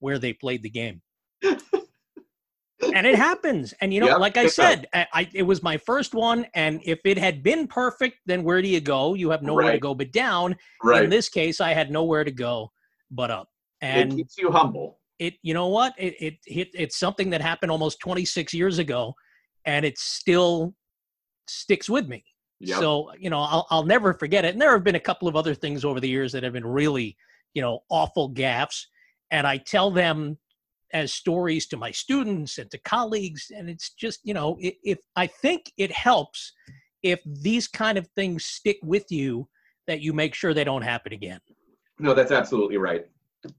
where 0.00 0.18
they 0.18 0.32
played 0.32 0.62
the 0.62 0.70
game 0.70 1.00
and 2.82 3.06
it 3.06 3.16
happens. 3.16 3.74
And 3.80 3.92
you 3.92 4.00
know, 4.00 4.08
yep, 4.08 4.18
like 4.18 4.36
I 4.36 4.46
said, 4.46 4.86
I, 4.94 5.06
I, 5.12 5.28
it 5.34 5.42
was 5.42 5.62
my 5.62 5.76
first 5.76 6.14
one, 6.14 6.46
and 6.54 6.80
if 6.84 7.00
it 7.04 7.18
had 7.18 7.42
been 7.42 7.66
perfect, 7.66 8.18
then 8.26 8.42
where 8.42 8.62
do 8.62 8.68
you 8.68 8.80
go? 8.80 9.14
You 9.14 9.30
have 9.30 9.42
nowhere 9.42 9.66
right. 9.66 9.72
to 9.72 9.78
go 9.78 9.94
but 9.94 10.12
down. 10.12 10.56
Right. 10.82 11.04
In 11.04 11.10
this 11.10 11.28
case, 11.28 11.60
I 11.60 11.72
had 11.72 11.90
nowhere 11.90 12.24
to 12.24 12.30
go 12.30 12.70
but 13.10 13.30
up. 13.30 13.48
And 13.80 14.12
it 14.12 14.16
keeps 14.16 14.38
you 14.38 14.50
humble. 14.50 14.98
It, 15.18 15.34
you 15.42 15.54
know 15.54 15.68
what? 15.68 15.94
It, 15.98 16.14
it, 16.20 16.34
it 16.46 16.68
it's 16.74 16.98
something 16.98 17.30
that 17.30 17.40
happened 17.40 17.70
almost 17.70 18.00
26 18.00 18.54
years 18.54 18.78
ago, 18.78 19.14
and 19.64 19.84
it 19.84 19.98
still 19.98 20.74
sticks 21.48 21.88
with 21.88 22.08
me. 22.08 22.24
Yep. 22.60 22.78
So 22.78 23.10
you 23.18 23.30
know, 23.30 23.40
I'll 23.40 23.66
I'll 23.70 23.84
never 23.84 24.14
forget 24.14 24.44
it. 24.44 24.52
And 24.52 24.60
there 24.60 24.72
have 24.72 24.84
been 24.84 24.94
a 24.94 25.00
couple 25.00 25.28
of 25.28 25.36
other 25.36 25.54
things 25.54 25.84
over 25.84 26.00
the 26.00 26.08
years 26.08 26.32
that 26.32 26.42
have 26.42 26.52
been 26.52 26.66
really, 26.66 27.16
you 27.54 27.62
know, 27.62 27.80
awful 27.90 28.32
gaffes, 28.32 28.86
and 29.30 29.46
I 29.46 29.58
tell 29.58 29.90
them 29.90 30.38
as 30.92 31.12
stories 31.12 31.66
to 31.66 31.76
my 31.76 31.90
students 31.90 32.58
and 32.58 32.70
to 32.70 32.78
colleagues 32.78 33.50
and 33.56 33.70
it's 33.70 33.90
just 33.94 34.20
you 34.24 34.34
know 34.34 34.56
if, 34.60 34.74
if 34.82 34.98
i 35.16 35.26
think 35.26 35.72
it 35.76 35.92
helps 35.92 36.52
if 37.02 37.20
these 37.24 37.66
kind 37.66 37.96
of 37.96 38.06
things 38.16 38.44
stick 38.44 38.78
with 38.82 39.10
you 39.10 39.48
that 39.86 40.00
you 40.00 40.12
make 40.12 40.34
sure 40.34 40.54
they 40.54 40.64
don't 40.64 40.82
happen 40.82 41.12
again. 41.12 41.40
No 41.98 42.14
that's 42.14 42.32
absolutely 42.32 42.76
right. 42.76 43.06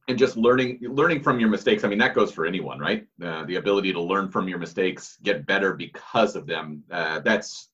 And 0.08 0.18
just 0.18 0.38
learning 0.38 0.80
learning 0.82 1.22
from 1.24 1.39
your 1.39 1.49
mistakes 1.49 1.84
i 1.84 1.88
mean 1.88 1.97
that 1.99 2.14
goes 2.14 2.32
for 2.32 2.45
anyone 2.45 2.80
right? 2.80 3.05
Uh, 3.24 3.43
the 3.45 3.55
ability 3.55 3.91
to 3.93 4.01
learn 4.01 4.30
from 4.30 4.47
your 4.47 4.60
mistakes 4.60 5.18
get 5.24 5.45
better 5.45 5.74
because 5.74 6.36
of 6.36 6.45
them 6.45 6.84
uh, 6.91 7.20
that's 7.20 7.70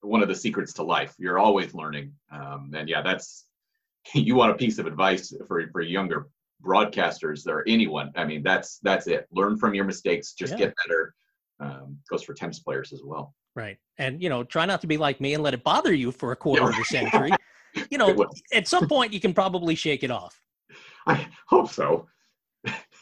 one 0.00 0.22
of 0.22 0.28
the 0.28 0.34
secrets 0.34 0.74
to 0.74 0.82
life. 0.82 1.14
You're 1.18 1.38
always 1.38 1.72
learning. 1.74 2.12
Um, 2.30 2.72
and 2.74 2.88
yeah 2.88 3.02
that's 3.02 3.46
you 4.14 4.34
want 4.34 4.52
a 4.52 4.56
piece 4.56 4.78
of 4.78 4.86
advice 4.86 5.32
for 5.46 5.62
for 5.70 5.82
younger 5.82 6.28
broadcasters 6.64 7.46
or 7.46 7.64
anyone. 7.68 8.10
I 8.16 8.24
mean, 8.24 8.42
that's 8.42 8.78
that's 8.82 9.06
it. 9.06 9.26
Learn 9.32 9.56
from 9.56 9.74
your 9.74 9.84
mistakes. 9.84 10.32
Just 10.32 10.52
yeah. 10.52 10.58
get 10.58 10.74
better. 10.84 11.14
Um, 11.60 11.98
goes 12.10 12.22
for 12.22 12.34
tennis 12.34 12.58
players 12.58 12.92
as 12.92 13.02
well. 13.04 13.34
Right, 13.54 13.78
and 13.98 14.22
you 14.22 14.28
know, 14.28 14.42
try 14.42 14.66
not 14.66 14.80
to 14.80 14.86
be 14.86 14.96
like 14.96 15.20
me 15.20 15.34
and 15.34 15.42
let 15.42 15.54
it 15.54 15.62
bother 15.62 15.92
you 15.92 16.10
for 16.10 16.32
a 16.32 16.36
quarter 16.36 16.68
of 16.68 16.78
a 16.78 16.84
century. 16.84 17.30
you 17.90 17.98
know, 17.98 18.26
at 18.52 18.66
some 18.66 18.88
point 18.88 19.12
you 19.12 19.20
can 19.20 19.32
probably 19.32 19.74
shake 19.74 20.02
it 20.02 20.10
off. 20.10 20.40
I 21.06 21.26
hope 21.48 21.70
so. 21.70 22.06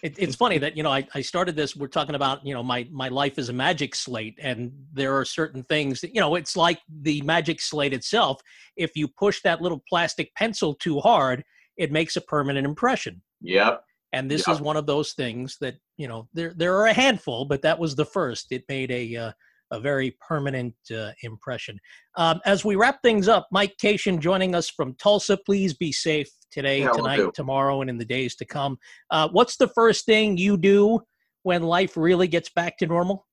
it, 0.02 0.14
it's 0.18 0.34
funny 0.34 0.58
that 0.58 0.76
you 0.76 0.82
know 0.82 0.90
I, 0.90 1.06
I 1.14 1.22
started 1.22 1.56
this. 1.56 1.76
We're 1.76 1.86
talking 1.86 2.14
about 2.14 2.44
you 2.44 2.52
know 2.52 2.62
my 2.62 2.86
my 2.90 3.08
life 3.08 3.38
is 3.38 3.48
a 3.48 3.52
magic 3.52 3.94
slate, 3.94 4.38
and 4.42 4.72
there 4.92 5.16
are 5.16 5.24
certain 5.24 5.62
things 5.64 6.00
that 6.00 6.14
you 6.14 6.20
know 6.20 6.34
it's 6.34 6.56
like 6.56 6.80
the 6.88 7.22
magic 7.22 7.60
slate 7.60 7.94
itself. 7.94 8.40
If 8.76 8.92
you 8.96 9.08
push 9.08 9.40
that 9.42 9.62
little 9.62 9.82
plastic 9.88 10.34
pencil 10.34 10.74
too 10.74 11.00
hard, 11.00 11.44
it 11.76 11.92
makes 11.92 12.16
a 12.16 12.20
permanent 12.20 12.66
impression. 12.66 13.22
Yep. 13.42 13.84
And 14.12 14.30
this 14.30 14.46
yep. 14.46 14.56
is 14.56 14.60
one 14.60 14.76
of 14.76 14.86
those 14.86 15.14
things 15.14 15.56
that 15.60 15.76
you 15.96 16.06
know 16.06 16.28
there 16.34 16.52
there 16.56 16.76
are 16.76 16.86
a 16.86 16.92
handful, 16.92 17.44
but 17.44 17.62
that 17.62 17.78
was 17.78 17.94
the 17.96 18.04
first. 18.04 18.52
It 18.52 18.64
made 18.68 18.90
a 18.90 19.16
uh, 19.16 19.32
a 19.72 19.80
very 19.80 20.16
permanent 20.20 20.74
uh, 20.94 21.12
impression. 21.22 21.80
Um, 22.16 22.40
as 22.44 22.64
we 22.64 22.76
wrap 22.76 23.00
things 23.02 23.26
up, 23.26 23.48
Mike 23.50 23.74
Cation 23.80 24.20
joining 24.20 24.54
us 24.54 24.68
from 24.68 24.94
Tulsa. 24.96 25.38
Please 25.46 25.72
be 25.72 25.90
safe 25.90 26.28
today, 26.50 26.82
yeah, 26.82 26.92
tonight, 26.92 27.18
we'll 27.18 27.32
tomorrow, 27.32 27.80
and 27.80 27.88
in 27.88 27.96
the 27.96 28.04
days 28.04 28.36
to 28.36 28.44
come. 28.44 28.78
Uh, 29.10 29.28
what's 29.32 29.56
the 29.56 29.68
first 29.68 30.04
thing 30.04 30.36
you 30.36 30.58
do 30.58 31.00
when 31.42 31.62
life 31.62 31.96
really 31.96 32.28
gets 32.28 32.50
back 32.50 32.76
to 32.78 32.86
normal? 32.86 33.26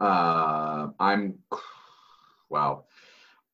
Uh, 0.00 0.88
I'm, 0.98 1.38
wow. 2.50 2.84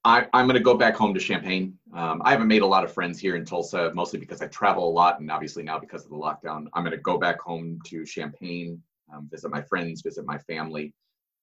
I, 0.05 0.27
I'm 0.33 0.47
going 0.47 0.57
to 0.57 0.63
go 0.63 0.77
back 0.77 0.95
home 0.95 1.13
to 1.15 1.21
Champaign. 1.21 1.77
Um, 1.93 2.23
I 2.25 2.31
haven't 2.31 2.49
made 2.49 2.63
a 2.63 2.67
lot 2.67 2.85
of 2.85 2.93
friends 2.93 3.19
here 3.19 3.37
in 3.37 3.45
Tulsa, 3.45 3.93
mostly 3.95 4.19
because 4.19 4.41
I 4.41 4.47
travel 4.47 4.89
a 4.89 4.93
lot, 4.93 5.21
and 5.21 5.31
obviously 5.31 5.63
now 5.63 5.79
because 5.79 6.05
of 6.05 6.11
the 6.11 6.17
lockdown, 6.17 6.67
I'm 6.73 6.85
going 6.85 6.93
to 6.93 7.03
go 7.03 7.19
back 7.19 7.41
home 7.41 7.79
to 7.87 8.05
Champaign, 8.05 8.81
um, 9.13 9.29
visit 9.31 9.51
my 9.51 9.63
friends, 9.63 10.03
visit 10.03 10.25
my 10.25 10.39
family. 10.39 10.95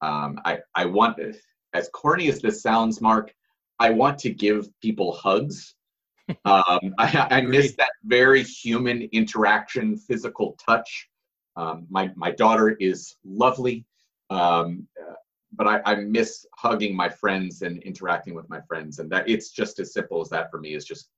Um, 0.01 0.39
I, 0.45 0.60
I 0.74 0.86
want, 0.86 1.20
as 1.74 1.89
corny 1.93 2.30
as 2.30 2.41
this 2.41 2.62
sounds, 2.62 3.01
Mark, 3.01 3.34
I 3.80 3.89
want 3.89 4.20
to 4.20 4.30
give 4.30 4.68
people 4.82 5.14
hugs. 5.14 5.76
um, 6.45 6.95
I, 6.97 7.28
I 7.30 7.41
miss 7.41 7.76
that 7.76 7.91
very 8.03 8.41
human 8.43 9.03
interaction, 9.12 9.97
physical 9.97 10.58
touch. 10.66 11.10
Um, 11.56 11.86
my, 11.89 12.12
my 12.16 12.32
daughter 12.32 12.76
is 12.80 13.16
lovely, 13.24 13.86
um, 14.30 14.88
but 15.58 15.68
I, 15.68 15.82
I 15.86 15.95
miss 15.95 16.45
hugging 16.56 16.95
my 16.95 17.10
friends 17.10 17.62
and 17.62 17.82
interacting 17.84 18.34
with 18.34 18.49
my 18.49 18.62
friends. 18.62 18.99
And 18.99 19.10
that 19.12 19.30
it's 19.30 19.51
just 19.51 19.80
as 19.80 19.93
simple 19.93 20.22
as 20.22 20.30
that 20.30 20.51
for 20.51 20.60
me 20.60 20.74
is 20.74 20.86
just 20.86 21.10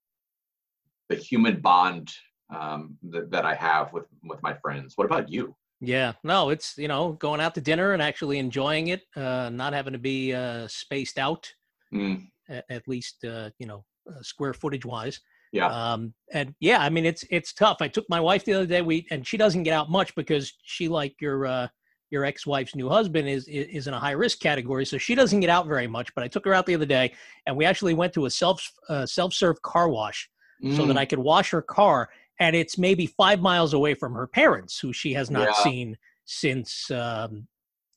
the 1.10 1.16
human 1.16 1.60
bond 1.60 2.12
um, 2.54 2.98
that, 3.10 3.32
that 3.32 3.46
I 3.46 3.56
have 3.56 3.94
with, 3.94 4.06
with 4.24 4.42
my 4.44 4.54
friends. 4.54 4.94
What 4.96 5.06
about 5.06 5.30
you? 5.30 5.56
Yeah, 5.80 6.14
no, 6.24 6.50
it's 6.50 6.76
you 6.78 6.88
know 6.88 7.14
going 7.14 7.40
out 7.40 7.54
to 7.56 7.62
dinner 7.62 7.94
and 7.94 8.02
actually 8.02 8.40
enjoying 8.40 8.88
it, 8.88 9.04
uh, 9.16 9.50
not 9.54 9.74
having 9.74 9.94
to 9.94 10.00
be 10.00 10.34
uh, 10.34 10.68
spaced 10.68 11.20
out, 11.20 11.52
mm. 11.94 12.26
at, 12.50 12.66
at, 12.70 12.88
least 12.88 13.24
uh, 13.24 13.52
you 13.60 13.68
know 13.68 13.86
uh, 14.10 14.22
square 14.22 14.54
footage 14.54 14.86
wise. 14.86 15.20
Yeah. 15.52 15.68
Um, 15.68 16.16
and 16.34 16.56
yeah, 16.60 16.80
I 16.80 16.90
mean 16.90 17.06
it's 17.06 17.24
it's 17.30 17.54
tough. 17.54 17.78
I 17.80 17.90
took 17.90 18.10
my 18.10 18.20
wife 18.20 18.44
the 18.44 18.54
other 18.54 18.66
day. 18.66 18.82
We 18.82 19.06
and 19.12 19.26
she 19.26 19.38
doesn't 19.38 19.64
get 19.64 19.74
out 19.74 19.92
much 19.92 20.16
because 20.16 20.52
she 20.64 20.88
like 20.88 21.16
your 21.22 21.46
uh, 21.46 21.68
your 22.10 22.24
ex-wife's 22.24 22.76
new 22.76 22.90
husband 22.90 23.28
is 23.28 23.48
is 23.48 23.88
in 23.88 23.94
a 23.94 24.00
high 24.00 24.12
risk 24.12 24.40
category, 24.40 24.86
so 24.86 24.98
she 24.98 25.16
doesn't 25.16 25.40
get 25.40 25.50
out 25.50 25.68
very 25.68 25.88
much. 25.88 26.14
But 26.16 26.24
I 26.24 26.28
took 26.28 26.46
her 26.46 26.54
out 26.54 26.66
the 26.66 26.76
other 26.76 26.86
day, 26.86 27.14
and 27.46 27.56
we 27.56 27.66
actually 27.66 27.94
went 27.94 28.14
to 28.14 28.26
a 28.26 28.30
self 28.30 28.72
uh, 28.90 29.06
self 29.06 29.34
serve 29.34 29.62
car 29.62 29.90
wash 29.90 30.30
mm. 30.64 30.76
so 30.76 30.86
that 30.86 30.96
mm. 30.96 31.00
I 31.00 31.06
could 31.06 31.20
wash 31.20 31.50
her 31.52 31.62
car 31.62 32.10
and 32.40 32.56
it's 32.56 32.78
maybe 32.78 33.08
five 33.08 33.42
miles 33.42 33.74
away 33.74 33.94
from 33.94 34.14
her 34.14 34.28
parents, 34.28 34.80
who 34.80 34.94
she 34.94 35.14
has 35.14 35.32
not 35.32 35.48
yeah. 35.48 35.64
seen 35.64 35.98
since 36.26 36.92
um, 36.92 37.48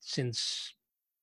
since 0.00 0.74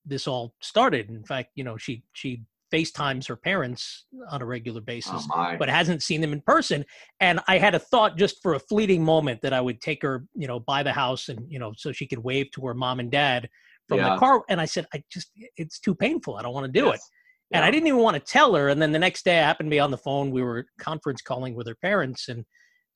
this 0.05 0.27
all 0.27 0.53
started. 0.61 1.09
In 1.09 1.23
fact, 1.23 1.51
you 1.55 1.63
know, 1.63 1.77
she 1.77 2.03
she 2.13 2.41
FaceTimes 2.73 3.27
her 3.27 3.35
parents 3.35 4.05
on 4.29 4.41
a 4.41 4.45
regular 4.45 4.81
basis, 4.81 5.27
oh 5.31 5.55
but 5.57 5.69
hasn't 5.69 6.03
seen 6.03 6.21
them 6.21 6.33
in 6.33 6.41
person. 6.41 6.85
And 7.19 7.39
I 7.47 7.57
had 7.57 7.75
a 7.75 7.79
thought 7.79 8.17
just 8.17 8.41
for 8.41 8.53
a 8.55 8.59
fleeting 8.59 9.03
moment 9.03 9.41
that 9.41 9.53
I 9.53 9.61
would 9.61 9.81
take 9.81 10.01
her, 10.01 10.25
you 10.35 10.47
know, 10.47 10.59
by 10.59 10.83
the 10.83 10.93
house 10.93 11.29
and, 11.29 11.39
you 11.49 11.59
know, 11.59 11.73
so 11.75 11.91
she 11.91 12.07
could 12.07 12.19
wave 12.19 12.51
to 12.51 12.65
her 12.65 12.73
mom 12.73 12.99
and 12.99 13.11
dad 13.11 13.49
from 13.87 13.99
yeah. 13.99 14.13
the 14.13 14.17
car. 14.17 14.43
And 14.49 14.59
I 14.59 14.65
said, 14.65 14.85
I 14.93 15.03
just, 15.11 15.31
it's 15.55 15.79
too 15.79 15.95
painful. 15.95 16.35
I 16.35 16.41
don't 16.41 16.53
want 16.53 16.65
to 16.65 16.79
do 16.79 16.87
yes. 16.87 16.95
it. 16.95 17.01
And. 17.55 17.63
I 17.63 17.71
didn't 17.71 17.87
even 17.87 18.01
want 18.01 18.15
to 18.15 18.19
tell 18.19 18.53
her. 18.55 18.67
And 18.67 18.81
then 18.81 18.91
the 18.91 18.99
next 18.99 19.23
day 19.23 19.39
I 19.39 19.43
happened 19.43 19.67
to 19.67 19.75
be 19.75 19.79
on 19.79 19.91
the 19.91 19.97
phone. 19.97 20.31
We 20.31 20.43
were 20.43 20.65
conference 20.79 21.21
calling 21.21 21.55
with 21.55 21.67
her 21.67 21.77
parents 21.81 22.27
and 22.27 22.43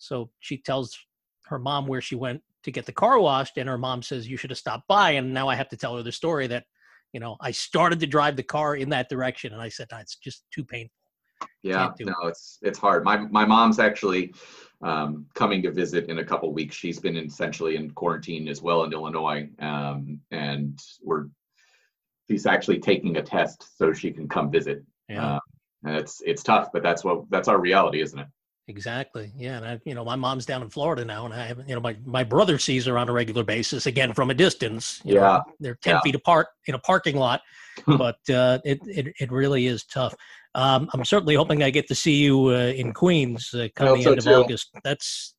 so 0.01 0.32
she 0.39 0.57
tells 0.57 0.97
her 1.45 1.59
mom 1.59 1.86
where 1.86 2.01
she 2.01 2.15
went 2.15 2.41
to 2.63 2.72
get 2.72 2.86
the 2.86 2.91
car 2.91 3.19
washed, 3.19 3.57
and 3.57 3.69
her 3.69 3.78
mom 3.78 4.01
says, 4.01 4.28
You 4.28 4.36
should 4.36 4.49
have 4.49 4.57
stopped 4.59 4.88
by. 4.88 5.11
And 5.11 5.34
now 5.34 5.47
I 5.47 5.55
have 5.55 5.69
to 5.69 5.78
tell 5.78 5.95
her 5.95 6.03
the 6.03 6.11
story 6.11 6.47
that, 6.47 6.65
you 7.14 7.20
know, 7.20 7.36
I 7.41 7.51
started 7.51 7.99
to 8.01 8.07
drive 8.07 8.36
the 8.36 8.43
car 8.43 8.76
in 8.76 8.89
that 8.89 9.09
direction. 9.09 9.53
And 9.53 9.62
I 9.62 9.70
said, 9.70 9.88
no, 9.91 9.97
It's 9.97 10.16
just 10.18 10.43
too 10.53 10.64
painful. 10.64 10.93
Yeah, 11.64 11.91
no, 11.99 12.14
it. 12.24 12.30
it's 12.30 12.59
it's 12.62 12.78
hard. 12.78 13.03
My 13.03 13.18
my 13.18 13.45
mom's 13.45 13.80
actually 13.80 14.34
um, 14.84 15.26
coming 15.34 15.62
to 15.64 15.72
visit 15.72 16.07
in 16.07 16.20
a 16.20 16.24
couple 16.24 16.53
weeks. 16.53 16.76
She's 16.76 16.99
been 16.99 17.18
essentially 17.18 17.76
in 17.76 17.91
quarantine 17.91 18.47
as 18.47 18.62
well 18.62 18.84
in 18.84 18.93
Illinois, 18.93 19.49
um, 19.59 20.20
and 20.30 20.80
we're 21.03 21.26
she's 22.30 22.45
actually 22.45 22.80
taking 22.80 23.18
a 23.18 23.24
test 23.24 23.78
so 23.78 23.91
she 23.91 24.12
can 24.12 24.28
come 24.28 24.51
visit. 24.51 24.84
Yeah. 25.09 25.36
Uh, 25.36 25.39
and 25.84 25.95
it's 25.95 26.22
it's 26.26 26.43
tough, 26.43 26.70
but 26.72 26.84
that's 26.84 27.03
what 27.03 27.24
that's 27.30 27.47
our 27.47 27.59
reality, 27.59 28.01
isn't 28.01 28.20
it? 28.20 28.28
Exactly. 28.68 29.32
Yeah, 29.36 29.57
and 29.57 29.66
I, 29.66 29.80
you 29.86 29.95
know, 29.95 30.05
my 30.05 30.16
mom's 30.16 30.45
down 30.45 30.62
in 30.62 30.70
Florida 30.70 31.03
now, 31.03 31.26
and 31.26 31.34
I 31.34 31.45
haven't, 31.45 31.68
you 31.68 31.76
know, 31.76 31.82
my 31.82 31.97
my 32.05 32.24
brother 32.24 32.57
sees 32.57 32.86
her 32.86 32.97
on 32.97 33.09
a 33.09 33.12
regular 33.12 33.43
basis, 33.43 33.86
again 33.86 34.14
from 34.14 34.30
a 34.30 34.34
distance. 34.34 35.01
yeah, 35.03 35.20
know, 35.20 35.43
they're 35.59 35.78
ten 35.82 35.95
yeah. 35.95 36.01
feet 36.01 36.16
apart 36.16 36.47
in 36.68 36.76
a 36.76 36.80
parking 36.80 37.18
lot, 37.18 37.41
but 37.88 38.20
uh, 38.30 38.59
it, 38.64 38.80
it 38.86 39.14
it 39.20 39.32
really 39.32 39.66
is 39.68 39.84
tough. 39.86 40.16
Um, 40.53 40.89
I'm 40.93 41.05
certainly 41.05 41.36
hoping 41.36 41.64
I 41.64 41.70
get 41.70 41.88
to 41.88 41.95
see 41.95 42.16
you 42.16 42.47
uh, 42.47 42.74
in 42.76 42.93
Queens 42.93 43.53
uh, 43.53 43.68
come 43.76 43.97
the 43.97 44.03
so 44.03 44.09
end 44.12 44.20
of 44.20 44.26
too. 44.26 44.32
August. 44.32 44.70
That's, 44.84 45.36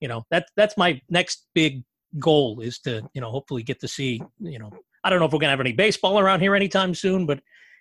you 0.00 0.08
know, 0.08 0.24
that 0.30 0.46
that's 0.56 0.76
my 0.76 1.00
next 1.10 1.48
big 1.54 1.82
goal 2.18 2.60
is 2.60 2.78
to, 2.80 3.02
you 3.14 3.20
know, 3.20 3.30
hopefully 3.30 3.62
get 3.62 3.80
to 3.80 3.88
see, 3.88 4.22
you 4.38 4.58
know, 4.58 4.70
I 5.04 5.10
don't 5.10 5.18
know 5.18 5.26
if 5.26 5.32
we're 5.32 5.40
gonna 5.40 5.50
have 5.50 5.60
any 5.60 5.72
baseball 5.72 6.18
around 6.18 6.40
here 6.40 6.54
anytime 6.54 6.94
soon, 6.94 7.26
but 7.26 7.40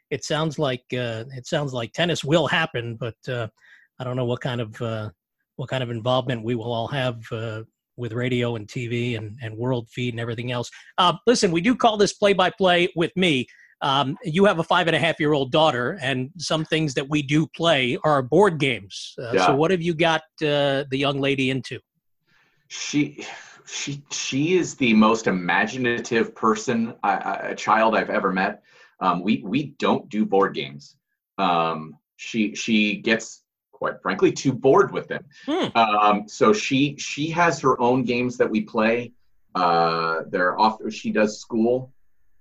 it 0.10 0.24
sounds 0.26 0.58
like 0.58 0.84
uh, 0.94 1.26
it 1.36 1.46
sounds 1.46 1.74
like 1.74 1.94
tennis 1.94 2.24
will 2.24 2.48
happen, 2.48 2.96
but 2.96 3.16
uh, 3.30 3.48
I 4.02 4.04
don't 4.04 4.16
know 4.16 4.26
what 4.26 4.42
kind 4.42 4.60
of 4.60 4.82
uh, 4.82 5.12
what 5.58 5.70
kind 5.70 5.84
of 5.84 5.92
involvement 5.92 6.44
we 6.44 6.56
will 6.56 6.74
all 6.74 6.88
have 6.88 7.22
uh, 7.32 7.62
with 7.98 8.14
radio 8.14 8.56
and 8.56 8.68
TV 8.68 9.16
and, 9.16 9.38
and 9.44 9.56
world 9.56 9.90
feed 9.92 10.16
and 10.16 10.20
everything 10.20 10.52
else. 10.52 10.72
Uh, 10.98 11.14
listen, 11.28 11.52
we 11.52 11.62
do 11.62 11.76
call 11.76 11.98
this 11.98 12.14
play 12.14 12.34
by 12.34 12.50
play 12.50 12.90
with 12.96 13.16
me. 13.16 13.46
Um, 13.84 14.18
you 14.24 14.46
have 14.46 14.58
a 14.58 14.64
five 14.64 14.88
and 14.88 14.96
a 14.96 15.00
half 15.00 15.20
year 15.20 15.34
old 15.34 15.52
daughter, 15.52 16.00
and 16.02 16.32
some 16.40 16.66
things 16.66 16.96
that 16.96 17.08
we 17.08 17.22
do 17.22 17.46
play 17.56 17.96
are 18.04 18.24
board 18.24 18.58
games. 18.58 19.14
Uh, 19.22 19.34
yeah. 19.34 19.46
So, 19.46 19.56
what 19.56 19.70
have 19.70 19.84
you 19.84 19.94
got 19.94 20.22
uh, 20.42 20.86
the 20.90 20.98
young 20.98 21.20
lady 21.20 21.52
into? 21.52 21.80
She, 22.70 23.28
she, 23.68 24.02
she 24.10 24.58
is 24.58 24.76
the 24.76 24.96
most 24.96 25.28
imaginative 25.28 26.34
person, 26.34 26.96
a 27.04 27.54
child 27.56 27.96
I've 27.96 28.10
ever 28.10 28.34
met. 28.34 28.64
Um, 29.00 29.22
we 29.22 29.44
we 29.46 29.76
don't 29.78 30.10
do 30.10 30.26
board 30.26 30.56
games. 30.56 30.96
Um, 31.38 31.98
she 32.18 32.56
she 32.56 32.98
gets 32.98 33.44
quite 33.82 34.00
frankly 34.00 34.32
too 34.32 34.54
bored 34.54 34.92
with 34.92 35.08
them. 35.08 35.26
Hmm. 35.48 35.76
Um, 35.76 36.28
so 36.28 36.54
she 36.54 36.96
she 37.00 37.32
has 37.32 37.60
her 37.62 37.82
own 37.82 38.04
games 38.04 38.38
that 38.38 38.48
we 38.48 38.62
play. 38.62 39.12
Uh, 39.56 40.22
they're 40.30 40.60
off. 40.60 40.78
She 40.92 41.12
does 41.12 41.40
school, 41.40 41.92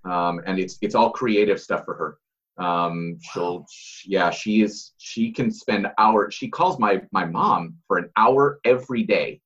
um, 0.04 0.42
and 0.44 0.58
it's 0.58 0.76
it's 0.82 0.94
all 0.94 1.08
creative 1.08 1.58
stuff 1.58 1.86
for 1.86 1.94
her. 1.94 2.18
Um, 2.62 3.16
she'll 3.22 3.64
yeah 4.04 4.28
she 4.28 4.60
is 4.60 4.92
she 4.98 5.32
can 5.32 5.50
spend 5.50 5.86
hours. 5.96 6.34
She 6.34 6.48
calls 6.48 6.78
my 6.78 7.00
my 7.10 7.24
mom 7.24 7.76
for 7.88 7.96
an 7.96 8.10
hour 8.18 8.60
every 8.64 9.02
day 9.02 9.40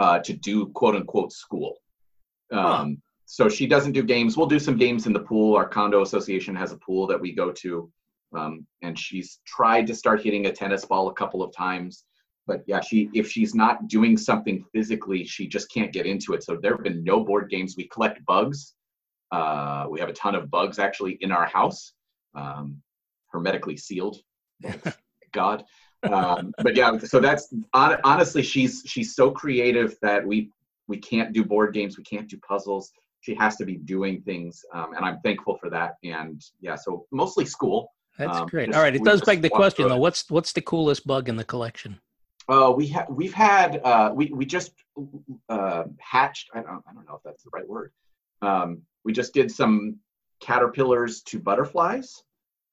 uh, 0.00 0.20
to 0.20 0.32
do 0.32 0.68
quote 0.68 0.96
unquote 0.96 1.32
school. 1.32 1.74
Um, 2.50 2.62
huh. 2.62 2.86
So 3.26 3.48
she 3.50 3.66
doesn't 3.66 3.92
do 3.92 4.02
games. 4.02 4.38
We'll 4.38 4.46
do 4.46 4.58
some 4.58 4.78
games 4.78 5.06
in 5.06 5.12
the 5.12 5.20
pool. 5.20 5.54
Our 5.54 5.68
condo 5.68 6.00
association 6.00 6.56
has 6.56 6.72
a 6.72 6.78
pool 6.78 7.06
that 7.08 7.20
we 7.20 7.32
go 7.32 7.52
to. 7.52 7.90
Um, 8.36 8.66
and 8.82 8.98
she's 8.98 9.40
tried 9.46 9.86
to 9.86 9.94
start 9.94 10.22
hitting 10.22 10.46
a 10.46 10.52
tennis 10.52 10.84
ball 10.84 11.08
a 11.08 11.14
couple 11.14 11.42
of 11.42 11.54
times, 11.54 12.04
but 12.46 12.62
yeah, 12.66 12.80
she 12.80 13.10
if 13.12 13.28
she's 13.28 13.54
not 13.54 13.88
doing 13.88 14.16
something 14.16 14.64
physically, 14.72 15.24
she 15.24 15.46
just 15.46 15.70
can't 15.70 15.92
get 15.92 16.06
into 16.06 16.32
it. 16.34 16.44
So 16.44 16.56
there 16.56 16.72
have 16.72 16.84
been 16.84 17.02
no 17.02 17.24
board 17.24 17.50
games. 17.50 17.74
We 17.76 17.88
collect 17.88 18.24
bugs. 18.24 18.74
Uh, 19.32 19.86
we 19.90 19.98
have 19.98 20.08
a 20.08 20.12
ton 20.12 20.34
of 20.34 20.50
bugs 20.50 20.78
actually 20.78 21.18
in 21.20 21.32
our 21.32 21.46
house, 21.46 21.92
um, 22.34 22.80
hermetically 23.28 23.76
sealed. 23.76 24.18
God. 25.32 25.64
Um, 26.04 26.52
but 26.62 26.76
yeah, 26.76 26.96
so 26.98 27.18
that's 27.20 27.52
honestly, 27.74 28.42
she's 28.42 28.82
she's 28.86 29.16
so 29.16 29.30
creative 29.30 29.96
that 30.02 30.24
we 30.24 30.50
we 30.86 30.98
can't 30.98 31.32
do 31.32 31.44
board 31.44 31.74
games, 31.74 31.98
we 31.98 32.04
can't 32.04 32.28
do 32.28 32.38
puzzles. 32.38 32.92
She 33.20 33.34
has 33.34 33.56
to 33.56 33.64
be 33.64 33.76
doing 33.76 34.22
things, 34.22 34.64
um, 34.72 34.92
and 34.94 35.04
I'm 35.04 35.18
thankful 35.20 35.58
for 35.60 35.68
that. 35.70 35.94
And 36.04 36.40
yeah, 36.60 36.76
so 36.76 37.06
mostly 37.10 37.44
school. 37.44 37.90
That's 38.18 38.38
um, 38.38 38.46
great. 38.46 38.74
All 38.74 38.82
right, 38.82 38.94
it 38.94 39.04
does 39.04 39.22
beg 39.22 39.42
the 39.42 39.50
question 39.50 39.88
though. 39.88 39.98
What's 39.98 40.30
what's 40.30 40.52
the 40.52 40.62
coolest 40.62 41.06
bug 41.06 41.28
in 41.28 41.36
the 41.36 41.44
collection? 41.44 42.00
Uh, 42.48 42.72
we 42.74 42.86
have 42.88 43.06
we've 43.08 43.34
had 43.34 43.80
uh, 43.84 44.12
we 44.14 44.26
we 44.32 44.46
just 44.46 44.72
uh, 45.48 45.84
hatched. 45.98 46.50
I 46.54 46.62
don't 46.62 46.82
I 46.88 46.94
don't 46.94 47.06
know 47.06 47.16
if 47.16 47.22
that's 47.24 47.42
the 47.42 47.50
right 47.52 47.68
word. 47.68 47.92
Um, 48.42 48.82
we 49.04 49.12
just 49.12 49.34
did 49.34 49.50
some 49.50 49.98
caterpillars 50.40 51.22
to 51.22 51.38
butterflies, 51.38 52.22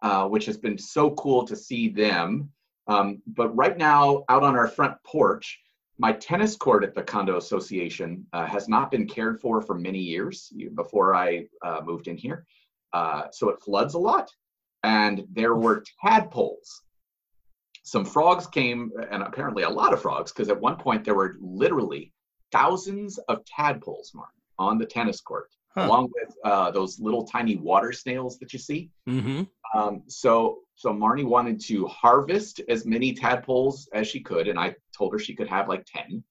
uh, 0.02 0.28
which 0.28 0.46
has 0.46 0.58
been 0.58 0.78
so 0.78 1.12
cool 1.12 1.46
to 1.46 1.56
see 1.56 1.90
them. 1.90 2.50
Um, 2.88 3.22
but 3.28 3.56
right 3.56 3.78
now, 3.78 4.24
out 4.30 4.44
on 4.44 4.56
our 4.56 4.68
front 4.68 4.96
porch, 5.06 5.60
my 5.98 6.12
tennis 6.12 6.56
court 6.56 6.84
at 6.84 6.96
the 6.96 7.04
condo 7.04 7.38
association 7.38 8.26
uh, 8.34 8.46
has 8.46 8.68
not 8.68 8.92
been 8.92 9.08
cared 9.08 9.40
for 9.40 9.62
for 9.62 9.76
many 9.76 10.00
years 10.00 10.52
before 10.76 11.16
I 11.16 11.48
uh, 11.64 11.82
moved 11.84 12.08
in 12.08 12.18
here. 12.18 12.46
Uh, 12.92 13.24
so 13.32 13.50
it 13.50 13.62
floods 13.62 13.94
a 13.94 14.00
lot. 14.00 14.30
And 14.84 15.26
there 15.32 15.56
were 15.56 15.84
tadpoles. 16.04 16.82
Some 17.84 18.06
frogs 18.06 18.48
came, 18.48 18.92
and 19.12 19.24
apparently 19.24 19.64
a 19.64 19.70
lot 19.70 19.94
of 19.94 20.02
frogs, 20.02 20.32
because 20.32 20.50
at 20.50 20.60
one 20.60 20.78
point 20.78 21.04
there 21.04 21.16
were 21.16 21.36
literally 21.42 22.14
thousands 22.52 23.18
of 23.28 23.44
tadpoles, 23.46 24.12
Mark, 24.14 24.30
on 24.58 24.78
the 24.78 24.86
tennis 24.86 25.20
court, 25.20 25.50
huh. 25.76 25.86
along 25.86 26.10
with 26.14 26.36
uh, 26.46 26.72
those 26.72 27.00
little 27.00 27.26
tiny 27.26 27.56
water 27.56 27.92
snails 27.92 28.38
that 28.40 28.54
you 28.54 28.60
see. 28.60 28.90
Mm-hmm. 29.08 29.44
Um, 29.78 30.04
so, 30.08 30.60
so 30.76 30.92
Marnie 30.92 31.26
wanted 31.26 31.60
to 31.62 31.88
harvest 31.88 32.62
as 32.70 32.86
many 32.86 33.14
tadpoles 33.14 33.90
as 33.94 34.08
she 34.08 34.22
could, 34.22 34.48
and 34.48 34.60
I 34.60 34.76
told 34.98 35.14
her 35.14 35.20
she 35.20 35.36
could 35.36 35.50
have 35.50 35.68
like 35.68 35.86
ten. 35.86 36.24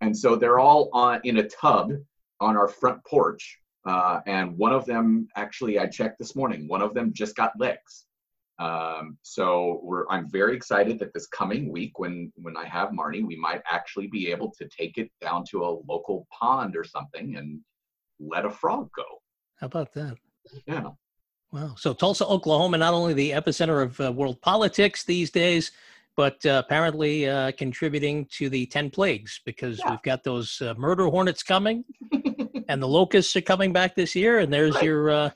And 0.00 0.16
so 0.16 0.36
they're 0.36 0.58
all 0.58 0.90
on 0.92 1.20
in 1.24 1.38
a 1.38 1.48
tub 1.48 1.92
on 2.40 2.56
our 2.56 2.68
front 2.68 3.04
porch. 3.04 3.58
Uh, 3.86 4.20
and 4.26 4.56
one 4.56 4.72
of 4.72 4.86
them, 4.86 5.28
actually, 5.36 5.78
I 5.78 5.86
checked 5.86 6.18
this 6.18 6.34
morning. 6.34 6.66
One 6.68 6.80
of 6.80 6.94
them 6.94 7.12
just 7.12 7.36
got 7.36 7.52
legs. 7.58 8.06
Um, 8.58 9.18
so 9.22 9.80
we're, 9.82 10.06
I'm 10.08 10.30
very 10.30 10.56
excited 10.56 10.98
that 11.00 11.12
this 11.12 11.26
coming 11.26 11.72
week, 11.72 11.98
when 11.98 12.32
when 12.36 12.56
I 12.56 12.66
have 12.66 12.90
Marnie, 12.90 13.26
we 13.26 13.36
might 13.36 13.62
actually 13.70 14.06
be 14.06 14.30
able 14.30 14.52
to 14.58 14.68
take 14.68 14.96
it 14.96 15.10
down 15.20 15.44
to 15.50 15.64
a 15.64 15.70
local 15.88 16.26
pond 16.30 16.76
or 16.76 16.84
something 16.84 17.36
and 17.36 17.60
let 18.20 18.44
a 18.44 18.50
frog 18.50 18.90
go. 18.96 19.04
How 19.56 19.66
about 19.66 19.92
that? 19.94 20.16
Yeah. 20.66 20.90
Wow. 21.52 21.74
So 21.76 21.94
Tulsa, 21.94 22.26
Oklahoma, 22.26 22.78
not 22.78 22.94
only 22.94 23.14
the 23.14 23.30
epicenter 23.30 23.82
of 23.82 24.00
uh, 24.00 24.12
world 24.12 24.40
politics 24.40 25.04
these 25.04 25.30
days, 25.30 25.72
but 26.16 26.44
uh, 26.46 26.62
apparently 26.64 27.28
uh, 27.28 27.52
contributing 27.52 28.26
to 28.32 28.48
the 28.48 28.66
10 28.66 28.90
plagues 28.90 29.40
because 29.44 29.78
yeah. 29.78 29.90
we've 29.90 30.02
got 30.02 30.22
those 30.22 30.60
uh, 30.62 30.74
murder 30.76 31.06
hornets 31.06 31.42
coming 31.42 31.84
and 32.68 32.82
the 32.82 32.88
locusts 32.88 33.34
are 33.36 33.40
coming 33.40 33.72
back 33.72 33.94
this 33.94 34.14
year. 34.14 34.40
And 34.40 34.52
there's 34.52 34.74
right. 34.74 34.84
your, 34.84 35.10
uh, 35.10 35.30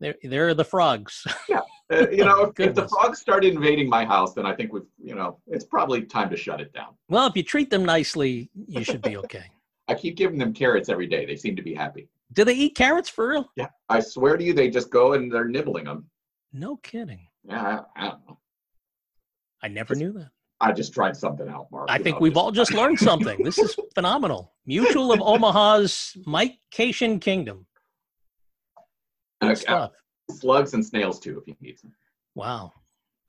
there, 0.00 0.14
there 0.22 0.48
are 0.48 0.54
the 0.54 0.64
frogs. 0.64 1.24
yeah. 1.48 1.60
Uh, 1.92 2.08
you 2.10 2.24
know, 2.24 2.44
if, 2.44 2.60
if, 2.60 2.74
the 2.74 2.88
frogs 2.88 3.20
start 3.20 3.44
invading 3.44 3.88
my 3.88 4.04
house, 4.04 4.32
then 4.32 4.46
I 4.46 4.54
think 4.54 4.72
we've, 4.72 4.86
you 5.02 5.14
know, 5.14 5.38
it's 5.46 5.64
probably 5.64 6.02
time 6.02 6.30
to 6.30 6.36
shut 6.36 6.60
it 6.60 6.72
down. 6.72 6.94
Well, 7.08 7.26
if 7.26 7.36
you 7.36 7.42
treat 7.42 7.70
them 7.70 7.84
nicely, 7.84 8.50
you 8.66 8.84
should 8.84 9.02
be 9.02 9.16
okay. 9.18 9.44
I 9.88 9.94
keep 9.94 10.16
giving 10.16 10.38
them 10.38 10.54
carrots 10.54 10.88
every 10.88 11.06
day. 11.06 11.26
They 11.26 11.36
seem 11.36 11.56
to 11.56 11.62
be 11.62 11.74
happy. 11.74 12.08
Do 12.32 12.44
they 12.44 12.54
eat 12.54 12.74
carrots 12.74 13.08
for 13.08 13.28
real? 13.28 13.50
Yeah, 13.54 13.68
I 13.88 14.00
swear 14.00 14.36
to 14.36 14.42
you, 14.42 14.54
they 14.54 14.70
just 14.70 14.90
go 14.90 15.12
and 15.12 15.30
they're 15.30 15.44
nibbling 15.44 15.84
them. 15.84 16.06
No 16.52 16.76
kidding. 16.76 17.28
Yeah, 17.44 17.82
I, 17.96 18.02
I 18.02 18.08
don't 18.08 18.26
know. 18.26 18.38
I 19.62 19.68
never 19.68 19.94
just, 19.94 20.00
knew 20.00 20.12
that. 20.14 20.30
I 20.64 20.72
just 20.72 20.94
tried 20.94 21.16
something 21.16 21.48
out, 21.48 21.70
Mark. 21.70 21.88
I 21.90 21.98
think 21.98 22.16
know, 22.16 22.20
we've 22.20 22.32
just, 22.32 22.42
all 22.42 22.50
just 22.50 22.72
learned 22.72 22.98
something. 22.98 23.42
this 23.42 23.58
is 23.58 23.76
phenomenal. 23.94 24.52
Mutual 24.66 25.12
of 25.12 25.20
Omaha's 25.20 26.16
Mike 26.26 26.58
Cation 26.70 27.20
Kingdom. 27.20 27.66
Good 29.42 29.58
stuff. 29.58 29.92
Slugs 30.30 30.72
and 30.72 30.84
snails 30.84 31.20
too, 31.20 31.38
if 31.38 31.46
you 31.46 31.54
need 31.60 31.78
some. 31.78 31.92
Wow. 32.34 32.72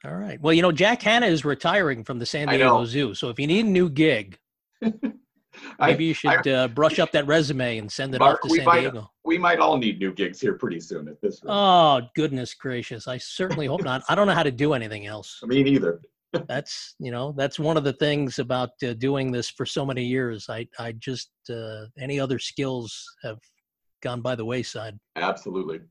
All 0.06 0.16
right. 0.16 0.40
Well, 0.40 0.54
you 0.54 0.62
know, 0.62 0.72
Jack 0.72 1.02
Hanna 1.02 1.26
is 1.26 1.44
retiring 1.44 2.04
from 2.04 2.20
the 2.20 2.26
San 2.26 2.48
Diego 2.48 2.86
Zoo. 2.86 3.14
So 3.16 3.30
if 3.30 3.40
you 3.40 3.48
need 3.48 3.66
a 3.66 3.70
new 3.70 3.90
gig, 3.90 4.40
Maybe 5.80 6.06
you 6.06 6.14
should 6.14 6.48
I, 6.48 6.52
uh, 6.52 6.68
brush 6.68 7.00
up 7.00 7.12
that 7.12 7.28
resume 7.28 7.78
and 7.78 7.92
send 7.92 8.14
it 8.16 8.20
Mark, 8.20 8.44
off 8.44 8.50
to 8.50 8.56
San 8.56 8.66
might, 8.66 8.82
Diego. 8.82 9.12
We 9.24 9.38
might 9.38 9.60
all 9.60 9.78
need 9.78 10.00
new 10.00 10.14
gigs 10.14 10.40
here 10.40 10.54
pretty 10.54 10.80
soon 10.80 11.08
at 11.08 11.22
this 11.22 11.42
rate. 11.44 11.52
Oh, 11.52 12.02
goodness 12.16 12.54
gracious. 12.54 13.08
I 13.08 13.18
certainly 13.18 13.66
hope 13.66 13.84
not. 13.84 14.04
I 14.10 14.16
don't 14.16 14.28
know 14.28 14.34
how 14.34 14.44
to 14.44 14.52
do 14.52 14.74
anything 14.74 15.06
else. 15.06 15.42
Me 15.46 15.64
neither. 15.64 16.02
That's, 16.48 16.96
you 17.00 17.12
know, 17.12 17.34
that's 17.38 17.60
one 17.60 17.78
of 17.78 17.84
the 17.84 17.94
things 17.94 18.40
about 18.40 18.72
uh, 18.84 18.94
doing 18.94 19.32
this 19.32 19.50
for 19.50 19.66
so 19.66 19.86
many 19.86 20.04
years. 20.04 20.48
I, 20.50 20.68
I 20.80 20.94
just, 20.94 21.32
uh, 21.50 21.86
any 22.00 22.20
other 22.20 22.40
skills 22.40 23.04
have 23.24 23.38
gone 24.02 24.22
by 24.22 24.36
the 24.36 24.46
wayside. 24.46 24.98
Absolutely. 25.16 25.82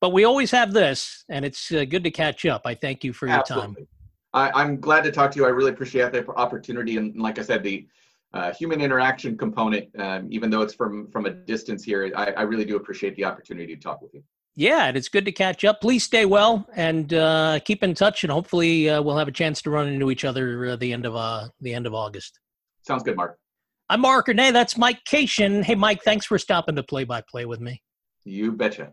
But 0.00 0.12
we 0.12 0.24
always 0.24 0.50
have 0.50 0.72
this, 0.72 1.24
and 1.28 1.44
it's 1.44 1.70
uh, 1.70 1.84
good 1.84 2.04
to 2.04 2.10
catch 2.10 2.44
up. 2.44 2.62
I 2.64 2.74
thank 2.74 3.04
you 3.04 3.12
for 3.12 3.28
your 3.28 3.38
Absolutely. 3.38 3.74
time. 3.74 3.86
I, 4.34 4.50
I'm 4.60 4.80
glad 4.80 5.04
to 5.04 5.12
talk 5.12 5.30
to 5.32 5.38
you. 5.38 5.46
I 5.46 5.50
really 5.50 5.70
appreciate 5.70 6.12
the 6.12 6.28
opportunity. 6.30 6.96
And 6.96 7.16
like 7.20 7.38
I 7.38 7.42
said, 7.42 7.62
the, 7.62 7.86
uh, 8.34 8.52
human 8.54 8.80
interaction 8.80 9.36
component, 9.36 9.88
um, 9.98 10.26
even 10.30 10.50
though 10.50 10.62
it's 10.62 10.74
from 10.74 11.10
from 11.10 11.26
a 11.26 11.30
distance 11.30 11.84
here, 11.84 12.10
I, 12.16 12.32
I, 12.32 12.42
really 12.42 12.64
do 12.64 12.76
appreciate 12.76 13.14
the 13.16 13.24
opportunity 13.24 13.74
to 13.76 13.80
talk 13.80 14.00
with 14.00 14.14
you. 14.14 14.22
Yeah, 14.54 14.84
and 14.84 14.96
it's 14.96 15.08
good 15.08 15.24
to 15.24 15.32
catch 15.32 15.64
up. 15.64 15.80
Please 15.80 16.04
stay 16.04 16.26
well 16.26 16.66
and 16.74 17.12
uh, 17.14 17.60
keep 17.64 17.82
in 17.82 17.94
touch, 17.94 18.22
and 18.22 18.30
hopefully 18.30 18.90
uh, 18.90 19.00
we'll 19.00 19.16
have 19.16 19.28
a 19.28 19.32
chance 19.32 19.62
to 19.62 19.70
run 19.70 19.88
into 19.88 20.10
each 20.10 20.24
other 20.24 20.66
uh, 20.66 20.76
the 20.76 20.92
end 20.92 21.06
of 21.06 21.16
uh, 21.16 21.48
the 21.60 21.72
end 21.72 21.86
of 21.86 21.94
August. 21.94 22.38
Sounds 22.86 23.02
good, 23.02 23.16
Mark. 23.16 23.38
I'm 23.88 24.00
Mark 24.00 24.26
Ernay. 24.26 24.52
That's 24.52 24.76
Mike 24.76 25.04
Cation. 25.06 25.62
Hey, 25.62 25.74
Mike, 25.74 26.02
thanks 26.02 26.26
for 26.26 26.38
stopping 26.38 26.76
to 26.76 26.82
play 26.82 27.04
by 27.04 27.22
play 27.30 27.46
with 27.46 27.60
me. 27.60 27.82
You 28.24 28.52
betcha. 28.52 28.92